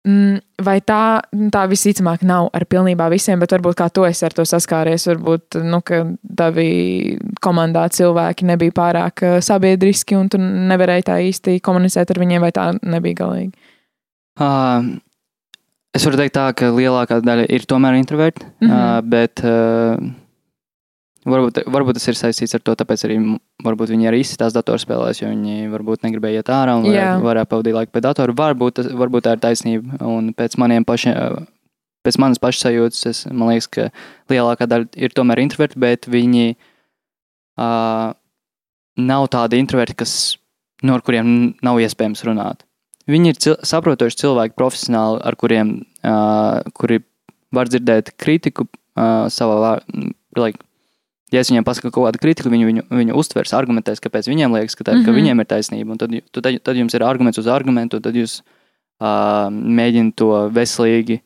Mm, 0.03 0.41
Vai 0.63 0.77
tā, 0.84 1.23
tā 1.51 1.62
visticamāk 1.71 2.25
nav 2.27 2.49
ar 2.56 2.65
pilnībā 2.67 3.08
visiem, 3.12 3.39
bet 3.39 3.53
varbūt 3.56 3.77
kā 3.79 3.88
tu 3.91 4.03
esi 4.03 4.25
ar 4.27 4.36
to 4.36 4.43
saskāries, 4.47 5.08
varbūt 5.10 5.58
nu, 5.63 5.79
tavi 6.39 6.67
komandā 7.43 7.88
cilvēki 7.91 8.47
nebija 8.51 8.75
pārāk 8.75 9.23
eh, 9.23 9.38
sabiedriski 9.43 10.15
un 10.19 10.29
tu 10.32 10.39
nevarēji 10.39 11.08
tā 11.08 11.17
īsti 11.23 11.58
komunicēt 11.63 12.12
ar 12.12 12.19
viņiem, 12.19 12.43
vai 12.43 12.51
tā 12.56 12.69
nebija 12.79 13.23
galīgi. 13.23 13.71
Uh, 14.39 14.98
es 15.93 16.06
varu 16.08 16.17
teikt, 16.17 16.34
tā, 16.38 16.48
ka 16.58 16.72
lielākā 16.74 17.19
daļa 17.22 17.46
ir 17.54 17.65
tomēr 17.69 18.00
introverti, 18.00 18.46
mm. 18.46 18.67
-hmm. 18.67 18.74
uh, 18.74 19.02
bet 19.06 19.43
uh, 19.46 20.02
varbūt, 21.30 21.62
varbūt 21.69 22.00
tas 22.00 22.08
ir 22.10 22.17
saistīts 22.19 22.56
ar 22.58 22.63
to, 22.65 22.76
tāpēc 22.80 23.06
arī 23.08 23.17
varbūt 23.63 23.93
viņi 23.93 24.10
arī 24.10 24.24
izsitās 24.24 24.56
datorspēlēs, 24.56 25.22
jo 25.22 25.30
viņi 25.32 25.69
varbūt 25.72 26.08
negribēja 26.08 26.41
iet 26.43 26.52
ārā 26.54 26.78
un 26.80 26.88
Jā. 26.88 26.91
varēja, 26.93 27.24
varēja 27.28 27.52
pavadīt 27.52 27.78
laiku 27.78 27.93
pie 27.96 28.04
datora. 28.04 28.36
Varbūt, 28.41 28.80
tas- 28.80 28.91
varbūt 28.91 29.28
tā 29.28 29.36
ir 29.38 29.43
taisnība. 29.43 30.02
Un 30.02 30.34
pēc 30.34 30.58
maniem 30.58 30.86
pašiem. 30.86 31.48
Pēc 32.04 32.17
manas 32.19 32.39
pašsajūtas, 32.43 33.06
es, 33.08 33.19
man 33.32 33.48
liekas, 33.48 33.69
ka 33.72 33.84
lielākā 34.28 34.67
daļa 34.67 34.89
ir 35.00 35.13
tomēr 35.15 35.39
introverti, 35.39 35.80
bet 35.80 36.04
viņi 36.12 36.58
uh, 37.56 38.12
nav 39.00 39.28
tādi 39.32 39.62
introverti, 39.63 39.96
kas, 40.02 40.38
no 40.84 40.98
kuriem 41.00 41.54
nav 41.63 41.80
iespējams 41.80 42.26
runāt. 42.28 42.65
Viņi 43.09 43.33
ir 43.33 43.39
cil 43.41 43.55
saprotoši 43.67 44.21
cilvēki, 44.21 44.55
profesionāli, 44.55 45.19
ar 45.27 45.35
kuriem 45.35 45.73
uh, 46.07 46.61
kuri 46.77 47.01
var 47.53 47.67
dzirdēt 47.67 48.13
kritiku 48.17 48.65
uh, 48.67 49.27
savā 49.33 49.57
vārdā. 49.63 50.53
Ja 51.33 51.41
es 51.41 51.49
viņiem 51.49 51.65
pasaku 51.65 51.89
kaut 51.89 52.07
kādu 52.07 52.21
kritiku, 52.21 52.51
viņi 52.53 52.67
viņu, 52.69 52.83
viņu 52.93 53.15
uztvers, 53.17 53.55
argumentēs, 53.57 54.01
kāpēc 54.03 54.29
viņiem 54.29 54.53
liekas, 54.53 54.75
ka, 54.77 54.85
tā, 54.85 54.93
mm 54.93 54.97
-hmm. 54.99 55.05
ka 55.05 55.11
Mhm. 55.11 55.17
viņiem 55.19 55.39
ir 55.41 55.47
taisnība. 55.49 55.97
Tad, 55.97 56.11
tad, 56.31 56.59
tad 56.63 56.75
jums 56.77 56.93
ir 56.93 57.03
arguments 57.03 57.37
uz 57.41 57.47
argumentu, 57.47 57.99
tad 57.99 58.13
jūs 58.15 58.41
uh, 59.01 59.49
mēģināt 59.49 60.15
to 60.15 60.29
veselīgi, 60.53 61.21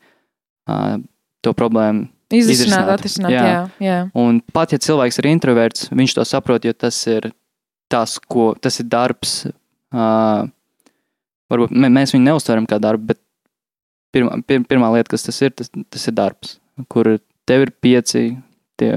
uh, 0.68 0.96
to 1.42 1.52
problēmu 1.52 2.08
Izrisināt, 2.28 2.88
atrisināt, 2.92 3.32
jā, 3.32 3.42
Jā. 3.42 3.60
jā. 3.80 3.86
jā. 3.86 4.10
Un 4.14 4.42
pat 4.52 4.72
ja 4.72 4.78
cilvēks 4.78 5.18
ir 5.18 5.26
introverts, 5.30 5.88
viņš 5.88 6.14
to 6.14 6.24
saprot, 6.24 6.64
jo 6.64 6.72
tas 6.72 7.06
ir 7.06 7.30
tas, 7.88 8.18
ko 8.18 8.54
tas 8.60 8.80
ir 8.80 8.86
darbs. 8.86 9.46
Uh, 9.92 10.48
varbūt 11.52 11.72
mē- 11.72 11.92
mēs 11.94 12.14
viņu 12.14 12.26
neuztveram 12.28 12.66
kā 12.68 12.78
darbu, 12.82 13.12
bet 13.12 13.20
pirmā, 14.14 14.38
pir, 14.46 14.62
pirmā 14.68 14.90
lieta, 14.94 15.12
kas 15.14 15.26
tas 15.26 15.40
ir, 15.42 15.50
tas, 15.56 15.70
tas 15.90 16.06
ir 16.08 16.16
darbs, 16.16 16.58
kur 16.88 17.16
tev 17.48 17.66
ir 17.66 17.72
pieci, 17.84 18.36
tie, 18.80 18.92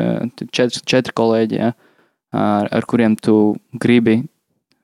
četri, 0.52 0.84
četri 0.86 1.16
kolēģi, 1.18 1.60
ja, 1.60 1.74
ar, 2.36 2.70
ar 2.72 2.88
kuriem 2.88 3.16
tu 3.20 3.56
gribi, 3.80 4.22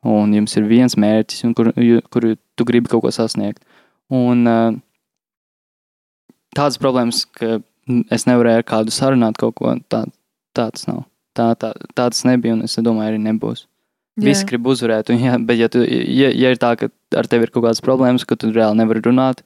un 0.08 0.34
jums 0.36 0.56
ir 0.60 0.68
viens 0.70 0.96
mērķis, 0.96 1.44
un 1.48 1.56
kur, 1.58 1.72
kur 2.14 2.30
tu 2.56 2.68
gribi 2.68 2.92
kaut 2.92 3.04
ko 3.06 3.12
sasniegt. 3.12 3.64
Un 4.14 4.46
tādas 6.56 6.80
problēmas, 6.82 7.26
ka 7.38 7.60
es 8.14 8.28
nevarēju 8.28 8.62
ar 8.62 8.68
kādu 8.68 8.94
sarunāt 8.94 9.40
kaut 9.40 9.58
ko 9.60 9.76
tādu. 9.92 10.14
Tāds 10.58 10.88
nav. 10.90 11.04
Tā, 11.38 11.52
tā, 11.60 11.70
tāds 11.94 12.24
nebija, 12.26 12.56
un 12.56 12.64
es 12.66 12.74
domāju, 12.82 13.12
arī 13.12 13.20
nebūs. 13.22 13.68
Visi 14.18 14.42
Jā. 14.42 14.48
grib 14.50 14.66
uzvarēt, 14.72 15.12
un, 15.14 15.20
ja, 15.22 15.36
bet, 15.38 15.60
ja, 15.60 15.68
tu, 15.70 15.84
ja, 15.86 16.32
ja 16.34 16.50
ir 16.50 16.58
tā, 16.58 16.72
ka 16.80 16.88
ar 17.16 17.30
tevi 17.30 17.48
ir 17.48 17.54
kaut 17.54 17.66
kādas 17.68 17.84
problēmas, 17.84 18.26
ka 18.28 18.38
tu 18.40 18.52
reāli 18.52 18.82
nevari 18.82 19.04
runāt, 19.06 19.44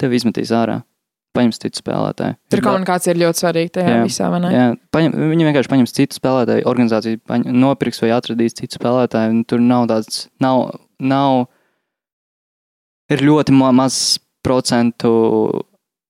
tev 0.00 0.14
izmetīs 0.16 0.52
ārā. 0.54 0.82
Paņems 1.32 1.62
citu 1.62 1.80
spēlētāju. 1.80 2.36
Tur 2.52 2.60
komunikācija 2.60 3.14
ir 3.14 3.22
ļoti 3.22 3.40
svarīga 3.40 3.72
tajā 3.78 3.92
Jā. 3.94 4.00
visā, 4.04 4.26
vai 4.28 4.40
ne? 4.44 4.50
Jā, 4.52 4.64
paņem, 4.92 5.14
viņi 5.30 5.46
vienkārši 5.46 5.70
paņems 5.72 5.94
citu 5.96 6.18
spēlētāju, 6.18 6.66
organizācija 6.68 7.20
paņem, 7.30 7.56
nopirks 7.62 8.02
vai 8.04 8.10
atradīs 8.12 8.58
citu 8.58 8.76
spēlētāju. 8.76 9.38
Tur 9.48 9.62
nav 9.64 9.86
tāds, 9.88 10.26
nav, 10.44 10.74
nav 11.00 11.46
ir 13.16 13.24
ļoti 13.24 13.56
ma 13.56 13.72
maz 13.80 14.18
procentu 14.44 15.14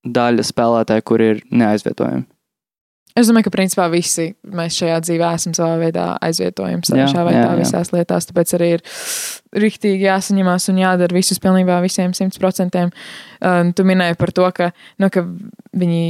daļa 0.03 0.43
spēlētāju, 0.43 1.07
kur 1.07 1.23
ir 1.23 1.39
neaizvietojami. 1.55 2.27
Es 3.13 3.29
domāju, 3.29 3.45
ka 3.45 3.53
principā 3.53 3.85
visi 3.93 4.31
mēs 4.57 4.73
šajā 4.79 4.95
dzīvē 5.05 5.27
esam 5.37 5.53
savā 5.53 5.75
veidā 5.77 6.05
aizvietojami 6.25 6.81
Jā, 6.97 7.05
šajā 7.11 7.25
vai 7.27 7.33
tā 7.37 7.51
visās 7.59 7.91
lietās. 7.93 8.25
Tāpēc 8.29 8.53
arī 8.57 8.69
ir 8.79 8.83
rīktīgi 9.61 10.07
jāsaņemās 10.07 10.65
un 10.73 10.79
jādara 10.81 11.13
visus 11.13 11.41
pilnībā 11.43 11.77
visiem 11.83 12.15
simt 12.17 12.39
procentiem. 12.41 12.89
Un 13.45 13.69
tu 13.77 13.85
minēji 13.85 14.17
par 14.17 14.33
to, 14.33 14.49
ka, 14.57 14.71
nu, 14.97 15.11
ka 15.13 15.27
viņi 15.77 16.01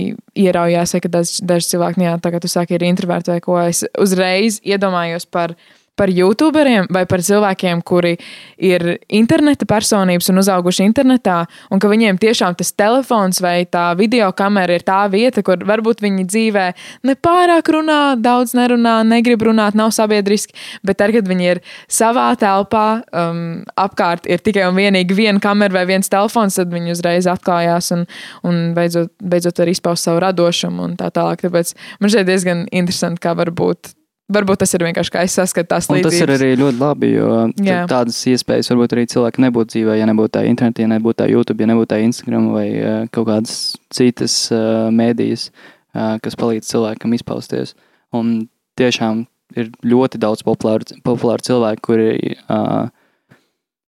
ieraujās, 0.46 0.96
vai 0.96 1.04
ka 1.04 1.12
daži, 1.18 1.68
cilvēki, 1.74 2.00
nu, 2.00 2.08
jā, 2.08 2.16
tā 2.24 2.32
kā 2.32 2.40
tu 2.40 2.52
saki, 2.52 2.78
ir 2.78 2.88
introverti 2.88 3.34
vai 3.36 3.40
ko. 3.44 3.60
Es 3.60 3.84
uzreiz 4.00 4.62
iedomājos 4.64 5.28
par 5.28 5.58
par 5.96 6.10
youtuberiem 6.10 6.88
vai 6.94 7.04
par 7.10 7.22
cilvēkiem, 7.22 7.84
kuri 7.86 8.16
ir 8.58 8.86
interneta 9.14 9.68
personības 9.70 10.30
un 10.32 10.42
uzauguši 10.42 10.88
internetā, 10.88 11.44
un 11.70 11.82
ka 11.82 11.92
viņiem 11.92 12.18
tiešām 12.22 12.58
tas 12.58 12.74
telefons 12.74 13.42
vai 13.44 13.68
tā 13.70 13.92
video 14.00 14.32
kamera 14.34 14.74
ir 14.74 14.86
tā 14.88 15.04
vieta, 15.14 15.44
kur 15.46 15.62
varbūt 15.70 16.02
viņi 16.04 16.26
dzīvē 16.30 16.66
nepārāk 17.10 17.70
runā, 17.76 18.00
daudz 18.18 18.56
nerunā, 18.58 19.00
negrib 19.06 19.46
runāt, 19.46 19.78
nav 19.78 19.94
sabiedriski, 19.94 20.58
bet 20.84 20.98
tad, 21.02 21.14
kad 21.14 21.30
viņi 21.30 21.50
ir 21.52 21.64
savā 21.86 22.32
telpā, 22.42 22.88
um, 23.14 23.64
apkārt 23.78 24.26
ir 24.26 24.42
tikai 24.42 24.66
un 24.72 24.78
vienīgi 24.80 25.18
viena 25.18 25.42
kamera 25.44 25.82
vai 25.82 25.88
viens 25.94 26.10
telefons, 26.10 26.58
tad 26.58 26.74
viņi 26.74 26.98
uzreiz 26.98 27.30
atklājās 27.30 27.94
un, 27.94 28.08
un 28.48 28.64
beidzot, 28.78 29.14
beidzot 29.22 29.62
var 29.62 29.70
izpaust 29.70 30.10
savu 30.10 30.24
radošumu 30.26 30.90
un 30.90 30.98
tā 30.98 31.14
tālāk. 31.14 31.46
Tāpēc 31.46 31.76
man 32.02 32.14
šeit 32.14 32.30
diezgan 32.30 32.66
interesanti, 32.72 33.22
kā 33.22 33.38
var 33.38 33.54
būt 33.54 33.94
Varbūt 34.34 34.64
tas 34.64 34.74
ir 34.74 34.86
vienkārši 34.88 35.14
kā 35.14 35.24
es 35.28 35.36
saskatu 35.38 35.70
tās 35.74 35.90
līdzības. 35.92 36.14
tas 36.14 36.24
ir 36.26 36.34
arī 36.36 36.50
ļoti 36.60 36.80
labi, 36.80 37.12
jo 37.18 37.30
Jā. 37.62 37.84
tādas 37.90 38.18
iespējas 38.32 38.72
varbūt 38.72 38.96
arī 38.96 39.06
cilvēki 39.12 39.44
nebūtu 39.46 39.76
dzīvē, 39.76 39.98
ja 40.00 40.08
nebūtu 40.10 40.34
tā 40.38 40.46
interneta, 40.50 40.84
ja 40.84 40.90
nebūtu 40.94 41.20
tā 41.22 41.30
YouTube, 41.32 41.62
ja 41.64 41.70
nebūtu 41.74 41.92
tā 41.94 42.00
Instagram 42.06 42.50
vai 42.56 42.68
uh, 42.80 43.04
kaut 43.14 43.30
kādas 43.30 43.60
citas 43.94 44.38
uh, 44.56 44.90
mēdījas, 44.96 45.50
uh, 45.52 46.18
kas 46.24 46.40
palīdz 46.40 46.72
cilvēkam 46.72 47.14
izpausties. 47.18 47.76
Un 48.16 48.50
tiešām 48.80 49.26
ir 49.60 49.72
ļoti 49.86 50.22
daudz 50.22 50.44
populāru, 50.46 50.98
populāru 51.06 51.46
cilvēku, 51.46 51.86
kuri 51.92 52.36
uh, 52.48 52.90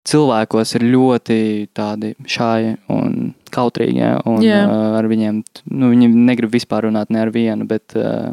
cilvēkos 0.10 0.78
ir 0.80 0.88
ļoti 0.90 1.40
tādi 1.78 2.16
šāji 2.26 2.78
un 2.94 3.34
kautrīgi, 3.54 4.02
ja, 4.02 4.16
un 4.26 4.42
Jā. 4.46 4.64
uh, 4.66 4.96
ar 4.98 5.10
viņiem, 5.12 5.42
nu, 5.76 5.92
viņi 5.94 6.10
negrib 6.16 6.54
vispār 6.56 6.88
runāt 6.88 7.12
ne 7.14 7.22
ar 7.22 7.34
vienu, 7.34 7.68
bet 7.70 7.98
uh, 8.00 8.32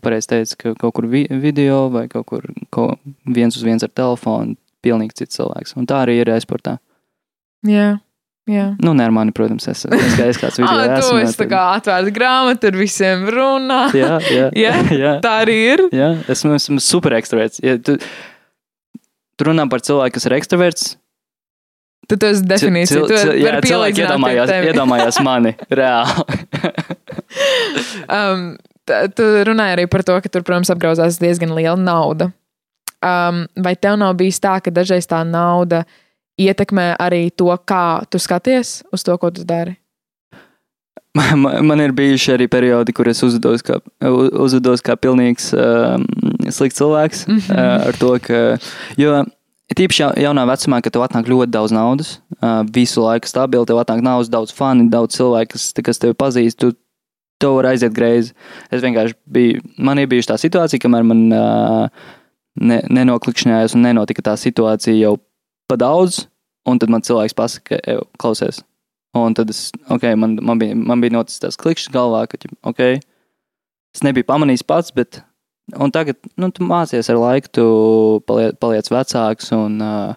Tu 0.00 0.04
pareizi 0.08 0.30
teici, 0.32 0.56
ka 0.56 0.70
kaut 0.80 0.94
kur 0.96 1.04
vi 1.12 1.26
video 1.28 1.90
vai 1.92 2.06
kaut 2.08 2.24
kur 2.30 2.46
ko 2.72 2.94
viens 3.28 3.52
uz 3.58 3.62
viens 3.66 3.82
ar 3.84 3.90
telefonu, 3.92 4.56
pilnīgi 4.80 5.12
cits 5.20 5.36
cilvēks. 5.36 5.74
Un 5.76 5.84
tā 5.90 5.98
arī 6.06 6.14
ir 6.22 6.30
e-sportā. 6.32 6.78
Jā, 7.68 7.98
jā. 8.48 8.62
Nu, 8.80 8.94
ne 8.96 9.04
ar 9.04 9.12
mani, 9.12 9.34
protams, 9.36 9.66
es, 9.68 9.82
es, 9.84 10.14
kā- 10.16 10.28
es 10.32 10.40
kāds 10.40 10.56
video 10.56 10.72
Ah, 10.80 10.94
tu 10.96 11.02
esmu. 11.04 11.18
esi 11.26 11.36
tā 11.42 11.48
kā 11.50 11.60
atvērta 11.76 12.14
grāmata, 12.16 12.70
ar 12.72 12.78
visiem 12.80 13.26
runā. 13.28 13.82
Jā, 13.92 14.14
jā, 14.32 14.46
Jā? 14.64 14.72
jā, 15.04 15.12
Tā 15.20 15.34
arī 15.44 15.58
ir. 15.74 15.84
jā. 15.92 16.08
Esmu, 16.32 16.54
esmu 16.56 16.80
super 16.80 17.12
ekstraverts. 17.20 17.60
Ja 17.66 17.76
tu, 17.76 17.98
tu 19.36 19.50
runā 19.50 19.68
par 19.68 19.84
cilvēku, 19.84 20.16
kas 20.16 20.30
ir 20.30 20.38
ekstraverts. 20.40 20.88
Tad 22.08 22.18
tas 22.24 22.40
ir 22.40 22.48
definīcija. 22.50 23.04
Cil- 23.04 23.06
Tu 23.12 23.20
cil- 23.20 23.36
jā, 23.44 23.52
cilvēki 23.68 24.02
iedomājās, 24.06 24.50
iedomājās 24.72 25.20
mani 25.22 25.52
reāli. 25.68 26.40
Um, 28.08 28.56
tu 29.16 29.26
runāji 29.48 29.76
arī 29.76 29.86
par 29.90 30.04
to, 30.06 30.16
ka 30.20 30.32
tur, 30.32 30.44
protams, 30.46 30.70
apgrauzās 30.72 31.20
diezgan 31.20 31.54
liela 31.56 31.78
nauda. 31.78 32.30
Um, 33.00 33.46
vai 33.56 33.74
tev 33.80 33.96
nav 34.00 34.16
bijis 34.20 34.40
tā, 34.42 34.58
ka 34.60 34.72
dažreiz 34.74 35.08
tā 35.08 35.22
nauda 35.24 35.84
ietekmē 36.40 36.94
arī 37.00 37.28
to, 37.32 37.48
kā 37.64 38.02
tu 38.12 38.20
skaties 38.20 38.80
uz 38.92 39.04
to, 39.04 39.16
ko 39.20 39.30
tu 39.32 39.44
dari? 39.48 39.76
Man, 41.16 41.66
man 41.66 41.80
ir 41.82 41.90
bijuši 41.96 42.36
arī 42.36 42.46
periodi, 42.46 42.92
kur 42.94 43.08
es 43.10 43.22
uzvedos 43.26 43.64
kā, 43.66 43.80
uzvedos 44.44 44.84
kā 44.86 44.94
pilnīgs 44.94 45.50
um, 45.58 46.04
slikts 46.46 46.78
cilvēks. 46.78 47.26
Mm. 47.26 47.38
-hmm. 47.38 47.56
uh, 47.56 47.88
ar 47.88 47.98
to, 47.98 48.12
ka. 48.22 48.58
Jo 48.96 49.24
tīpaši 49.76 50.02
jau- 50.02 50.14
jaunā 50.18 50.44
vecumā, 50.50 50.80
kad 50.82 50.92
tev 50.92 51.04
atnāk 51.06 51.28
ļoti 51.30 51.50
daudz 51.54 51.74
naudas, 51.74 52.20
uh, 52.40 52.62
visu 52.74 53.02
laiku 53.04 53.28
stabili, 53.30 53.66
tev 53.66 53.78
atnāk 53.82 54.02
naudas, 54.02 54.30
daudz 54.30 54.54
fani, 54.54 54.88
daudz 54.90 55.16
cilvēku, 55.18 55.52
kas, 55.52 55.72
kas 55.84 55.98
tevi 55.98 56.14
pazīst. 56.14 56.58
Tu, 56.58 56.72
Tev 57.40 57.56
var 57.56 57.70
aiziet 57.70 57.94
greizi. 57.96 58.34
Es 58.70 58.82
vienkārši 58.84 59.16
biju, 59.32 59.62
man 59.80 60.00
ir 60.00 60.10
bijusi 60.10 60.28
tā 60.28 60.36
situācija, 60.40 60.82
kamēr 60.82 61.06
man 61.08 61.22
uh, 61.32 62.08
ne, 62.60 62.82
nenoklikšņājās 63.00 63.76
un 63.76 63.86
nenotika 63.88 64.26
tā 64.30 64.36
situācija 64.40 64.98
jau 64.98 65.14
pa 65.70 65.78
daudz, 65.80 66.26
un 66.68 66.82
tad 66.82 66.92
man 66.92 67.06
cilvēks 67.06 67.36
pasaka, 67.38 67.80
"Ew, 67.88 68.04
klausies, 68.20 68.60
Un 69.12 69.34
tad 69.34 69.50
es, 69.50 69.70
ok, 69.90 70.04
man, 70.14 70.38
man, 70.42 70.58
bija, 70.60 70.76
man 70.76 71.00
bija 71.02 71.16
noticis 71.16 71.42
tas 71.42 71.58
klikšķis 71.58 71.90
galvā, 71.94 72.22
ka, 72.30 72.38
ok, 72.70 72.82
es 73.90 74.04
nebiju 74.06 74.28
pamanījis 74.28 74.62
pats, 74.66 74.94
bet, 74.94 75.18
un 75.74 75.90
tagad, 75.90 76.20
nu, 76.38 76.50
tu 76.54 76.66
mācies 76.66 77.10
ar 77.10 77.18
laiku, 77.18 77.50
tu 77.58 77.64
paliec, 78.30 78.54
paliec 78.62 78.90
vecāks, 78.94 79.50
un 79.56 79.80
uh, 79.82 80.14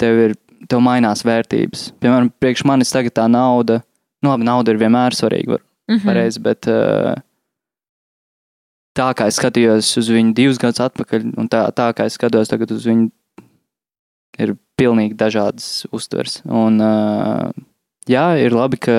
tev 0.00 0.22
ir, 0.22 0.36
tev 0.72 0.80
mainās 0.84 1.24
vērtības. 1.28 1.90
Piemēram, 2.00 2.32
priekš 2.40 2.64
manis 2.68 2.94
tagad 2.96 3.18
tā 3.18 3.28
nauda, 3.28 3.82
nu, 4.24 4.32
labi, 4.32 4.48
nauda 4.48 4.72
ir 4.72 4.80
vienmēr 4.80 5.16
svarīga, 5.18 5.58
var, 5.58 5.66
Mhm. 5.90 6.02
pareizi, 6.02 6.42
bet 6.42 6.66
uh, 6.70 7.14
tā 8.96 9.10
kā 9.14 9.28
es 9.30 9.38
skatījos 9.38 9.92
uz 10.00 10.10
viņu 10.10 10.34
divus 10.34 10.58
gadus 10.58 10.82
atpakaļ, 10.82 11.28
un 11.38 11.50
tā, 11.52 11.62
tā 11.76 11.92
kā 11.94 12.08
es 12.08 12.16
skatos 12.18 12.50
tagad 12.50 12.72
uz 12.74 12.86
viņu, 12.88 13.10
ir 14.42 14.56
pilnīgi 14.76 15.16
dažādas 15.16 15.86
uztvers. 15.94 16.40
Un, 16.44 16.80
uh, 16.82 17.52
jā, 18.10 18.26
ir 18.42 18.56
labi, 18.56 18.80
ka 18.82 18.96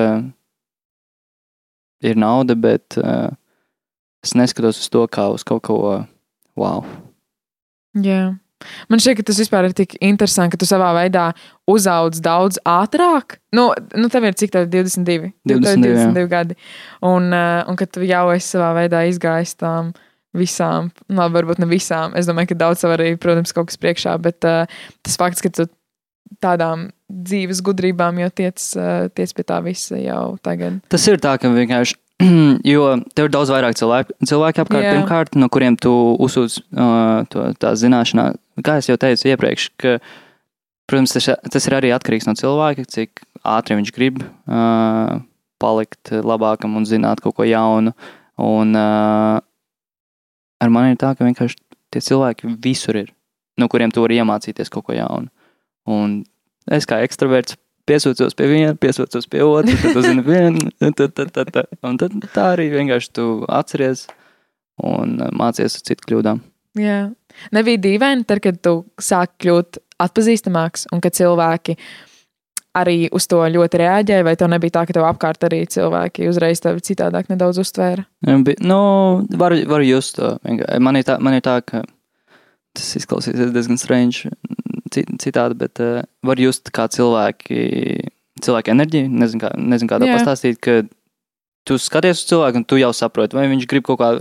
ir 2.02 2.18
nauda, 2.18 2.56
bet 2.58 2.98
uh, 2.98 3.30
es 4.24 4.34
neskatos 4.38 4.80
uz 4.80 4.88
to 4.92 5.04
kā 5.10 5.28
uz 5.34 5.44
kaut 5.46 5.66
ko 5.68 5.78
wow. 6.58 6.82
Jā. 7.98 8.38
Man 8.90 9.02
šķiet, 9.02 9.20
ka 9.20 9.26
tas 9.28 9.38
vispār 9.38 9.68
ir 9.68 9.76
tik 9.76 9.94
interesanti, 10.02 10.54
ka 10.54 10.60
tu 10.60 10.66
savā 10.68 10.90
veidā 10.96 11.28
uzaudz 11.70 12.22
daudz 12.24 12.58
ātrāk. 12.66 13.38
Nu, 13.54 13.68
nu 13.94 14.10
tev 14.12 14.26
ir 14.28 14.36
cik 14.38 14.54
tev 14.54 14.68
22, 14.72 15.32
Tev 15.46 15.62
22, 15.62 15.94
jā. 15.94 16.08
22 16.10 16.28
gadi. 16.32 16.58
Un, 17.06 17.30
uh, 17.30 17.62
un 17.70 17.78
ka 17.78 17.86
tu 17.86 18.04
jau 18.08 18.26
esi 18.34 18.56
savā 18.56 18.72
veidā 18.80 19.04
izgājis 19.10 19.54
tām 19.60 19.94
visām, 20.36 20.90
nu, 21.08 21.20
labi, 21.20 21.38
varbūt 21.38 21.62
ne 21.62 21.70
visām. 21.70 22.14
Es 22.18 22.28
domāju, 22.28 22.52
ka 22.52 22.62
daudz 22.66 22.84
tev 22.84 22.94
arī, 22.96 23.12
protams, 23.20 23.54
kaut 23.56 23.70
kas 23.70 23.80
priekšā, 23.80 24.16
bet 24.22 24.44
uh, 24.48 24.68
tas 25.06 25.16
fakts, 25.20 25.44
ka 25.44 25.52
tu 25.54 25.68
tādām 26.44 26.88
dzīves 27.08 27.62
gudrībām 27.64 28.20
jau 28.22 28.28
tiec, 28.42 28.60
uh, 28.76 29.08
tiec 29.14 29.32
pie 29.34 29.46
tā 29.48 29.62
visa 29.64 29.96
jau 30.00 30.36
tagad. 30.44 30.82
Tas 30.92 31.06
ir 31.08 31.20
tā, 31.22 31.38
ka 31.40 31.52
vienkārši. 31.54 31.98
Jo 32.66 32.96
tev 33.14 33.28
ir 33.28 33.30
daudz 33.30 33.52
vairāk 33.54 33.76
cilvēku, 33.78 34.16
cilvēku 34.26 34.64
apkārt, 34.64 34.86
pirmkārt, 34.88 35.36
no 35.38 35.46
kuriem 35.54 35.76
tu 35.78 35.92
uzsūdz 36.18 36.56
uh, 36.74 37.20
to, 37.30 37.44
tā 37.62 37.70
zināšanā. 37.78 38.32
Kā 38.64 38.78
jau 38.82 38.96
teicu 39.00 39.30
iepriekš, 39.32 39.68
ka, 39.80 39.96
protams, 40.90 41.14
tas, 41.14 41.28
tas 41.52 41.68
ir 41.68 41.76
arī 41.78 41.92
atkarīgs 41.94 42.28
no 42.28 42.34
cilvēka, 42.38 42.86
cik 42.90 43.22
ātri 43.46 43.78
viņš 43.78 43.92
grib 43.94 44.22
uh, 44.22 45.18
palikt 45.62 46.12
labākam 46.12 46.78
un 46.78 46.86
zināt 46.88 47.22
kaut 47.24 47.36
ko 47.38 47.46
jaunu. 47.46 47.94
Un 48.38 48.74
uh, 48.78 49.38
ar 50.62 50.74
mani 50.74 50.94
ir 50.94 51.00
tā, 51.00 51.14
ka 51.18 51.26
vienkārši 51.26 51.58
tie 51.94 52.02
cilvēki 52.04 52.54
visur 52.62 52.98
ir, 53.00 53.14
no 53.58 53.68
kuriem 53.70 53.92
tu 53.94 54.04
vari 54.04 54.20
iemācīties 54.20 54.70
kaut 54.72 54.86
ko 54.88 54.96
jaunu. 54.96 55.30
Un 55.88 56.20
es 56.70 56.86
kā 56.88 57.00
ekstraverts 57.04 57.56
piesūcos 57.88 58.36
pie 58.36 58.48
viena, 58.50 58.74
piesūcos 58.76 59.28
pie 59.30 59.42
otra, 59.46 59.74
tad 59.80 59.96
uzzini 59.96 60.24
vienu, 60.26 60.70
tad, 60.82 61.14
tad, 61.16 61.32
tad, 61.32 61.52
tad. 61.54 61.70
un 61.86 61.98
tad 62.00 62.16
tā 62.34 62.50
arī 62.56 62.68
vienkārši 62.74 63.14
tu 63.16 63.28
atceries 63.48 64.06
un 64.84 65.16
mācies 65.34 65.78
uz 65.78 65.86
citu 65.86 66.10
kļūdām. 66.10 66.42
Jā. 66.78 67.00
Nebija 67.54 67.80
dīvaini, 67.86 68.26
tad, 68.28 68.42
kad 68.44 68.60
tu 68.64 68.74
sāki 69.02 69.46
kļūt 69.46 69.80
atpazīstamāks 70.04 70.88
un 70.94 71.02
ka 71.02 71.10
cilvēki 71.14 71.76
arī 72.78 73.08
uz 73.14 73.26
to 73.26 73.40
ļoti 73.42 73.80
reaģēja, 73.80 74.24
vai 74.26 74.34
tev 74.38 74.50
nebija 74.52 74.76
tā, 74.76 74.84
ka 74.86 74.94
tev 74.94 75.06
apkārt 75.08 75.46
arī 75.48 75.62
cilvēki 75.70 76.28
uzreiz 76.30 76.62
tevi 76.62 76.84
citādāk 76.84 77.30
nedaudz 77.32 77.58
uztvēra? 77.64 78.04
Nu, 78.62 78.80
var, 79.40 79.56
var 79.70 79.84
just 79.86 80.18
to. 80.18 80.36
Man 80.78 81.00
ir 81.00 81.06
tā, 81.08 81.18
man 81.22 81.38
ir 81.38 81.42
tā 81.46 81.58
ka 81.66 81.82
tas 82.76 82.92
izklausīsies 83.00 83.50
diezgan 83.54 83.80
strange 83.80 84.30
ci- 84.94 85.06
citādi, 85.18 85.58
bet 85.58 85.82
uh, 85.82 86.04
var 86.26 86.40
just 86.40 86.70
kā 86.74 86.86
cilvēki, 86.92 87.58
cilvēku 88.44 88.74
enerģiju, 88.74 89.10
nezinu, 89.24 89.42
kā, 89.42 89.52
nezinu 89.58 89.90
kā 89.90 89.98
to 89.98 90.08
Jā. 90.08 90.18
pastāstīt, 90.20 90.60
ka 90.62 90.80
tu 91.68 91.78
skaties 91.80 92.22
uz 92.22 92.30
cilvēku 92.30 92.62
un 92.62 92.68
tu 92.68 92.78
jau 92.80 92.92
saproti, 92.96 93.36
vai 93.36 93.48
viņš 93.50 93.66
grib 93.70 93.86
kaut 93.88 94.00
kā 94.00 94.12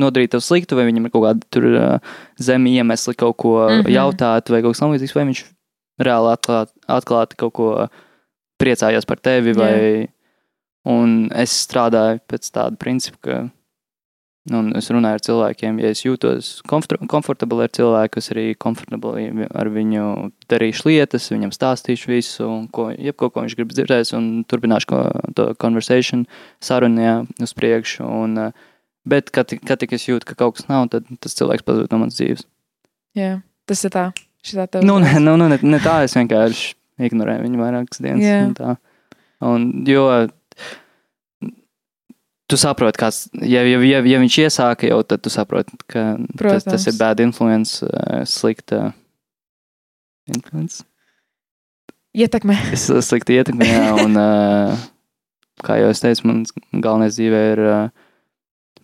nodarīt 0.00 0.34
tev 0.34 0.42
sliktu, 0.44 0.78
vai 0.78 0.86
viņam 0.88 1.06
ir 1.06 1.14
kaut 1.14 1.26
kāda 1.26 1.50
tur 1.54 1.68
uh, 1.70 2.14
zemi 2.40 2.74
iemesli 2.78 3.14
kaut 3.14 3.36
ko 3.40 3.54
mm. 3.62 3.82
-hmm. 3.82 3.92
jautāt, 3.94 4.50
vai 4.50 4.62
kaut 4.62 4.76
kas 4.76 4.82
tamlīdzīgs, 4.84 5.16
vai 5.16 5.26
viņš 5.30 5.44
reāli 6.00 6.32
atklāt, 6.32 6.72
atklāti 6.88 7.36
kaut 7.36 7.54
ko 7.54 7.70
priecājās 8.60 9.06
par 9.08 9.20
tevi, 9.20 9.52
vai, 9.56 10.08
un 10.84 11.30
es 11.32 11.54
strādāju 11.66 12.20
pēc 12.28 12.52
tāda 12.52 12.76
principa, 12.76 13.18
ka 13.22 13.40
Un 14.48 14.70
es 14.78 14.86
runāju 14.88 15.18
ar 15.18 15.22
cilvēkiem, 15.22 15.78
ja 15.82 15.90
es 15.92 16.00
jūtos 16.00 16.46
komfort- 16.68 17.02
komfortabli 17.12 17.66
ar 17.66 17.72
cilvēku, 17.76 18.22
es 18.22 18.30
arī 18.32 18.44
komfortabli 18.56 19.46
ar 19.52 19.68
viņu 19.68 20.32
darīšu 20.48 20.88
lietas, 20.88 21.28
viņam 21.28 21.52
stāstīšu 21.52 22.08
visu, 22.08 22.46
un 22.48 22.64
ko, 22.72 22.88
jebko, 22.90 23.28
ko 23.28 23.44
viņš 23.44 23.56
grib 23.58 23.74
dzirdēt, 23.74 24.14
un 24.16 24.42
turpināšu 24.48 24.88
ko, 24.88 25.02
to 25.36 25.46
conversation, 25.60 26.24
sarunu 26.58 27.28
uz 27.36 27.52
priekšu. 27.52 28.00
Un, 28.00 28.38
eh, 28.38 28.52
bet, 29.10 29.30
kad, 29.34 29.52
kad 29.66 29.80
tik 29.82 29.94
es 29.96 30.06
jūtu, 30.08 30.28
ka 30.28 30.38
kaut 30.38 30.58
kas 30.58 30.68
nav, 30.70 30.88
tad 30.92 31.08
tas 31.22 31.36
cilvēks 31.38 31.66
pazūd 31.66 31.92
no 31.92 32.02
manas 32.02 32.18
dzīves. 32.18 32.46
Jā, 33.18 33.38
tas 33.68 33.86
ir 33.86 33.94
tā. 33.94 34.10
Šitā 34.46 34.66
tev 34.70 34.84
Nu, 34.86 34.96
ne, 35.02 35.18
nu, 35.20 35.36
nu, 35.36 35.50
ne, 35.52 35.58
ne 35.60 35.80
tā, 35.84 36.00
es 36.06 36.16
vienkārši 36.16 36.74
ignorēju 37.10 37.44
viņu 37.44 37.60
vairākas 37.60 38.00
dienas. 38.00 38.24
Jā. 38.24 38.44
un 38.46 38.54
tā. 38.56 38.76
Un, 39.50 39.66
jo 39.88 40.04
tu 42.50 42.58
saproti, 42.58 42.98
kāds, 43.00 43.24
ja, 43.46 43.62
ja, 43.66 43.78
ja, 43.86 44.00
ja 44.06 44.20
viņš 44.20 44.38
iesāka 44.44 44.88
jau, 44.90 45.00
tad 45.06 45.22
tu 45.24 45.32
saproti, 45.32 45.76
ka 45.86 46.04
tas, 46.18 46.38
Protams. 46.40 46.66
tas 46.66 46.86
ir 46.90 46.96
bad 46.98 47.22
influence, 47.22 47.86
uh, 47.86 48.22
slikta 48.28 48.90
influence. 50.30 50.82
Ietekmē. 52.16 52.56
Es 52.74 52.88
slikti 53.06 53.38
ietekmē, 53.38 53.68
jā, 53.70 53.84
un, 54.02 54.18
uh, 54.18 54.82
kā 55.66 55.78
jau 55.78 55.92
es 55.94 56.02
teicu, 56.02 56.26
man 56.26 56.42
galvenais 56.82 57.14
dzīvē 57.14 57.42
ir 57.52 57.64
uh, 57.68 58.08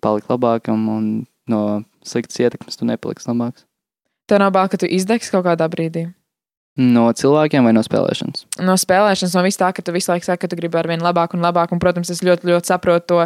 palikt 0.04 0.30
labākam, 0.32 0.86
un 0.92 1.08
no 1.50 1.62
sliktas 2.06 2.40
ietekmes 2.42 2.78
tu 2.78 2.88
nepaliksi 2.88 3.30
labāks. 3.30 3.66
Tev 4.26 4.42
nav 4.42 4.54
bail, 4.54 4.70
ka 4.70 4.78
tu 4.80 4.88
izdegsi 4.90 5.30
kaut 5.34 5.46
kādā 5.46 5.68
brīdī. 5.70 6.08
No 6.76 7.06
cilvēkiem 7.16 7.64
vai 7.64 7.70
no 7.72 7.80
spēlēšanas? 7.80 8.42
No 8.60 8.74
spēlēšanas, 8.76 9.32
no 9.32 9.42
vis 9.46 9.56
tā, 9.56 9.70
ka 9.72 9.80
tu 9.80 9.94
visu 9.94 10.10
laiku 10.10 10.26
saki, 10.26 10.42
ka 10.42 10.50
tu 10.52 10.58
gribi 10.58 10.76
ar 10.76 10.88
vien 10.90 11.00
labāk 11.00 11.32
un 11.32 11.40
labāk. 11.40 11.70
Un, 11.72 11.80
protams, 11.80 12.10
es 12.12 12.20
ļoti, 12.26 12.50
ļoti 12.50 12.68
saprotu 12.68 13.06
to, 13.08 13.20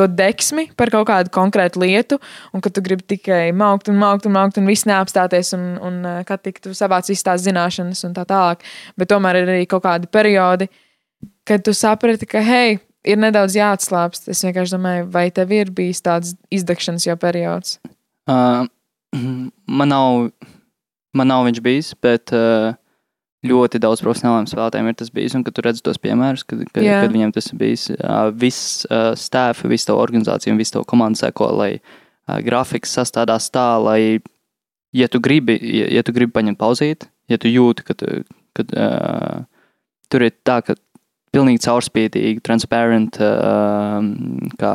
to 0.00 0.06
deksmi 0.08 0.70
par 0.78 0.88
kaut 0.94 1.10
kādu 1.10 1.32
konkrētu 1.34 1.82
lietu, 1.82 2.16
un 2.56 2.64
ka 2.64 2.72
tu 2.72 2.80
gribi 2.86 3.04
tikai 3.12 3.50
maukt 3.52 3.90
un 3.92 4.00
maukt 4.00 4.24
un 4.24 4.32
maukt 4.38 4.56
un 4.60 4.70
viss 4.70 4.88
neapstāties, 4.88 5.52
un, 5.58 5.66
un 5.84 6.00
uh, 6.00 6.22
kad 6.24 6.40
tik 6.46 6.62
tu 6.64 6.72
savāc 6.72 7.10
visas 7.12 7.26
tās 7.28 7.44
zināšanas 7.44 8.00
un 8.08 8.16
tā 8.16 8.24
tālāk. 8.30 8.64
Bet 8.96 9.12
tomēr 9.12 9.42
ir 9.42 9.52
arī 9.52 9.68
kaut 9.68 9.84
kādi 9.84 10.08
periodi, 10.08 10.70
kad 11.44 11.66
tu 11.66 11.76
saprati, 11.76 12.30
ka, 12.30 12.40
hei, 12.40 12.78
ir 13.04 13.20
nedaudz 13.20 13.56
jāatslābst. 13.58 14.28
Es 14.32 14.42
vienkārši 14.44 14.76
domāju, 14.76 15.08
vai 15.14 15.28
tev 15.34 15.52
ir 15.54 15.72
bijis 15.74 16.02
tāds 16.04 16.34
izdegšanas 16.54 17.06
jau 17.08 17.16
periods? 17.20 17.78
Uh, 18.30 18.64
man, 19.78 19.92
nav, 19.92 20.30
man 21.16 21.30
nav 21.30 21.44
viņš 21.48 21.60
bijis, 21.64 21.92
bet 22.04 22.32
uh, 22.36 22.72
ļoti 23.44 23.80
daudz 23.82 24.02
profesionāliem 24.04 24.48
spēlētājiem 24.50 24.90
ir 24.90 24.98
tas 25.00 25.12
bijis. 25.14 25.36
Un, 25.38 25.44
kad 25.46 25.56
tu 25.56 25.64
redz 25.64 25.82
tos 25.84 26.00
piemērus, 26.02 26.46
kad, 26.48 26.64
kad, 26.70 26.84
Jā. 26.84 27.02
kad 27.04 27.14
viņiem 27.14 27.34
tas 27.36 27.50
ir 27.52 27.60
bijis, 27.60 27.88
uh, 27.96 28.28
viss 28.32 28.84
uh, 28.88 29.12
stāv, 29.18 29.64
viss 29.70 29.88
to 29.88 29.96
organizācija 30.00 30.54
un 30.54 30.60
viss 30.60 30.74
to 30.74 30.84
komandu 30.88 31.20
seko, 31.20 31.50
lai 31.60 31.72
uh, 31.78 32.38
grafiks 32.44 32.94
sastādās 32.96 33.50
tā, 33.54 33.68
lai, 33.84 34.00
ja 34.96 35.10
tu 35.12 35.20
gribi, 35.24 35.58
ja, 35.60 35.90
ja 35.98 36.06
tu 36.06 36.14
gribi 36.16 36.34
paņemt 36.36 36.60
pauzīt, 36.60 37.08
ja 37.30 37.40
tu 37.40 37.52
jūti, 37.52 37.84
ka, 37.84 37.98
tu, 38.00 38.24
kad, 38.56 38.72
uh, 38.72 39.44
tur 40.12 40.24
ir 40.24 40.34
tā, 40.46 40.60
ka 40.64 40.78
pilnīgi 41.34 41.62
caurspīdīgi, 41.66 42.42
transparent, 42.46 43.18
uh, 43.22 43.98
kā 44.60 44.74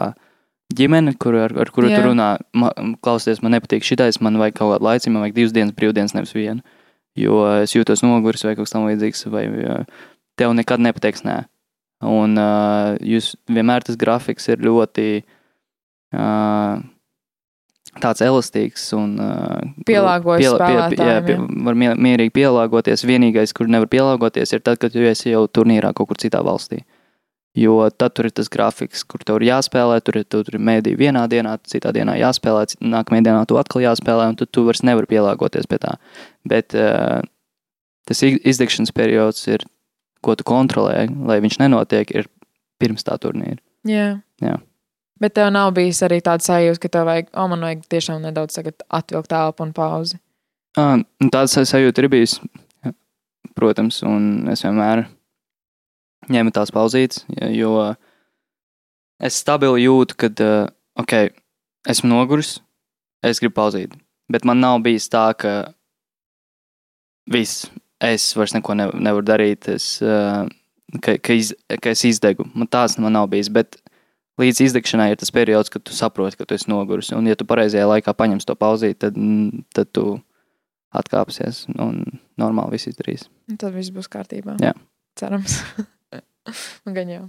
ģimene, 0.76 1.16
kur, 1.22 1.38
ar, 1.48 1.56
ar 1.64 1.72
kuru 1.74 1.90
Jā. 1.90 2.00
tu 2.00 2.12
runā, 2.12 2.30
ma, 2.58 2.72
klausies, 3.06 3.42
man 3.46 3.56
nepatīk 3.58 3.88
šitais, 3.88 4.22
man 4.24 4.38
vajag 4.42 4.60
kaut 4.60 4.76
kādu 4.76 4.90
laiciņu, 4.90 5.16
man 5.16 5.26
vajag 5.26 5.38
divas 5.40 5.56
dienas 5.56 5.78
brīvdienas, 5.78 6.16
nevis 6.18 6.36
vienu. 6.38 6.78
Jo 7.18 7.42
es 7.64 7.74
jūtos 7.74 8.04
noguris 8.06 8.46
vai 8.46 8.54
kaut 8.54 8.68
kas 8.68 8.76
tam 8.76 8.86
līdzīgs, 8.88 9.26
vai 9.34 9.48
uh, 9.50 10.04
tev 10.40 10.54
nekad 10.58 10.84
nepateiks 10.84 11.26
nē. 11.26 11.42
Un 12.06 12.38
uh, 12.40 12.96
jūs 13.04 13.34
vienmēr 13.52 13.84
tas 13.84 13.98
grafiks 14.00 14.48
ir 14.54 14.62
ļoti 14.64 15.08
uh, 16.16 16.80
tāds 18.02 18.22
elastīgs 18.26 18.86
un 18.98 19.16
Pielāgojas 19.88 20.44
jā, 20.46 20.54
spēlētājiem, 20.58 21.26
pie, 21.28 21.64
var 21.66 21.76
mie- 21.80 21.96
mierīgi 21.96 22.34
pielāgoties. 22.36 23.04
Vienīgais, 23.08 23.54
kur 23.56 23.68
nevar 23.72 23.88
pielāgoties, 23.92 24.54
ir 24.56 24.64
tad, 24.66 24.80
kad 24.82 24.94
tu 24.96 25.00
esi 25.06 25.32
jau 25.34 25.46
turnīrā 25.48 25.94
kaut 25.94 26.10
kur 26.12 26.18
citā 26.22 26.42
valstī. 26.46 26.82
Jo 27.58 27.90
tad 27.90 28.14
tur 28.16 28.28
ir 28.30 28.32
tas 28.38 28.48
grafiks, 28.48 29.02
kur 29.10 29.24
tev 29.26 29.40
ir 29.42 29.48
jāspēlē, 29.50 29.98
tur 30.06 30.20
ir, 30.22 30.24
tur 30.30 30.46
ir 30.54 30.60
mēdī 30.62 30.94
vienā 30.96 31.24
dienā, 31.28 31.58
citā 31.66 31.92
dienā 31.96 32.14
jāspēlē, 32.20 32.68
nākamajā 32.80 33.26
dienā 33.26 33.42
tu 33.50 33.58
atkal 33.58 33.82
jāspēlē, 33.82 34.28
un 34.30 34.38
tad 34.40 34.52
tu 34.54 34.64
vairs 34.68 34.84
nevari 34.86 35.10
pielāgoties 35.10 35.66
pie 35.68 35.80
tā. 35.82 35.96
Bet 36.48 36.76
tas 38.06 38.22
izdegšanas 38.24 38.94
periods 38.96 39.48
ir, 39.50 39.66
ko 40.22 40.36
tu 40.36 40.44
kontrolē, 40.48 41.08
lai 41.26 41.40
viņš 41.42 41.60
nenotiek, 41.64 42.10
ir 42.16 42.30
pirms 42.80 43.04
tā 43.08 43.18
turnīra. 43.20 43.58
Jā. 43.88 44.22
Jā. 44.44 44.58
Bet 45.20 45.36
tev 45.36 45.50
nav 45.52 45.74
bijis 45.76 46.00
arī 46.06 46.22
tāds 46.24 46.48
sajūta, 46.48 46.80
ka 46.84 46.92
tev 46.94 47.08
vajag, 47.10 47.32
o, 47.36 47.46
man 47.52 47.66
vajag 47.68 47.84
tiešām 47.92 48.22
nedaudz 48.24 48.60
atvilkt 48.60 49.32
telpu 49.32 49.66
un 49.66 49.74
pauzi. 49.76 50.20
Uh, 50.80 51.02
tāds 51.34 51.58
sajūta 51.58 52.04
ir 52.04 52.12
bijis, 52.12 52.38
protams, 53.58 54.00
un 54.08 54.48
es 54.54 54.64
vienmēr 54.64 55.04
ņēmu 56.32 56.54
tās 56.56 56.72
pauzītes, 56.72 57.26
jo 57.52 57.74
es 59.20 59.42
stabili 59.42 59.84
jūtu, 59.88 60.16
ka, 60.20 60.50
ok, 61.02 61.16
esmu 61.90 62.12
noguris, 62.14 62.60
es 63.26 63.42
gribu 63.42 63.58
pauzīt, 63.60 63.98
bet 64.32 64.48
man 64.48 64.62
nav 64.64 64.80
bijis 64.86 65.10
tā, 65.12 65.26
ka 65.36 65.74
viss, 67.30 67.68
es 68.00 68.32
vairs 68.38 68.56
neko 68.56 68.78
ne, 68.78 68.88
nevaru 68.96 69.26
darīt, 69.28 69.68
es, 69.74 69.98
ka, 70.00 71.18
ka, 71.18 71.36
iz, 71.36 71.54
ka 71.82 71.94
es 71.94 72.06
izdegu. 72.08 72.48
Man 72.56 72.70
tāds 72.72 72.98
man 73.02 73.18
nav 73.18 73.28
bijis, 73.34 73.52
bet 73.54 73.82
līdz 74.40 74.64
izdegšanai 74.68 75.12
ir 75.14 75.20
tas 75.20 75.32
periods, 75.36 75.72
kad 75.74 75.84
tu 75.86 75.96
saproti, 75.96 76.40
ka 76.40 76.48
tu 76.48 76.58
esi 76.58 76.70
noguris, 76.72 77.12
un 77.16 77.28
ja 77.30 77.38
tu 77.40 77.48
pareizajā 77.50 77.88
laikā 77.90 78.14
paņemsi 78.18 78.48
to 78.50 78.56
pauzīt, 78.60 79.00
tad, 79.04 79.18
tad 79.76 79.92
tu 79.96 80.06
atkāpsies 80.96 81.66
un 81.78 82.02
normāli 82.40 82.78
viss 82.78 82.90
izdarīs. 82.90 83.28
Un 83.50 83.60
tad 83.62 83.76
viss 83.76 83.94
būs 83.94 84.10
kārtībā. 84.12 84.58
Jā. 84.64 84.74
Cerams. 85.20 85.60
Un 86.88 86.96
Gan 86.98 87.12
jau. 87.12 87.28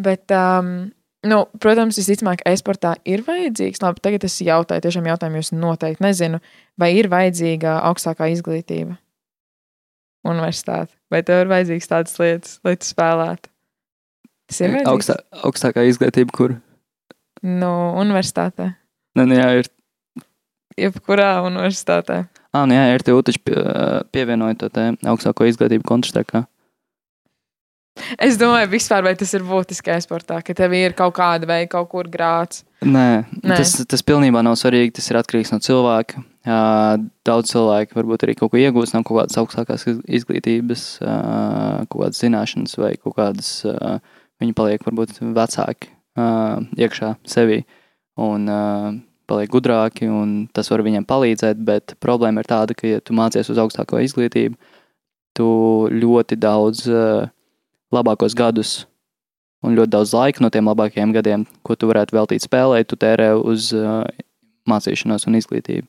Bet, 0.00 0.30
um, 0.32 0.88
nu, 1.26 1.42
protams, 1.60 1.98
visticamāk, 2.00 2.44
e-sportā 2.48 2.94
ir 3.04 3.24
vajadzīgs. 3.26 3.82
Labi, 3.84 4.02
tagad 4.04 4.24
es 4.28 4.38
jautāju, 4.46 4.86
tiešām 4.86 5.10
jautājumu 5.10 5.42
jūs 5.42 5.52
noteikti 5.56 6.06
nezinu, 6.06 6.40
vai 6.80 6.94
ir 6.96 7.10
vajadzīga 7.12 7.80
augstākā 7.90 8.30
izglītība 8.32 8.96
universitāte. 10.30 10.94
Vai 11.12 11.22
tev 11.26 11.44
ir 11.44 11.52
vajadzīgs 11.52 11.90
tādas 11.90 12.16
lietas, 12.20 12.58
lai 12.64 12.76
tu 12.78 12.88
spēlētu? 12.88 13.49
Tas 14.50 14.60
ir 14.64 14.72
vajadzīgs. 14.74 14.90
Augstā, 14.90 15.16
augstākā 15.46 15.86
izglītība, 15.88 16.34
kur 16.34 16.56
Nu, 17.46 17.70
universitātē. 18.02 18.72
nu, 19.16 19.24
nu, 19.30 19.34
jā, 19.38 19.46
ir. 19.62 19.68
Jebkurā 20.80 21.30
universitātē. 21.46 22.24
Ah, 22.54 22.64
nu 22.66 22.74
jā, 22.74 22.84
RTU 22.98 23.20
taču 23.26 23.40
pie, 23.44 23.54
pievienoja 24.14 24.56
to 24.58 24.68
te 24.72 24.88
augstāko 25.06 25.46
izglītību 25.48 25.84
kontrastekā. 25.86 26.44
Es 28.22 28.38
domāju, 28.40 28.68
vispār, 28.72 29.02
vai 29.04 29.12
tas 29.18 29.32
ir 29.36 29.42
būtiski 29.44 29.90
e-sportā, 29.92 30.38
ka 30.46 30.54
tev 30.56 30.72
ir 30.78 30.94
kaut 30.96 31.12
kāda 31.18 31.46
vai 31.50 31.58
kaut 31.68 31.88
kur 31.92 32.08
grāts. 32.08 32.62
Nē, 32.86 33.26
Nē. 33.42 33.42
Nē. 33.50 33.56
Tas, 33.60 33.74
tas 33.90 34.02
pilnībā 34.06 34.40
nav 34.46 34.54
svarīgi. 34.56 34.94
Tas 34.96 35.10
ir 35.10 35.18
atkarīgs 35.20 35.50
no 35.52 35.58
cilvēka. 35.60 36.22
Daudz 37.28 37.50
cilvēku 37.52 37.98
varbūt 37.98 38.24
arī 38.24 38.36
kaut 38.38 38.54
ko 38.54 38.60
iegūst 38.62 38.94
no 38.96 39.02
kaut 39.04 39.18
kādas 39.20 39.36
augstākās 39.42 39.84
iz- 39.90 40.00
izglītības, 40.22 40.84
kaut 41.02 41.98
kādas 42.06 42.22
zināšanas, 42.24 42.78
vai 42.80 42.94
kaut 42.96 43.18
kādas 43.18 43.50
ā, 43.68 43.98
viņi 44.40 44.56
paliek 44.56 44.84
varbūt 44.86 45.20
vecāki 45.36 45.92
ā, 46.18 46.26
iekšā 46.80 47.14
sevī 47.28 47.62
un 48.20 48.48
ā, 48.50 48.60
paliek 49.30 49.50
gudrāki, 49.52 50.08
un 50.10 50.48
tas 50.54 50.70
var 50.72 50.82
viņiem 50.86 51.06
palīdzēt. 51.08 51.60
Bet 51.62 51.94
problēma 52.02 52.42
ir 52.42 52.50
tāda, 52.50 52.74
ka, 52.76 52.88
ja 52.90 53.02
tu 53.04 53.14
mācies 53.16 53.50
uz 53.52 53.60
augstāko 53.62 54.02
izglītību, 54.02 54.58
tu 55.38 55.50
ļoti 55.94 56.38
daudz 56.40 56.86
ā, 56.90 57.04
labākos 57.94 58.36
gadus 58.38 58.80
un 59.66 59.76
ļoti 59.76 59.92
daudz 59.92 60.14
laika 60.16 60.42
no 60.44 60.50
tiem 60.52 60.68
labākajiem 60.70 61.12
gadiem, 61.14 61.44
ko 61.66 61.76
tu 61.76 61.90
varētu 61.90 62.16
veltīt 62.16 62.46
spēlē, 62.46 62.82
tu 62.88 62.96
tērē 63.00 63.32
uz 63.36 63.70
uh, 63.76 64.06
mācīšanos 64.70 65.26
un 65.28 65.36
izglītību. 65.40 65.84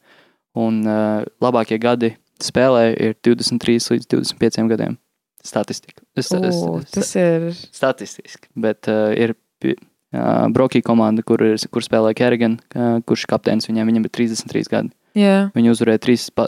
Un 0.59 0.81
uh, 0.83 1.23
labākie 1.43 1.79
gadi 1.79 2.15
spēlē 2.43 2.91
ir 2.97 3.15
23 3.23 3.93
līdz 3.93 4.09
25 4.11 4.67
gadiem. 4.73 4.97
Statistika. 5.43 6.03
O, 6.05 6.41
es, 6.45 6.57
tas 6.93 7.11
ir. 7.17 7.47
statistiski, 7.73 8.47
bet 8.55 8.87
uh, 8.91 9.09
ir 9.17 9.33
uh, 9.33 10.47
Brokī 10.53 10.81
komanda, 10.85 11.23
kur, 11.25 11.41
ir, 11.41 11.57
kur 11.73 11.81
spēlē 11.85 12.11
Kerrigan, 12.17 12.59
uh, 12.75 12.99
kurš 13.07 13.23
ir 13.25 13.31
kapteinis 13.33 13.69
viņam, 13.69 13.89
viņam 13.89 14.05
ir 14.05 14.13
33 14.19 14.69
gadi. 14.69 14.91
Jā, 15.17 15.49
Viņi 15.57 15.73
uzvarēja 15.73 15.99
trīs, 16.05 16.29
pa, 16.31 16.45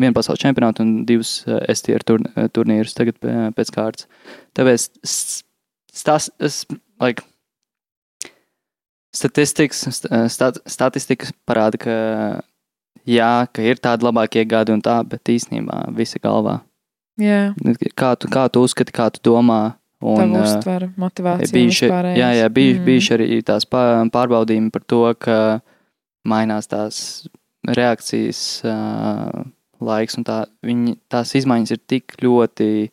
vienu 0.00 0.14
pasaules 0.16 0.40
čempionātu 0.40 0.80
un 0.86 0.92
divus 1.04 1.42
uh, 1.44 1.58
STR 1.68 2.00
tur, 2.08 2.22
uh, 2.32 2.46
turnīrus 2.48 2.94
tagad 2.96 3.18
pē- 3.20 3.50
pēc 3.58 3.72
kārtas. 3.74 4.06
Tāpēc 4.56 4.86
s- 5.04 5.42
stas, 5.92 6.30
es, 6.40 6.62
like, 7.02 7.26
statistikas, 9.12 9.82
st- 9.90 10.08
stat, 10.32 10.60
statistikas 10.70 11.32
parāda, 11.48 11.80
ka, 11.82 11.94
jā, 13.10 13.30
ka 13.52 13.64
ir 13.66 13.80
tādi 13.82 14.06
labākie 14.06 14.46
gadi 14.48 14.72
un 14.72 14.82
tā, 14.84 15.00
bet 15.04 15.28
īstenībā 15.32 15.88
visi 15.96 16.20
galvā. 16.22 16.60
Jā. 17.20 17.40
Kā 17.94 18.14
tu, 18.18 18.28
kā 18.32 18.46
tu 18.52 18.62
uzskati, 18.66 18.92
kā 18.96 19.10
tu 19.14 19.20
domā? 19.30 19.74
Un, 20.00 20.32
uh, 20.32 20.40
uztver, 20.46 20.86
motivācija. 20.96 21.52
bijuši, 21.52 21.88
jā, 22.16 22.28
jā, 22.40 22.46
bijuši, 22.48 22.78
Mm. 22.80 22.84
bijuši 22.86 23.10
arī 23.18 23.26
tās 23.44 23.66
pā- 23.68 24.08
pārbaudījumi 24.08 24.70
par 24.72 24.82
to, 24.88 25.00
ka 25.20 25.60
mainās 26.24 26.66
tās 26.72 27.28
reakcijas 27.68 28.62
uh, 28.64 29.44
laiks, 29.84 30.16
un 30.16 30.24
tā, 30.24 30.38
viņi, 30.64 30.96
tās 31.12 31.34
izmaiņas 31.36 31.74
ir 31.76 31.80
tik 31.86 32.16
ļoti 32.24 32.88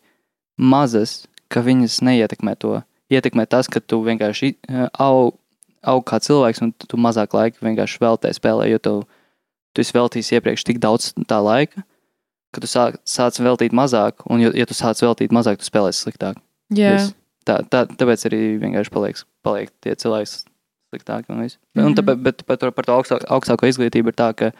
mazas, 0.60 1.26
ka 1.48 1.62
viņas 1.64 2.00
neietekmē 2.04 2.56
to. 2.60 2.82
Ietekmē 3.08 3.46
tas, 3.48 3.68
ka 3.72 3.80
tu 3.80 4.02
vienkārši 4.04 4.52
uh, 4.68 4.88
aug, 5.00 5.32
aug 5.88 6.04
kā 6.04 6.20
cilvēks, 6.20 6.60
un 6.60 6.72
tu 6.76 7.00
mazāk 7.00 7.32
laika 7.32 7.64
vienkārši 7.64 8.02
veltē 8.04 8.34
spēlē, 8.36 8.68
jo 8.74 8.78
tu, 8.84 8.94
tu 9.72 9.80
esi 9.80 9.96
veltījis 9.96 10.32
iepriekš 10.36 10.64
tik 10.68 10.78
daudz 10.84 11.14
tā 11.24 11.40
laika, 11.40 11.84
ka 12.58 12.64
tu 12.66 12.70
sāc, 12.70 12.98
sāc 13.08 13.38
veltīt 13.40 13.72
mazāk, 13.76 14.26
un, 14.28 14.42
ja, 14.44 14.66
tu 14.68 14.74
sāc 14.76 15.00
veltīt 15.06 15.32
mazāk, 15.34 15.62
tu 15.62 15.68
spēlēsi 15.70 16.04
sliktāk. 16.04 16.36
Jā, 16.74 16.98
Viss. 16.98 17.14
Tā, 17.48 17.62
tā, 17.64 17.86
tāpēc 17.88 18.26
arī 18.28 18.42
vienkārši 18.60 18.92
paliek, 18.92 19.20
paliek 19.46 19.70
tie 19.80 19.94
cilvēki 19.96 20.28
sliktāk. 20.92 21.30
Un 21.32 21.40
viss. 21.46 21.56
Un 21.78 21.86
Mhm. 21.92 21.94
tāpēc, 21.96 22.22
bet 22.26 22.42
par 22.44 22.58
to, 22.60 22.70
par 22.76 22.84
to 22.84 22.92
augstā, 22.98 23.16
augstāko 23.24 23.64
izglītību 23.70 24.12
ir 24.12 24.16
tā, 24.18 24.34
ka 24.36 24.50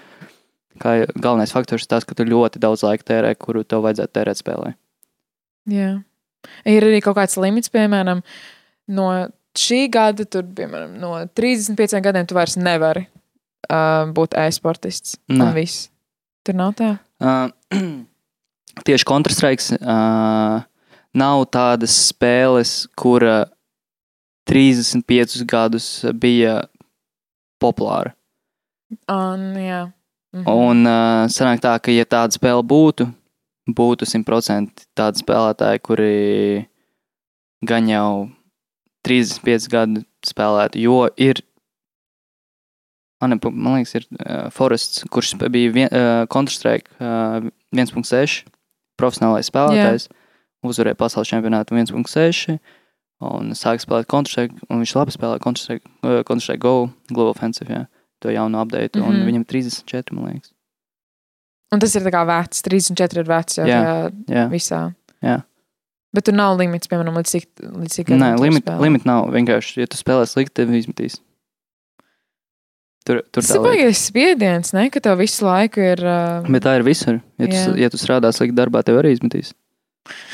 kā 0.80 0.94
galvenais 1.20 1.53
faktors 1.53 1.84
ir 1.84 1.90
tas, 1.90 2.05
ka 2.09 2.14
tu 2.14 2.24
ļoti 2.24 2.61
daudz 2.62 2.86
laika 2.86 3.05
tērē, 3.05 3.34
kuru 3.36 3.64
tev 3.64 3.82
vajadzētu 3.84 4.14
tērēt 4.16 4.40
spēlē. 4.40 4.72
Jā. 5.68 5.90
Ir 6.64 6.86
arī 6.86 7.03
kaut 7.05 7.16
kāds 7.18 7.36
limits, 7.36 7.68
piemēram, 7.68 8.22
no 8.88 9.09
šī 9.59 9.90
gada, 9.90 10.24
tur, 10.24 10.42
piemēram, 10.44 10.96
no 11.03 11.12
35 11.34 12.01
gadiem, 12.01 12.26
tu 12.30 12.34
vairs 12.38 12.57
nevari 12.57 13.07
uh, 13.68 14.07
būt 14.14 14.36
e-sportists. 14.38 15.18
Tur 16.46 16.55
nav 16.55 16.72
tā. 16.78 16.94
Uh, 17.19 17.51
tieši 18.87 19.07
Counter-Strike 19.09 19.79
uh, 19.83 20.62
nav 21.19 21.45
tādas 21.51 21.95
spēles, 22.09 22.87
kura 22.99 23.49
35 24.49 25.45
gadus 25.49 25.89
bija 26.14 26.62
populāra. 27.62 28.14
Un, 29.11 29.53
jā. 29.61 29.83
Mhm. 30.37 30.45
Un 30.49 30.89
uh, 30.89 31.27
sanāk 31.33 31.62
tā, 31.64 31.75
ka, 31.83 31.93
ja 31.93 32.07
tāda 32.09 32.37
spēle 32.37 32.62
būtu, 32.64 33.09
būtu 33.69 34.09
100% 34.09 34.87
tādi 34.97 35.25
spēlētāji, 35.25 35.85
kuri 35.85 36.14
gan 37.66 37.89
jau 37.91 38.11
35 39.09 39.69
gadu 39.73 40.05
spēlētu, 40.27 40.81
jo 40.87 41.07
ir. 41.16 41.43
Man, 43.21 43.35
man 43.51 43.79
liekas, 43.79 43.95
ir 43.99 44.05
uh, 44.21 44.47
Forests, 44.55 45.03
kurš 45.11 45.35
bija 45.51 45.73
vien, 45.75 45.89
uh, 45.91 46.23
Counter-Strike 46.31 46.95
uh, 47.03 47.49
1.6 47.75 48.45
profesionālais 48.99 49.51
spēlētājs. 49.51 50.07
Uzvarēja 50.66 50.99
pasaules 50.99 51.31
čempionātu 51.31 51.75
1.6 51.75 52.59
un 53.29 53.51
sāka 53.59 53.83
spēlēt 53.83 54.07
Counter-Strike. 54.11 54.55
un 54.71 54.85
Viņš 54.85 54.95
labi 54.99 55.14
spēlē 55.14 55.41
Counter-Strike, 55.43 55.87
uh, 56.07 56.21
Counter-Strike 56.29 56.62
Go, 56.62 56.91
Global 57.11 57.35
Offensive, 57.35 57.71
jā, 57.75 57.85
to 58.23 58.31
jaunu 58.35 58.62
update. 58.62 58.99
Mm. 58.99 59.11
-hmm. 59.11 59.27
Viņam 59.27 59.43
ir 59.43 59.51
34, 59.55 60.14
man 60.14 60.33
liekas. 60.33 60.55
Un 61.75 61.81
tas 61.81 61.95
ir 61.95 62.03
tā 62.03 62.11
kā 62.14 62.25
vecs, 62.25 62.62
34 62.64 63.21
ir 63.21 63.29
vecs 63.29 63.59
jau 63.59 63.66
Jā. 63.66 64.11
jā. 64.27 64.49
Visā. 64.49 64.95
Jā. 65.23 65.43
Bet 66.14 66.25
tur 66.25 66.35
nav 66.35 66.57
limits, 66.57 66.89
piemēram, 66.89 67.19
līdz 67.21 67.31
cik, 67.35 67.49
līdz 67.61 67.95
cik 67.99 68.09
Nē, 68.09 68.39
limit, 68.41 68.69
limit 68.81 69.05
nav. 69.05 69.29
Vienkārši, 69.35 69.83
ja 69.83 69.87
tu 69.87 69.97
spēlē 70.01 70.25
slikti, 70.25 70.55
tad 70.55 70.73
izmetīs. 70.73 71.21
Tur, 73.09 73.23
tur 73.33 73.41
Tas 73.41 73.55
ir 73.57 73.63
baigais 73.65 74.01
spiediens, 74.05 74.75
ne? 74.77 74.83
Ka 74.93 75.01
tev 75.01 75.17
visu 75.23 75.47
laiku 75.47 75.81
ir. 75.81 76.03
Uh, 76.05 76.45
Bet 76.53 76.67
tā 76.67 76.75
ir 76.77 76.85
visur. 76.85 77.23
Ja 77.41 77.49
tu, 77.49 77.73
ja 77.81 77.89
tu 77.89 78.01
strādā 78.01 78.29
slikti 78.37 78.57
darbā, 78.59 78.83
tev 78.85 78.99
arī 79.01 79.15
izmetīs. 79.17 79.55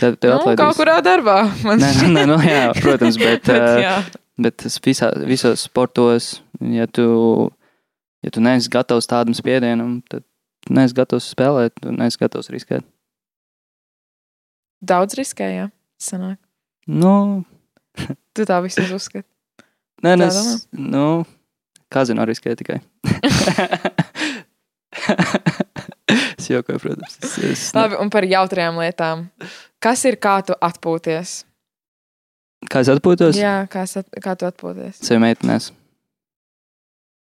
Tev, 0.01 0.17
tev 0.19 0.33
nu, 0.33 0.41
atlaidīs. 0.41 0.59
kaut 0.59 0.81
kurā 0.81 0.97
darbā. 1.07 1.37
Nē, 1.63 1.77
nē, 1.79 2.09
nē, 2.17 2.25
nu, 2.31 2.39
jā, 2.43 2.65
protams, 2.81 3.19
bet, 3.21 3.47
Bet, 3.51 3.79
jā. 3.85 3.95
bet 4.43 4.67
visā, 4.87 5.13
visos 5.27 5.65
sportos, 5.69 6.29
ja 6.75 6.87
tu, 6.91 7.07
ja 8.27 8.35
tu 8.35 8.43
neesi 8.43 8.71
gatavs 8.75 9.07
tādam 9.11 9.35
spiedienam, 9.39 10.01
tad 10.11 10.27
neesi 10.71 10.99
gatavs 10.99 11.31
spēlēt, 11.35 11.79
neesi 11.95 12.19
gatavs 12.23 12.51
riskēt. 12.55 12.87
Daudz 14.85 15.15
riskēja. 15.19 15.71
Sanāk. 16.03 16.39
Nu, 16.91 17.45
Tu 18.35 18.43
tā 18.43 18.59
visur 18.65 18.91
uzskati. 18.97 19.29
nē, 20.03 20.17
nē, 20.19 20.27
Tā 20.27 21.07
es, 22.03 22.11
nu, 22.11 22.19
kazino 22.19 22.27
riskē 22.29 22.57
tikai. 22.59 22.81
es 26.39 26.51
jokoju, 26.51 26.79
protams. 26.83 27.19
Es, 27.23 27.39
es, 27.39 27.75
Labi, 27.77 27.95
un 28.01 28.11
par 28.13 28.25
jautrajām 28.29 28.81
lietām. 28.83 29.29
Kas 29.83 30.05
ir 30.09 30.19
kā 30.23 30.39
tu 30.47 30.57
atpūties? 30.59 31.29
Kā 32.71 32.81
es 32.81 32.89
atpūtos? 32.89 33.37
Jā, 33.37 33.67
kā, 33.71 33.85
at, 33.85 34.09
kā 34.25 34.35
tu 34.41 34.49
atpūties? 34.49 34.99
Sev 35.05 35.21
meitenēs. 35.23 35.71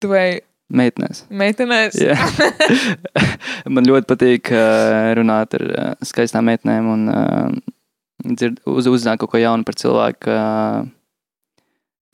Tu 0.02 0.10
vai 0.10 0.40
Meitenēs. 0.72 1.26
meitenēs? 1.28 1.98
Jā. 2.00 2.14
Man 3.74 3.84
ļoti 3.84 4.08
patīk 4.08 4.48
uh, 4.54 5.12
runāt 5.18 5.52
ar 5.58 5.64
uh, 5.68 5.90
skaistām 6.06 6.46
meitenēm 6.48 6.88
un 6.88 7.02
uh, 7.12 7.50
dzird, 8.24 8.62
uz, 8.64 8.88
uzzināt 8.88 9.20
kaut 9.20 9.34
ko 9.34 9.38
jaunu 9.42 9.66
par 9.68 9.76
cilvēku. 9.76 10.32
Uh, 10.32 10.88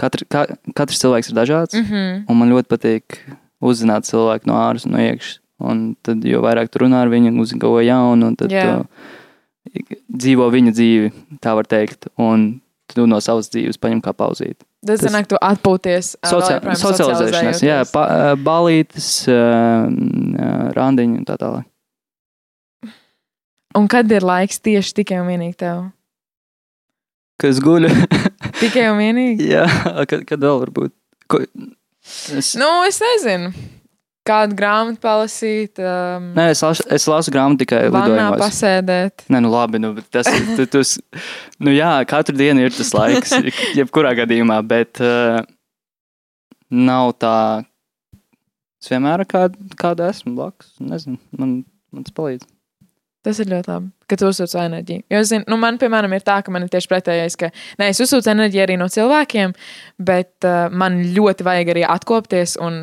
katr, 0.00 0.24
ka, 0.30 0.46
katrs 0.78 1.02
cilvēks 1.02 1.32
ir 1.32 1.38
dažāds, 1.38 1.74
mm. 1.74 1.84
Mm 1.84 1.92
-hmm. 1.92 2.24
un 2.28 2.38
man 2.38 2.52
ļoti 2.54 2.70
patīk 2.74 3.18
uzzināt 3.60 4.06
cilvēku 4.06 4.46
no 4.46 4.54
ārpus 4.54 4.86
un 4.86 4.96
no 4.96 5.02
iekšas. 5.02 5.40
Un 5.58 5.96
tad, 6.06 6.22
jo 6.22 6.38
vairāk 6.44 6.70
tu 6.70 6.84
runā 6.84 7.02
ar 7.02 7.10
viņu, 7.10 7.34
uzzini 7.42 7.60
kaut 7.60 7.74
ko 7.74 7.80
jaunu, 7.82 8.30
un 8.30 8.36
tad 8.38 8.52
Jā. 8.52 8.62
tu 8.62 9.80
dzīvo 10.06 10.46
viņa 10.54 10.72
dzīvi, 10.72 11.10
tā 11.42 11.54
var 11.58 11.66
teikt. 11.66 12.06
Un 12.14 12.60
tu 12.94 13.06
no 13.10 13.18
savas 13.20 13.50
dzīves 13.50 13.80
paņem 13.82 14.00
kā 14.04 14.14
pauzīt. 14.16 14.62
Tas 14.86 15.02
sanāk, 15.02 15.26
tu 15.26 15.36
atpūties. 15.42 16.14
Socia 16.22 16.60
socializēšanās, 16.78 17.62
jā, 17.66 17.82
pa, 17.90 18.04
ā, 18.06 18.36
randiņi 20.78 21.18
un 21.18 21.26
tā 21.26 21.36
tālāk. 21.40 21.66
Un 23.76 23.90
kad 23.90 24.10
ir 24.10 24.24
laiks 24.24 24.62
tieši 24.64 24.94
tikai 25.02 25.18
un 25.20 25.28
vienīgi 25.28 25.58
tev? 25.58 25.82
Kas 27.42 27.60
guļ? 27.62 27.90
Tikai 28.58 28.88
un 28.92 28.98
vienīgi? 29.02 29.48
jā, 29.52 29.64
kad, 30.10 30.22
kad 30.28 30.38
vēl 30.42 30.62
var 30.64 30.72
būt? 30.74 30.94
Ko, 31.30 31.42
es, 32.36 32.54
Nu, 32.58 32.70
es 32.88 33.00
nezinu. 33.04 33.52
Kādu 34.28 34.52
grāmatu 34.58 35.00
palasīt, 35.00 35.78
um, 35.80 36.26
Nē, 36.36 36.50
es 36.52 36.60
lasu, 36.60 36.84
es 36.92 37.06
lasu 37.08 37.32
grāmatu 37.32 37.62
tikai 37.62 37.86
vannā 37.88 38.10
lidojumos. 38.12 38.42
pasēdēt. 38.42 39.22
Nē, 39.32 39.40
nu 39.40 39.52
labi, 39.54 39.80
nu, 39.80 39.94
tas 40.12 40.28
ir. 40.28 40.42
Tu, 40.58 40.66
tu, 40.68 40.82
nu 41.64 41.72
jā, 41.72 41.94
katru 42.10 42.36
dienu 42.36 42.66
ir 42.66 42.74
tas 42.76 42.90
laiks, 42.92 43.32
jebkurā 43.78 44.12
gadījumā, 44.18 44.58
bet 44.68 45.00
uh, 45.00 45.40
nav 46.68 47.14
tā. 47.16 47.36
Es 48.82 48.92
vienmēr 48.92 49.24
kādu, 49.26 49.64
kādu 49.80 50.04
esmu 50.10 50.34
blakus. 50.36 50.74
Nezinu, 50.78 51.16
man, 51.40 51.56
man 51.94 52.04
tas 52.04 52.12
palīdz. 52.20 52.44
Tas 53.28 53.42
ir 53.42 53.50
ļoti 53.50 53.68
labi, 53.68 53.90
ka 54.08 54.16
tu 54.16 54.24
uzsūc 54.24 54.54
enerģiju. 54.56 55.02
Jo, 55.12 55.18
es 55.20 55.28
zinu, 55.28 55.44
nu, 55.52 55.58
man, 55.60 55.76
piemēram, 55.80 56.14
ir 56.16 56.22
tā, 56.24 56.38
ka 56.40 56.52
man 56.54 56.64
ir 56.64 56.70
tieši 56.72 56.88
pretējais, 56.88 57.34
ka 57.36 57.50
nē, 57.76 57.90
es 57.92 57.98
uzsūcu 58.00 58.30
enerģiju 58.32 58.62
arī 58.64 58.78
no 58.80 58.86
cilvēkiem, 58.88 59.52
bet 60.00 60.46
uh, 60.48 60.72
man 60.72 60.96
ļoti 61.12 61.44
vajag 61.44 61.72
arī 61.74 61.82
atkopties 61.84 62.54
un 62.64 62.78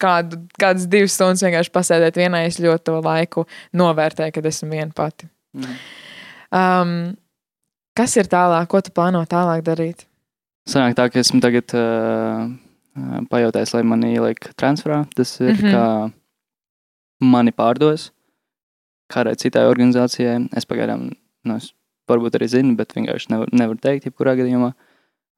kādu, 0.00 0.38
kādas 0.56 0.86
divas 0.88 1.12
stundas 1.18 1.44
vienkārši 1.44 1.74
pasēdēt 1.74 2.16
vienā. 2.22 2.40
Es 2.48 2.56
ļoti 2.62 2.86
to 2.88 2.94
laiku 3.04 3.44
novērtēju, 3.76 4.34
kad 4.38 4.48
esmu 4.48 4.70
viena 4.72 4.88
pati. 4.96 5.28
Mhm. 5.58 5.76
Um, 6.56 6.96
kas 7.96 8.16
ir 8.16 8.32
tālāk? 8.32 8.70
Ko 8.72 8.80
tu 8.80 8.96
plāno 8.96 9.20
tālāk 9.28 9.60
darīt? 9.68 10.06
Sanāk 10.68 10.96
tā, 10.96 11.10
ka 11.12 11.20
esmu 11.20 11.42
tagad 11.44 11.76
uh, 11.76 12.48
uh, 12.96 13.20
pajautājis, 13.28 13.76
lai 13.76 13.84
mani 13.92 14.14
ieliek 14.16 14.54
transferā. 14.56 15.02
Tas 15.12 15.36
ir, 15.42 15.52
mm. 15.52 15.60
-hmm. 15.60 15.76
kā 15.76 17.28
mani 17.36 17.52
pārdos 17.52 18.08
kādai 19.12 19.36
citai 19.40 19.66
organizācijai. 19.70 20.38
Es 20.56 20.68
pagaidām, 20.68 21.10
nu, 21.48 21.58
es 21.58 21.72
varbūt 22.10 22.38
arī 22.38 22.48
zinu, 22.50 22.76
bet 22.78 22.94
vienkārši 22.96 23.32
nevaru 23.32 23.58
nevar 23.58 23.80
teikt, 23.82 24.08
jebkurā 24.08 24.36
gadījumā. 24.40 24.72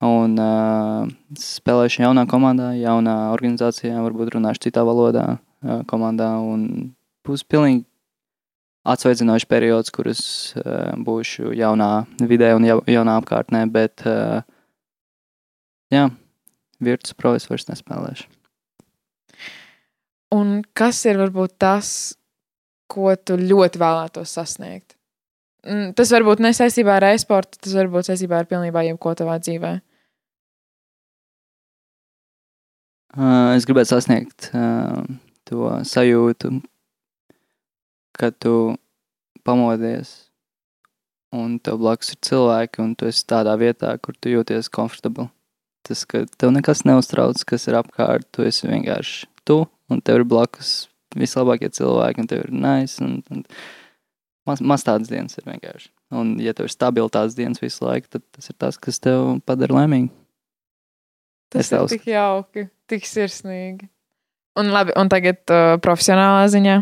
Un 0.04 0.34
uh, 0.42 1.06
spēlēšu 1.40 2.02
jaunā 2.02 2.26
komandā, 2.28 2.72
jaunā 2.76 3.14
organizācijā, 3.32 3.96
varbūt 4.04 4.34
runāšu 4.34 4.66
citā 4.66 4.82
valodā, 4.84 5.38
uh, 5.38 5.82
komandā. 5.88 6.34
Būs 7.24 7.44
pilnīgi 7.48 7.84
atsveidzinošs 8.84 9.48
periods, 9.48 9.92
kurus 9.94 10.24
uh, 10.58 10.92
būšu 11.00 11.54
jaunā 11.56 12.04
vidē 12.20 12.52
un 12.58 12.66
jau, 12.68 12.78
jaunā 12.90 13.16
apkārtnē. 13.22 13.64
Bet, 13.72 14.04
uh, 14.04 14.42
jā, 15.94 16.10
virtus 16.84 17.16
pro 17.16 17.32
es 17.38 17.48
vairs 17.48 17.70
nespēlēšu. 17.70 18.28
Un 20.34 20.58
kas 20.76 21.04
ir 21.06 21.20
varbūt 21.22 21.56
tas, 21.62 21.88
ko 22.90 23.14
tu 23.16 23.38
ļoti 23.40 23.80
vēlētos 23.80 24.34
sasniegt? 24.36 24.96
Mm, 25.64 25.94
Tas 25.96 26.12
varbūt 26.12 26.42
ne 26.44 26.52
saistībā 26.56 26.98
ar 26.98 27.08
e-sportu, 27.14 27.58
tas 27.64 27.74
varbūt 27.78 28.10
saistībā 28.10 28.42
ar 28.42 28.48
pilnībā 28.50 28.84
jebko 28.84 29.14
tavā 29.16 29.38
dzīvē. 29.40 29.78
Uh, 33.14 33.54
es 33.54 33.64
gribētu 33.64 33.92
sasniegt 33.92 34.50
uh, 34.58 35.04
to 35.46 35.70
sajūtu, 35.86 36.50
kad 38.18 38.34
tu 38.42 38.74
pamodies 39.46 40.10
un 41.34 41.60
tev 41.62 41.78
blakus 41.82 42.12
ir 42.14 42.18
cilvēki, 42.26 42.82
un 42.82 42.94
tu 42.98 43.06
esi 43.10 43.22
tādā 43.30 43.54
vietā, 43.60 43.94
kur 44.02 44.18
tu 44.18 44.32
jūties 44.34 44.70
komfortabli. 44.74 45.28
Tas, 45.84 46.02
ka 46.08 46.24
tev 46.40 46.50
nekas 46.54 46.82
neuztrauc, 46.88 47.42
kas 47.46 47.68
ir 47.68 47.78
apkārt, 47.78 48.26
tu 48.32 48.44
esi 48.46 48.66
vienkārši 48.70 49.28
tu, 49.46 49.62
un 49.92 50.00
tev 50.00 50.22
ir 50.22 50.28
blakus 50.28 50.86
vislabākie 51.18 51.70
cilvēki, 51.74 52.24
un 52.24 52.30
tev 52.30 52.44
ir 52.46 52.52
nice. 52.54 52.98
Un, 53.04 53.20
un 53.30 53.44
maz, 54.48 54.62
maz 54.64 54.84
tādas 54.86 55.10
dienas 55.10 55.38
ir 55.40 55.46
vienkārši. 55.48 55.90
Un, 56.14 56.34
ja 56.42 56.54
tev 56.54 56.68
ir 56.68 56.74
stabilitātes 56.74 57.36
dienas 57.38 57.62
visu 57.62 57.86
laiku, 57.86 58.10
tad 58.12 58.24
tas 58.34 58.50
ir 58.50 58.58
tas, 58.60 58.78
kas 58.78 59.00
tev 59.02 59.38
padara 59.46 59.80
laimīgu. 59.80 60.12
Tas 61.54 61.70
ir 61.70 61.84
tik 61.92 62.08
jauki, 62.10 62.68
tik 62.90 63.06
sirsnīgi. 63.06 63.88
Un, 64.58 64.70
labi, 64.74 64.94
un 64.98 65.10
tagad 65.10 65.40
uh, 65.50 65.76
profesionālā 65.82 66.44
ziņā. 66.50 66.80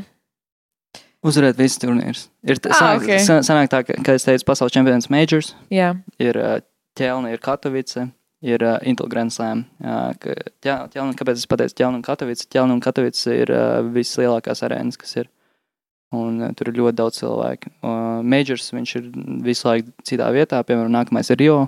Uzvarēt 1.22 1.56
visus 1.60 1.78
turnīrus. 1.80 2.24
Ir 2.44 2.58
Ah, 2.66 2.74
sanāk, 2.74 3.04
ok. 3.04 3.06
okay. 3.06 3.42
sanāk 3.46 3.70
tā, 3.72 3.80
ka, 3.86 3.96
kā 4.04 4.16
es 4.18 4.26
teicu, 4.26 4.44
pasaules 4.48 4.74
čempionāts 4.74 5.08
Majors 5.12 5.52
Jā, 5.72 5.92
ir 6.20 6.36
ā, 6.40 6.56
ķelne, 6.98 7.30
ir 7.32 7.40
Katovice, 7.40 8.08
ir 8.42 8.62
uh, 8.66 8.78
Intelligence 8.88 9.38
Slam. 9.38 9.64
Uh, 9.82 10.10
ka, 10.20 10.34
ķel, 10.64 10.88
ķelnu, 10.94 11.16
kāpēc 11.18 11.42
es 11.42 11.48
pateicu 11.50 11.78
Ķelnu 11.78 12.00
un 12.00 12.06
Katovicu? 12.06 12.48
Ķelnu 12.52 12.76
un 12.76 12.82
Katovica 12.82 13.36
ir 13.36 13.52
uh, 13.54 13.78
vislielākās 13.94 14.64
arēnas, 14.66 14.98
kas 15.00 15.16
ir. 15.22 15.30
Un 16.12 16.42
uh, 16.42 16.50
tur 16.58 16.72
ir 16.72 16.80
ļoti 16.80 16.98
daudz 16.98 17.22
cilvēku. 17.22 17.72
Uh, 17.80 18.18
Majors 18.26 18.72
viņš 18.74 18.96
ir 18.98 19.06
visu 19.46 19.70
laiku 19.70 19.94
citā 20.08 20.28
vietā, 20.34 20.60
piemēram, 20.66 20.92
nākamais 20.92 21.30
ir 21.32 21.40
Rio. 21.40 21.60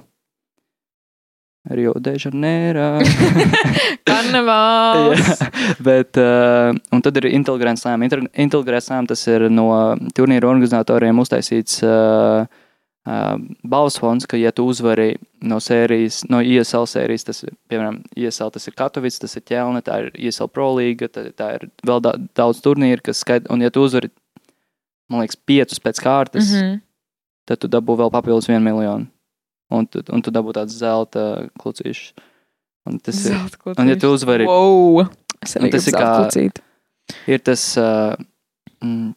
Rio 1.70 1.95
de 1.97 2.12
Janeiro. 2.20 2.99
Karnevāls. 4.09 5.22
Jā, 5.31 5.49
bet, 5.87 6.18
uh, 6.20 6.75
un 6.93 7.01
tad 7.07 7.16
ir 7.22 7.31
Intelligence 7.31 7.87
Slam. 7.87 8.05
Inter- 8.05 8.27
Intelligence 8.35 8.91
Slam 8.91 9.09
tas 9.09 9.22
ir 9.33 9.47
no 9.49 9.70
turnīra 10.12 10.51
organizatoriem 10.51 11.22
uztaisīts 11.25 11.81
uh, 11.87 12.45
balvas 13.05 13.98
fonds, 14.00 14.24
ka, 14.26 14.38
ja 14.40 14.52
tu 14.52 14.64
uzvari 14.64 15.14
no 15.44 15.59
sērijas, 15.61 16.22
no 16.32 16.40
ISL 16.40 16.86
sērijas, 16.88 17.26
tas 17.28 17.42
ir, 17.44 17.52
piemēram, 17.68 17.98
ISL 18.16 18.52
tas 18.55 18.64
ir 18.68 18.76
Katovics, 18.78 19.20
tas 19.20 19.36
ir 19.36 19.44
Ķelne, 19.44 19.82
tā 19.84 19.98
ir 20.05 20.11
ISL 20.16 20.48
Pro 20.48 20.70
līga, 20.78 21.11
tā, 21.12 21.26
tā 21.36 21.50
ir 21.59 21.66
vēl 21.84 22.00
da 22.05 22.14
daudz 22.36 22.62
turnīru, 22.64 23.05
kas 23.05 23.20
skaidrs, 23.20 23.52
un 23.52 23.64
ja 23.64 23.72
tu 23.74 23.84
uzvari, 23.84 24.09
man 25.12 25.24
liekas, 25.24 25.36
piecus 25.36 25.82
pēc 25.84 26.00
kārtas, 26.00 26.48
mm. 26.48 26.61
-hmm. 26.62 26.80
tad 27.50 27.61
tu 27.61 27.68
dabū 27.68 27.98
vēl 28.00 28.12
papildus 28.14 28.48
vienu 28.48 28.64
miljonu. 28.64 29.11
Un 29.74 29.86
tu, 29.86 30.00
un 30.12 30.22
tu 30.22 30.30
dabū 30.30 30.52
tāds 30.57 30.76
zelta 30.76 31.48
klucīšs. 31.61 32.12
Un 32.88 32.98
tas 33.00 33.16
ir, 33.24 33.32
Zelta 33.32 33.80
un 33.80 33.88
ja 33.88 33.96
tu 33.96 34.12
uzvari, 34.12 34.44
Wow. 34.44 35.07
Tas 35.40 35.57
ir 35.57 35.62
kā- 35.62 35.78
zelta 35.80 36.16
klucīti. 36.20 36.61
ir 37.26 37.38
tas 37.38 37.76
uh, 37.76 38.16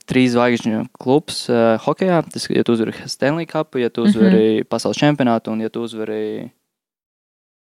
trīs 0.09 0.31
zvaigžņu 0.35 0.83
klubs 1.01 1.47
uh, 1.49 1.77
hokeja. 1.83 2.21
Tas, 2.33 2.47
ja 2.49 2.63
tu 2.63 2.75
uzvari 2.77 2.93
Stanley 3.09 3.47
Cup, 3.49 3.75
ja 3.75 3.89
tu 3.89 4.03
uzvari 4.07 4.43
mm 4.43 4.61
-hmm. 4.61 4.69
pasaules 4.69 4.97
čempionātu 4.97 5.51
un 5.51 5.61
ja 5.61 5.69
tu 5.69 5.81
uzvari 5.83 6.49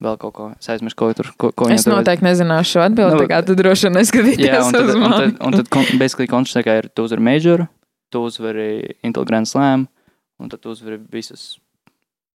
vēl 0.04 0.16
kaut 0.20 0.34
ko, 0.34 0.52
es 0.60 0.68
aizmirsu, 0.68 0.96
ko 0.96 1.12
tur 1.16 1.30
ko, 1.40 1.52
ko 1.52 1.68
Es 1.70 1.70
viņam 1.70 1.84
tur 1.84 1.94
noteikti 1.96 2.24
nezināšu 2.24 2.70
šo 2.76 2.80
atbildi, 2.84 3.14
Nu, 3.16 3.20
tā 3.22 3.28
kā 3.30 3.46
tu 3.46 3.54
droši 3.54 3.86
vien 3.86 3.94
neskatīties 3.96 4.46
Jā, 4.46 4.62
un 4.66 4.72
tad, 4.72 4.94
un 4.94 5.10
tad, 5.10 5.46
un 5.46 5.52
tad 5.52 5.68
kon- 5.72 5.98
basically 5.98 6.28
končs 6.28 6.56
kā 6.56 6.78
ir, 6.78 6.88
tu 6.88 7.02
uzvari 7.02 7.22
Major, 7.22 7.66
tu 8.12 8.18
uzvari 8.24 8.94
Intelligence 9.02 9.50
Slam, 9.50 9.88
un 10.38 10.48
tad 10.48 10.60
tu 10.60 10.70
uzvari 10.70 10.98
visus 11.12 11.58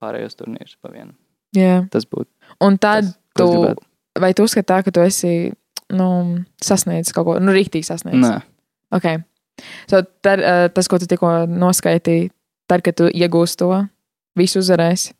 pārējos 0.01 0.35
turnīrus 0.35 0.77
pa 0.81 0.89
vienu. 0.89 1.13
Jā. 1.55 1.87
Tas 1.91 2.05
būtu 2.05 2.29
Un 2.61 2.77
tad 2.77 3.03
tas, 3.03 3.17
tu, 3.37 3.45
gribētu. 3.45 3.81
vai 4.19 4.33
tu 4.33 4.43
uzskati 4.43 4.65
tā, 4.73 4.83
ka 4.83 4.91
tu 4.91 4.99
esi, 4.99 5.51
nu, 5.93 6.43
sasniedzis 6.63 7.13
kaut 7.13 7.25
ko, 7.25 7.39
nu, 7.39 7.51
rīktīgi 7.51 7.83
sasniedzis? 7.85 8.29
Nē, 8.29 8.41
Ok. 8.91 9.21
So, 9.89 10.01
tad, 10.25 10.39
uh, 10.43 10.67
tas, 10.73 10.87
ko 10.91 10.97
tu 11.01 11.07
tikko 11.11 11.45
noskaitīji, 11.51 12.31
tad, 12.71 12.81
kad 12.85 12.95
tu 12.97 13.09
iegūsi 13.11 13.57
to, 13.61 13.71
visu 14.39 14.59
uzvarēsi, 14.63 15.13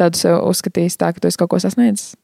tad 0.00 0.14
tu 0.16 0.24
sev 0.24 0.40
uzskatīsi 0.48 0.98
tā, 1.00 1.12
ka 1.14 1.20
tu 1.22 1.28
esi 1.30 1.38
kaut 1.40 1.50
ko 1.54 1.60
sasniedzis. 1.62 2.14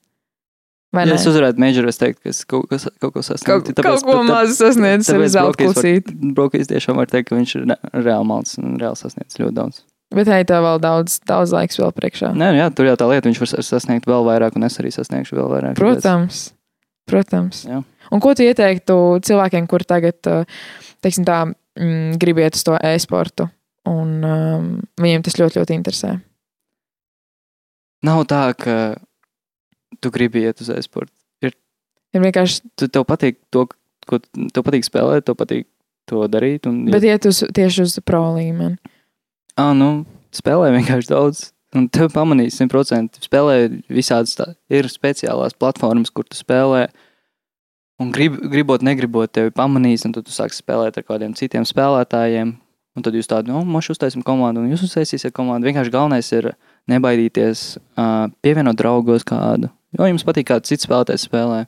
Vai 0.92 1.06
ja 1.06 1.14
ne? 1.14 1.16
es 1.16 1.24
uzvarētu 1.24 1.56
Major, 1.62 1.86
es 1.88 1.96
teiktu, 1.96 2.20
ka 2.20 2.28
es 2.28 2.42
kaut, 2.44 2.66
ko 2.68 2.76
sa- 2.76 2.90
kaut 3.00 3.14
ko 3.14 3.20
Kaut, 3.22 3.24
sasniegtu. 3.24 3.80
kaut 3.82 4.02
ko 4.04 4.16
mazu 4.28 4.52
sasniedzis 4.58 5.08
ar 5.14 5.22
zelta 5.32 5.56
klucīti. 5.62 6.12
Brokīs 6.36 6.68
tiešām 6.68 6.98
var 7.00 7.08
teikt, 7.08 7.30
ka 7.30 7.38
viņš 7.38 7.54
ir 7.56 7.62
re- 7.70 7.78
reāli 8.04 8.26
malts 8.28 8.58
un 8.60 8.74
reāli 8.76 9.00
sasniedzis 9.00 9.40
ļoti 9.40 9.56
daudz. 9.56 9.80
Bet 10.12 10.28
hei, 10.28 10.42
tev 10.44 10.60
vēl 10.66 10.82
daudz, 10.84 11.14
daudz 11.24 11.54
laiks 11.56 11.78
vēl 11.80 11.94
priekšā. 11.96 12.34
Nē, 12.36 12.50
jā, 12.58 12.66
tur 12.76 12.84
jau 12.90 12.96
tā 13.00 13.08
lieta, 13.08 13.24
viņš 13.30 13.40
var 13.40 13.48
sas- 13.54 13.70
sasniegt 13.72 14.04
vēl 14.04 14.26
vairāk, 14.28 14.52
un 14.60 14.64
es 14.68 14.76
arī 14.82 14.92
sasniegšu 14.92 15.38
vēl 15.40 15.48
vairāk. 15.54 15.74
Protams, 15.80 16.52
protams. 17.08 17.62
Jā. 17.64 17.80
Un 18.12 18.20
ko 18.20 18.34
tu 18.36 18.44
ieteiktu 18.44 18.98
cilvēkiem, 19.24 19.64
kur 19.72 19.80
tagad, 19.88 20.20
uh, 20.28 20.44
teiksim 21.00 21.24
tā, 21.24 21.54
mm, 21.78 22.18
grib 22.22 22.42
iet 22.42 22.58
uz 22.58 22.64
to 22.66 22.76
e-sportu, 22.76 23.48
un 23.88 24.12
um, 24.26 24.68
viņiem 25.00 25.24
tas 25.26 25.38
ļoti, 25.40 25.60
ļoti 25.62 25.78
interesē? 25.78 26.12
Nav 28.02 28.24
tā, 28.30 28.44
ka 28.58 28.76
tu 30.02 30.10
gribi 30.10 30.42
iet 30.46 30.62
uz 30.64 30.72
e-sportu. 30.74 31.14
Ir 32.12 32.20
vienkārši, 32.20 32.60
Tu 32.76 32.88
tev 32.92 33.06
patīk 33.08 33.38
to, 33.52 33.66
ko 34.08 34.18
tev 34.20 34.64
patīk 34.66 34.84
spēlēt, 34.84 35.24
tev 35.24 35.36
patīk 35.40 35.66
to 36.10 36.26
darīt. 36.28 36.66
Un, 36.68 36.84
bet 36.92 37.06
iet 37.06 37.26
uz 37.28 37.42
tieši 37.56 37.86
uz 37.86 37.96
pro 38.04 38.24
līmeni. 38.36 38.76
ah, 39.56 39.72
nu, 39.76 40.04
spēlē 40.34 40.72
vienkārši 40.76 41.12
daudz. 41.12 41.46
Un 41.72 41.86
tev 41.88 42.10
pamanīs 42.12 42.58
100%. 42.60 43.22
Spēlē 43.24 43.54
visādas 43.88 44.36
tā, 44.36 44.50
ir 44.68 44.90
speciālās 44.92 45.56
platformas, 45.56 46.12
kur 46.12 46.26
tu 46.28 46.36
spēlē. 46.36 46.90
Un 48.02 48.10
grib, 48.14 48.36
gribot, 48.50 48.82
negribot, 48.82 49.30
tevi 49.30 49.52
pamanīs, 49.54 50.02
un 50.08 50.14
tad 50.16 50.26
tu 50.26 50.34
sāksi 50.34 50.62
spēlēt 50.62 50.98
ar 50.98 51.06
kādiem 51.06 51.36
citiem 51.38 51.66
spēlētājiem. 51.68 52.56
Un 52.92 53.04
tad 53.04 53.14
jūs 53.16 53.30
tādu, 53.30 53.54
nu, 53.54 53.62
mēs 53.72 53.88
uztaisām 53.94 54.24
komandu, 54.26 54.60
un 54.60 54.72
jūs 54.74 54.82
uztaisīsiet 54.84 55.32
komandu. 55.32 55.70
Vienkārši 55.70 55.92
galvenais 55.94 56.26
ir 56.36 56.50
nebaidīties, 56.92 57.62
uh, 57.96 58.26
pievienot 58.44 58.76
draugos 58.76 59.24
kādu. 59.24 59.70
Jo 59.96 60.08
jums 60.10 60.26
patīk, 60.28 60.50
kāds 60.50 60.68
cits 60.68 60.84
spēlētājs 60.88 61.24
spēlē. 61.28 61.62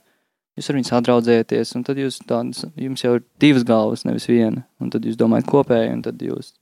Jūs 0.55 0.69
ar 0.69 0.77
viņu 0.77 0.87
sadraudzēties, 0.91 1.73
un 1.75 1.87
tad 1.87 1.97
jūs 1.99 2.19
tādas, 2.29 2.61
jums 2.79 3.01
jau 3.03 3.15
ir 3.17 3.25
divas 3.41 3.65
galvas, 3.67 4.05
nevis 4.07 4.29
viena. 4.29 4.63
Un 4.79 4.93
tad 4.93 5.07
jūs 5.07 5.17
domājat 5.19 5.49
kopēji, 5.49 5.89
un 5.97 6.05
tad 6.05 6.21
jūs 6.23 6.53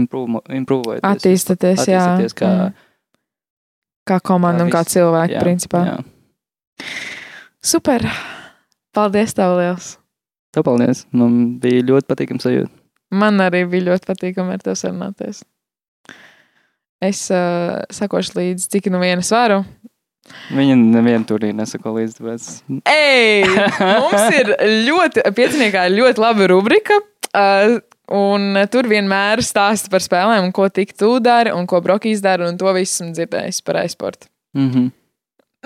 improvējat. 0.00 1.04
Attīstāties, 1.06 1.84
jā. 1.84 2.00
attīstāties 2.00 2.34
kā, 2.40 2.50
Mm. 2.70 2.74
kā 4.08 4.20
komanda 4.24 4.64
kā 4.64 4.66
un 4.66 4.74
kā 4.74 4.82
cilvēki, 4.96 5.36
jā, 5.36 5.44
principā. 5.44 5.84
Jā. 5.86 5.98
Super! 7.62 8.08
Paldies, 8.96 9.34
tev 9.38 9.54
liels! 9.58 9.94
Tā 10.50 10.64
paldies. 10.66 11.04
Man 11.14 11.60
bija 11.62 11.84
ļoti 11.86 12.08
patīkami 12.10 12.42
sajūta. 12.42 12.72
Man 13.14 13.42
arī 13.42 13.62
bija 13.70 13.90
ļoti 13.90 14.08
patīkami 14.08 14.54
ar 14.56 14.62
tevi 14.64 14.78
sarunāties. 14.78 15.44
Es 17.00 17.22
uh, 17.32 17.80
sakošu 17.94 18.34
līdzi, 18.36 18.66
cik 18.74 18.90
nu 18.92 19.00
vienas 19.02 19.30
varu. 19.32 19.62
Viņa 20.54 20.74
nevienu 20.78 21.26
turnīru 21.26 21.56
nesako 21.58 21.94
līdzi. 21.96 22.18
Tāpēc... 22.18 22.48
Ei! 22.90 23.46
Mums 24.02 24.36
ir 24.36 24.50
ļoti, 24.88 25.24
pieciniekā 25.38 25.86
ļoti 25.94 26.22
laba 26.22 26.48
rubrika. 26.50 26.98
Uh, 27.30 27.78
un 28.10 28.58
tur 28.74 28.90
vienmēr 28.90 29.42
stāsta 29.46 29.90
par 29.92 30.02
spēlēm, 30.02 30.48
un 30.48 30.54
ko 30.54 30.66
tik 30.66 30.96
tu 30.98 31.12
dari, 31.22 31.54
un 31.54 31.68
ko 31.70 31.78
Brokīs 31.84 32.22
dara, 32.24 32.50
un 32.50 32.58
to 32.58 32.74
visu 32.74 33.04
esmu 33.04 33.14
dzirdējis 33.14 33.62
par 33.66 33.84
e-sportu. 33.84 34.26
Mm 34.58 34.70
-hmm. 34.70 34.90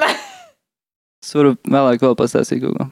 es 1.25 1.35
varu 1.35 1.57
vēlāk 1.65 2.05
vēl 2.05 2.21
pastāstīt 2.21 2.61
ko 2.61 2.91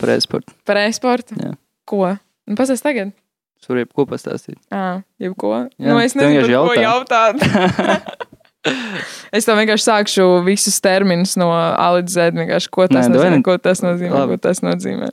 par 0.00 0.12
e-sportu. 0.16 0.54
Par 0.68 0.80
e-sportu? 0.82 1.36
Jā. 1.40 1.54
Ko? 1.88 2.04
Nu, 2.46 2.56
Pastāst 2.58 2.84
tagad. 2.86 3.12
Es 3.60 3.68
varu 3.68 3.82
jebko 3.82 4.06
pastāstīt. 4.08 4.56
Jā, 4.72 5.02
jebko. 5.20 5.50
Jā, 5.76 5.90
nu, 5.92 5.98
es 6.00 6.14
nezinu, 6.16 6.46
par 6.48 6.70
ko 6.70 6.76
jautā. 6.80 7.18
jautāt. 7.36 8.14
es 9.36 9.44
to 9.48 9.56
vienkārši 9.58 9.84
sākšu 9.86 10.28
visus 10.46 10.78
terminus 10.84 11.34
no 11.40 11.50
A 11.52 11.90
līdz 11.98 12.14
Z. 12.14 12.30
Vienkārši, 12.40 12.70
ko 12.72 12.86
tas 12.88 13.08
Nē, 13.08 13.14
nozīmē, 13.18 13.36
dod- 13.40 13.44
ko 13.50 13.56
tas 13.60 13.82
nozīmē, 13.84 14.14
Labi. 14.16 14.38
ko 14.38 14.44
tas 14.48 14.62
nozīmē. 14.64 15.10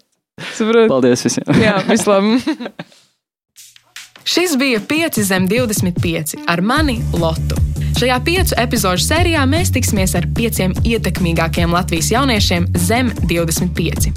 Saprotu? 0.54 0.88
Paldies 0.94 1.26
visiem! 1.28 1.60
Jā, 1.60 1.76
vislabāk. 1.90 2.48
Šis 4.28 4.58
bija 4.60 4.80
5 4.84 5.22
zem 5.24 5.46
25 5.48 6.36
ar 6.52 6.60
mani 6.62 6.98
Lotu. 7.16 7.56
Šajā 7.98 8.18
piecu 8.28 8.58
epizodu 8.60 9.02
sērijā 9.02 9.44
mēs 9.50 9.72
tiksimies 9.74 10.14
ar 10.20 10.28
pieciem 10.38 10.76
ietekmīgākiem 10.86 11.72
Latvijas 11.74 12.12
jauniešiem 12.14 12.68
zem 12.78 13.10
25. 13.32 14.12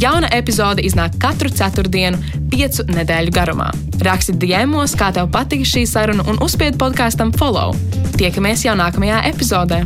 Jauna 0.00 0.26
epizode 0.34 0.82
iznāk 0.82 1.14
katru 1.22 1.50
ceturtdienu, 1.54 2.18
piecu 2.50 2.82
nedēļu 2.90 3.34
garumā. 3.34 3.68
Rakstiet 4.02 4.40
DMs, 4.42 4.96
kā 4.98 5.12
tev 5.14 5.30
patika 5.34 5.66
šī 5.70 5.84
saruna, 5.86 6.26
un 6.30 6.40
uzspiediet 6.42 6.80
podkāstam 6.80 7.30
follow. 7.38 7.76
Tiekamies 8.18 8.66
jau 8.66 8.74
nākamajā 8.78 9.22
epizodē! 9.30 9.84